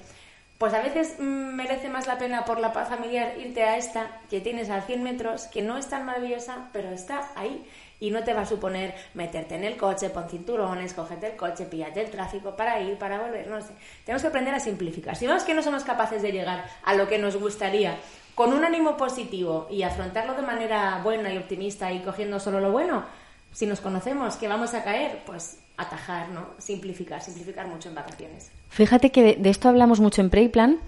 Pues 0.60 0.72
a 0.76 0.84
veces 0.84 1.16
mm, 1.18 1.24
merece 1.24 1.90
más 1.90 2.06
la 2.06 2.20
pena 2.20 2.46
por 2.46 2.60
la 2.60 2.72
paz 2.72 2.90
familiar 2.90 3.34
irte 3.40 3.64
a 3.64 3.76
esta 3.76 4.22
que 4.30 4.40
tienes 4.40 4.70
a 4.70 4.82
100 4.82 5.02
metros, 5.02 5.48
que 5.48 5.64
no 5.64 5.80
es 5.80 5.88
tan 5.88 6.06
maravillosa, 6.06 6.70
pero 6.72 6.92
está 6.92 7.32
ahí. 7.36 7.68
Y 8.00 8.12
no 8.12 8.24
te 8.24 8.36
va 8.36 8.42
a 8.42 8.46
suponer 8.46 8.94
meterte 9.16 9.56
en 9.56 9.64
el 9.64 9.78
coche, 9.78 10.12
pon 10.12 10.30
cinturones, 10.30 10.94
cogerte 10.94 11.32
el 11.32 11.36
coche, 11.36 11.66
pillarte 11.66 12.02
el 12.02 12.12
tráfico 12.12 12.56
para 12.56 12.80
ir, 12.82 12.96
para 13.00 13.20
volver, 13.20 13.48
no 13.48 13.60
sé. 13.64 13.74
Tenemos 14.06 14.22
que 14.22 14.28
aprender 14.28 14.54
a 14.54 14.60
simplificar. 14.60 15.16
Si 15.16 15.26
vemos 15.26 15.44
que 15.44 15.56
no 15.56 15.64
somos 15.64 15.84
capaces 15.84 16.22
de 16.22 16.34
llegar 16.34 16.70
a 16.84 16.94
lo 16.94 17.08
que 17.08 17.18
nos 17.18 17.36
gustaría 17.36 17.98
con 18.36 18.54
un 18.54 18.64
ánimo 18.64 18.96
positivo 18.96 19.66
y 19.72 19.82
afrontarlo 19.82 20.36
de 20.36 20.44
manera 20.44 21.00
buena 21.04 21.34
y 21.34 21.38
optimista 21.40 21.92
y 21.92 22.02
cogiendo 22.02 22.40
solo 22.40 22.60
lo 22.60 22.72
bueno, 22.72 23.06
si 23.56 23.66
nos 23.66 23.80
conocemos 23.80 24.36
que 24.36 24.50
vamos 24.50 24.74
a 24.74 24.84
caer, 24.84 25.24
pues 25.26 25.60
atajar, 25.78 26.28
¿no? 26.30 26.48
Simplificar, 26.58 27.22
simplificar 27.22 27.68
mucho 27.68 27.88
en 27.88 27.96
vacaciones. 27.96 28.52
Fíjate 28.68 29.12
que 29.12 29.38
de, 29.38 29.50
esto 29.50 29.70
hablamos 29.70 30.02
mucho 30.02 30.22
en 30.22 30.30
Preyplan, 30.30 30.80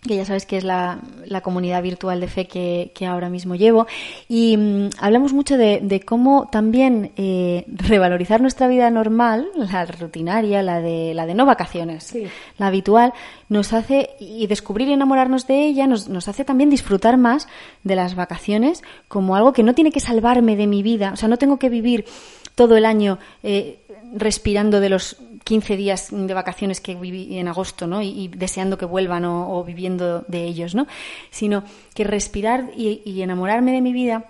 que 0.00 0.16
ya 0.16 0.24
sabes 0.24 0.46
que 0.46 0.56
es 0.56 0.64
la, 0.64 1.00
comunidad 1.42 1.82
virtual 1.82 2.20
de 2.20 2.28
fe 2.28 2.46
que, 2.46 3.06
ahora 3.06 3.28
mismo 3.30 3.56
llevo, 3.56 3.86
y 4.28 4.56
mm, 4.56 4.90
hablamos 4.98 5.32
mucho 5.32 5.56
de, 5.56 6.02
cómo 6.06 6.48
también 6.50 7.12
eh, 7.16 7.64
revalorizar 7.66 8.40
nuestra 8.40 8.68
vida 8.68 8.90
normal, 8.90 9.48
la 9.56 9.84
rutinaria, 9.86 10.62
la 10.62 10.80
de, 10.80 11.14
la 11.14 11.26
de 11.26 11.34
no 11.34 11.46
vacaciones, 11.46 12.16
la 12.58 12.68
habitual, 12.68 13.12
nos 13.48 13.72
hace, 13.72 14.10
y 14.20 14.46
descubrir 14.46 14.88
y 14.88 14.92
enamorarnos 14.92 15.46
de 15.46 15.66
ella, 15.66 15.86
nos, 15.86 16.08
nos 16.08 16.28
hace 16.28 16.44
también 16.44 16.70
disfrutar 16.70 17.16
más 17.16 17.48
de 17.82 17.96
las 17.96 18.14
vacaciones 18.14 18.82
como 19.08 19.34
algo 19.34 19.52
que 19.52 19.62
no 19.62 19.74
tiene 19.74 19.90
que 19.90 20.00
salvarme 20.00 20.56
de 20.56 20.66
mi 20.66 20.82
vida, 20.82 21.12
o 21.12 21.16
sea, 21.16 21.28
no 21.28 21.38
tengo 21.38 21.58
que 21.58 21.68
vivir 21.68 22.04
todo 22.54 22.76
el 22.76 22.84
año 22.84 23.18
eh, 23.42 23.78
respirando 24.12 24.80
de 24.80 24.88
los 24.88 25.16
15 25.48 25.76
días 25.78 26.08
de 26.10 26.34
vacaciones 26.34 26.78
que 26.78 26.94
viví 26.94 27.38
en 27.38 27.48
agosto, 27.48 27.86
¿no? 27.86 28.02
Y, 28.02 28.28
deseando 28.28 28.76
que 28.76 28.84
vuelvan 28.84 29.24
o, 29.24 29.64
viviendo 29.64 30.22
de 30.28 30.44
ellos, 30.44 30.74
¿no? 30.74 30.86
Sino 31.30 31.64
que 31.94 32.04
respirar 32.04 32.68
y, 32.76 33.22
enamorarme 33.22 33.72
de 33.72 33.80
mi 33.80 33.94
vida 33.94 34.26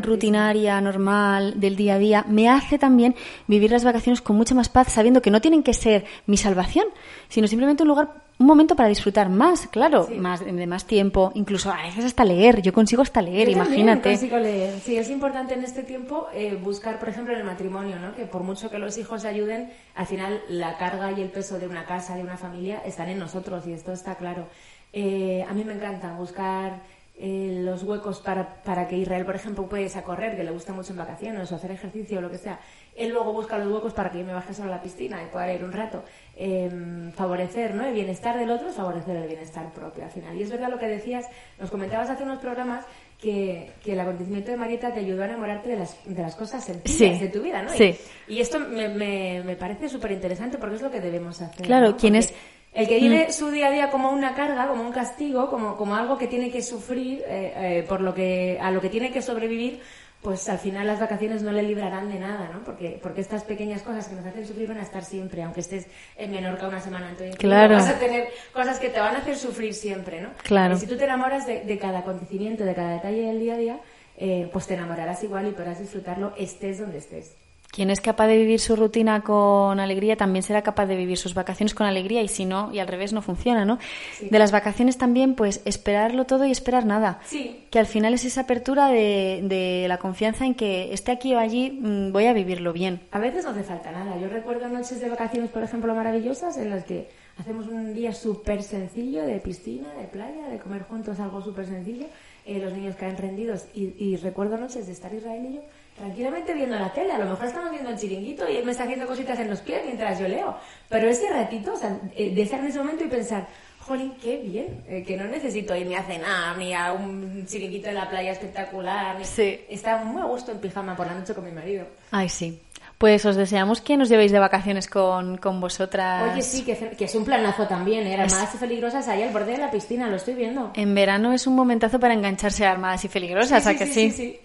rutinaria, 0.00 0.80
normal, 0.80 1.58
del 1.58 1.74
día 1.74 1.96
a 1.96 1.98
día, 1.98 2.24
me 2.28 2.48
hace 2.48 2.78
también 2.78 3.16
vivir 3.48 3.72
las 3.72 3.82
vacaciones 3.82 4.22
con 4.22 4.36
mucha 4.36 4.54
más 4.54 4.68
paz, 4.68 4.92
sabiendo 4.92 5.20
que 5.20 5.32
no 5.32 5.40
tienen 5.40 5.64
que 5.64 5.74
ser 5.74 6.04
mi 6.26 6.36
salvación, 6.36 6.86
sino 7.28 7.48
simplemente 7.48 7.82
un 7.82 7.88
lugar 7.88 8.27
un 8.38 8.46
momento 8.46 8.76
para 8.76 8.88
disfrutar 8.88 9.28
más, 9.28 9.66
claro, 9.66 10.08
más 10.16 10.44
de 10.44 10.66
más 10.66 10.84
tiempo, 10.84 11.32
incluso 11.34 11.72
a 11.72 11.82
veces 11.82 12.04
hasta 12.04 12.24
leer. 12.24 12.62
Yo 12.62 12.72
consigo 12.72 13.02
hasta 13.02 13.20
leer, 13.20 13.48
imagínate. 13.48 14.10
Consigo 14.10 14.38
leer. 14.38 14.78
Sí, 14.78 14.96
es 14.96 15.10
importante 15.10 15.54
en 15.54 15.64
este 15.64 15.82
tiempo 15.82 16.28
eh, 16.32 16.54
buscar, 16.54 17.00
por 17.00 17.08
ejemplo, 17.08 17.34
en 17.34 17.40
el 17.40 17.44
matrimonio, 17.44 17.98
¿no? 17.98 18.14
Que 18.14 18.26
por 18.26 18.44
mucho 18.44 18.70
que 18.70 18.78
los 18.78 18.96
hijos 18.96 19.24
ayuden, 19.24 19.72
al 19.96 20.06
final 20.06 20.40
la 20.48 20.78
carga 20.78 21.10
y 21.10 21.20
el 21.20 21.30
peso 21.30 21.58
de 21.58 21.66
una 21.66 21.84
casa, 21.84 22.14
de 22.14 22.22
una 22.22 22.36
familia, 22.36 22.80
están 22.84 23.08
en 23.08 23.18
nosotros 23.18 23.66
y 23.66 23.72
esto 23.72 23.92
está 23.92 24.14
claro. 24.14 24.46
Eh, 24.92 25.44
a 25.48 25.52
mí 25.52 25.64
me 25.64 25.74
encanta 25.74 26.14
buscar 26.14 26.80
eh, 27.20 27.62
los 27.64 27.82
huecos 27.82 28.20
para, 28.20 28.62
para 28.62 28.86
que 28.86 28.96
Israel, 28.96 29.24
por 29.24 29.34
ejemplo, 29.34 29.68
pueda 29.68 29.98
a 29.98 30.02
correr, 30.02 30.36
que 30.36 30.44
le 30.44 30.52
gusta 30.52 30.72
mucho 30.72 30.92
en 30.92 30.98
vacaciones, 30.98 31.50
o 31.50 31.56
hacer 31.56 31.72
ejercicio 31.72 32.18
o 32.18 32.20
lo 32.20 32.30
que 32.30 32.38
sea. 32.38 32.60
Él 32.94 33.10
luego 33.10 33.32
busca 33.32 33.58
los 33.58 33.72
huecos 33.72 33.92
para 33.92 34.10
que 34.10 34.18
yo 34.18 34.24
me 34.24 34.32
baje 34.32 34.54
solo 34.54 34.72
a 34.72 34.76
la 34.76 34.82
piscina 34.82 35.20
y 35.22 35.26
pueda 35.26 35.52
ir 35.52 35.64
un 35.64 35.72
rato. 35.72 36.04
Em, 36.36 37.10
favorecer 37.10 37.74
¿no? 37.74 37.84
el 37.84 37.92
bienestar 37.92 38.38
del 38.38 38.50
otro, 38.50 38.70
favorecer 38.70 39.16
el 39.16 39.26
bienestar 39.26 39.72
propio 39.72 40.04
al 40.04 40.10
final. 40.12 40.36
Y 40.36 40.42
es 40.42 40.50
verdad 40.50 40.68
lo 40.70 40.78
que 40.78 40.86
decías, 40.86 41.26
nos 41.58 41.70
comentabas 41.70 42.08
hace 42.08 42.22
unos 42.22 42.38
programas 42.38 42.84
que, 43.20 43.72
que 43.82 43.94
el 43.94 44.00
acontecimiento 44.00 44.52
de 44.52 44.56
Marieta 44.56 44.94
te 44.94 45.00
ayudó 45.00 45.22
a 45.22 45.26
enamorarte 45.26 45.70
de 45.70 45.76
las, 45.76 45.96
de 46.04 46.22
las 46.22 46.36
cosas 46.36 46.64
sencillas 46.64 47.20
de 47.20 47.28
tu 47.28 47.42
vida, 47.42 47.62
¿no? 47.62 47.70
Sí. 47.70 47.96
Y, 48.28 48.40
esto 48.40 48.60
me, 48.60 48.88
me, 48.88 49.42
me 49.44 49.56
parece 49.56 49.88
súper 49.88 50.12
interesante 50.12 50.56
porque 50.56 50.76
es 50.76 50.82
lo 50.82 50.90
que 50.90 51.00
debemos 51.00 51.40
hacer. 51.42 51.66
Claro, 51.66 51.96
quien 51.96 52.14
es 52.14 52.32
el 52.78 52.86
que 52.86 53.00
vive 53.00 53.26
mm. 53.28 53.32
su 53.32 53.50
día 53.50 53.66
a 53.66 53.70
día 53.72 53.90
como 53.90 54.12
una 54.12 54.34
carga, 54.34 54.68
como 54.68 54.82
un 54.82 54.92
castigo, 54.92 55.50
como, 55.50 55.76
como 55.76 55.96
algo 55.96 56.16
que 56.16 56.28
tiene 56.28 56.48
que 56.52 56.62
sufrir 56.62 57.24
eh, 57.26 57.52
eh, 57.56 57.86
por 57.88 58.00
lo 58.00 58.14
que 58.14 58.56
a 58.62 58.70
lo 58.70 58.80
que 58.80 58.88
tiene 58.88 59.10
que 59.10 59.20
sobrevivir, 59.20 59.80
pues 60.22 60.48
al 60.48 60.60
final 60.60 60.86
las 60.86 61.00
vacaciones 61.00 61.42
no 61.42 61.50
le 61.50 61.64
librarán 61.64 62.08
de 62.08 62.20
nada, 62.20 62.50
¿no? 62.52 62.62
Porque, 62.62 63.00
porque 63.02 63.20
estas 63.20 63.42
pequeñas 63.42 63.82
cosas 63.82 64.06
que 64.06 64.14
nos 64.14 64.24
hacen 64.24 64.46
sufrir 64.46 64.68
van 64.68 64.78
a 64.78 64.82
estar 64.82 65.04
siempre, 65.04 65.42
aunque 65.42 65.60
estés 65.60 65.88
en 66.16 66.30
Menorca 66.30 66.68
una 66.68 66.80
semana. 66.80 67.08
Entonces, 67.10 67.36
claro. 67.36 67.74
vas 67.74 67.88
a 67.88 67.98
tener 67.98 68.28
cosas 68.52 68.78
que 68.78 68.90
te 68.90 69.00
van 69.00 69.16
a 69.16 69.18
hacer 69.18 69.36
sufrir 69.36 69.74
siempre, 69.74 70.20
¿no? 70.20 70.28
Claro. 70.44 70.76
Y 70.76 70.78
si 70.78 70.86
tú 70.86 70.96
te 70.96 71.04
enamoras 71.04 71.48
de, 71.48 71.78
cada 71.80 72.00
acontecimiento, 72.00 72.64
de 72.64 72.74
cada 72.76 72.92
detalle 72.94 73.22
del 73.22 73.40
día 73.40 73.54
a 73.54 73.58
día, 73.58 73.80
eh, 74.16 74.48
pues 74.52 74.68
te 74.68 74.74
enamorarás 74.74 75.24
igual 75.24 75.48
y 75.48 75.50
podrás 75.50 75.80
disfrutarlo 75.80 76.32
estés 76.36 76.78
donde 76.78 76.98
estés. 76.98 77.34
Quien 77.70 77.90
es 77.90 78.00
capaz 78.00 78.26
de 78.28 78.38
vivir 78.38 78.60
su 78.60 78.76
rutina 78.76 79.22
con 79.22 79.78
alegría 79.78 80.16
también 80.16 80.42
será 80.42 80.62
capaz 80.62 80.86
de 80.86 80.96
vivir 80.96 81.18
sus 81.18 81.34
vacaciones 81.34 81.74
con 81.74 81.86
alegría 81.86 82.22
y 82.22 82.28
si 82.28 82.46
no, 82.46 82.72
y 82.72 82.78
al 82.78 82.88
revés 82.88 83.12
no 83.12 83.20
funciona, 83.20 83.66
¿no? 83.66 83.78
De 84.20 84.38
las 84.38 84.52
vacaciones 84.52 84.96
también, 84.96 85.34
pues 85.34 85.60
esperarlo 85.66 86.24
todo 86.24 86.46
y 86.46 86.50
esperar 86.50 86.86
nada. 86.86 87.20
Sí. 87.26 87.64
Que 87.70 87.78
al 87.78 87.86
final 87.86 88.14
es 88.14 88.24
esa 88.24 88.42
apertura 88.42 88.88
de, 88.88 89.40
de 89.42 89.86
la 89.86 89.98
confianza 89.98 90.46
en 90.46 90.54
que 90.54 90.94
esté 90.94 91.12
aquí 91.12 91.34
o 91.34 91.38
allí, 91.38 91.70
mm, 91.70 92.10
voy 92.10 92.24
a 92.24 92.32
vivirlo 92.32 92.72
bien. 92.72 93.02
A 93.12 93.18
veces 93.18 93.44
no 93.44 93.50
hace 93.50 93.64
falta 93.64 93.92
nada. 93.92 94.18
Yo 94.18 94.28
recuerdo 94.28 94.66
noches 94.68 95.00
de 95.00 95.10
vacaciones, 95.10 95.50
por 95.50 95.62
ejemplo, 95.62 95.94
maravillosas 95.94 96.56
en 96.56 96.70
las 96.70 96.84
que 96.84 97.08
hacemos 97.36 97.68
un 97.68 97.92
día 97.92 98.14
súper 98.14 98.62
sencillo 98.62 99.26
de 99.26 99.38
piscina, 99.40 99.92
de 99.92 100.06
playa, 100.06 100.48
de 100.48 100.58
comer 100.58 100.82
juntos 100.84 101.20
algo 101.20 101.42
súper 101.42 101.66
sencillo. 101.66 102.06
Eh, 102.46 102.60
los 102.60 102.72
niños 102.72 102.96
caen 102.96 103.18
rendidos 103.18 103.66
y, 103.74 103.92
y 104.02 104.16
recuerdo 104.16 104.56
noches 104.56 104.86
de 104.86 104.92
estar 104.92 105.12
Israel 105.12 105.46
y 105.50 105.56
yo 105.56 105.60
tranquilamente 105.98 106.54
viendo 106.54 106.78
la 106.78 106.92
tele. 106.92 107.12
A 107.12 107.18
lo 107.18 107.26
mejor 107.26 107.46
estamos 107.46 107.70
viendo 107.70 107.90
el 107.90 107.98
chiringuito 107.98 108.48
y 108.48 108.56
él 108.56 108.64
me 108.64 108.72
está 108.72 108.84
haciendo 108.84 109.06
cositas 109.06 109.38
en 109.38 109.50
los 109.50 109.60
pies 109.60 109.82
mientras 109.84 110.18
yo 110.18 110.28
leo. 110.28 110.56
Pero 110.88 111.08
ese 111.08 111.28
ratito, 111.28 111.74
o 111.74 111.76
sea, 111.76 111.98
eh, 112.16 112.34
de 112.34 112.42
estar 112.42 112.60
en 112.60 112.66
ese 112.66 112.78
momento 112.78 113.04
y 113.04 113.08
pensar, 113.08 113.46
jolín, 113.80 114.14
qué 114.22 114.36
bien, 114.38 114.84
eh, 114.88 115.02
que 115.02 115.16
no 115.16 115.24
necesito 115.24 115.74
irme 115.74 115.96
a 115.96 116.02
cenar 116.02 116.56
ni 116.56 116.74
a 116.74 116.92
un 116.92 117.46
chiringuito 117.46 117.88
en 117.88 117.96
la 117.96 118.08
playa 118.08 118.32
espectacular. 118.32 119.18
Ni... 119.18 119.24
Sí. 119.24 119.60
Está 119.68 120.04
muy 120.04 120.22
a 120.22 120.26
gusto 120.26 120.52
en 120.52 120.58
pijama 120.58 120.96
por 120.96 121.06
la 121.06 121.14
noche 121.14 121.34
con 121.34 121.44
mi 121.44 121.52
marido. 121.52 121.86
Ay, 122.10 122.28
sí. 122.28 122.60
Pues 122.98 123.24
os 123.24 123.36
deseamos 123.36 123.80
que 123.80 123.96
nos 123.96 124.08
llevéis 124.08 124.32
de 124.32 124.40
vacaciones 124.40 124.88
con, 124.88 125.36
con 125.36 125.60
vosotras. 125.60 126.32
Oye, 126.32 126.42
sí, 126.42 126.64
que, 126.64 126.74
que 126.76 127.04
es 127.04 127.14
un 127.14 127.24
planazo 127.24 127.66
también, 127.68 128.04
¿eh? 128.08 128.14
Armadas 128.20 128.52
y 128.56 128.58
peligrosas 128.58 129.06
ahí 129.06 129.22
al 129.22 129.32
borde 129.32 129.52
de 129.52 129.58
la 129.58 129.70
piscina, 129.70 130.08
lo 130.08 130.16
estoy 130.16 130.34
viendo. 130.34 130.72
En 130.74 130.94
verano 130.96 131.32
es 131.32 131.46
un 131.46 131.54
momentazo 131.54 132.00
para 132.00 132.14
engancharse 132.14 132.66
a 132.66 132.72
armadas 132.72 133.04
y 133.04 133.08
peligrosas, 133.08 133.62
Sí, 133.62 133.68
¿a 133.68 133.72
sí, 133.72 133.78
que 133.78 133.86
sí, 133.86 133.92
sí? 133.92 134.10
sí, 134.10 134.16
sí. 134.16 134.40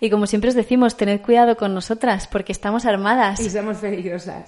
Y 0.00 0.10
como 0.10 0.26
siempre 0.26 0.50
os 0.50 0.54
decimos, 0.54 0.98
tened 0.98 1.22
cuidado 1.22 1.56
con 1.56 1.72
nosotras 1.72 2.26
porque 2.26 2.52
estamos 2.52 2.84
armadas. 2.84 3.40
Y 3.40 3.48
somos 3.48 3.78
peligrosas. 3.78 4.44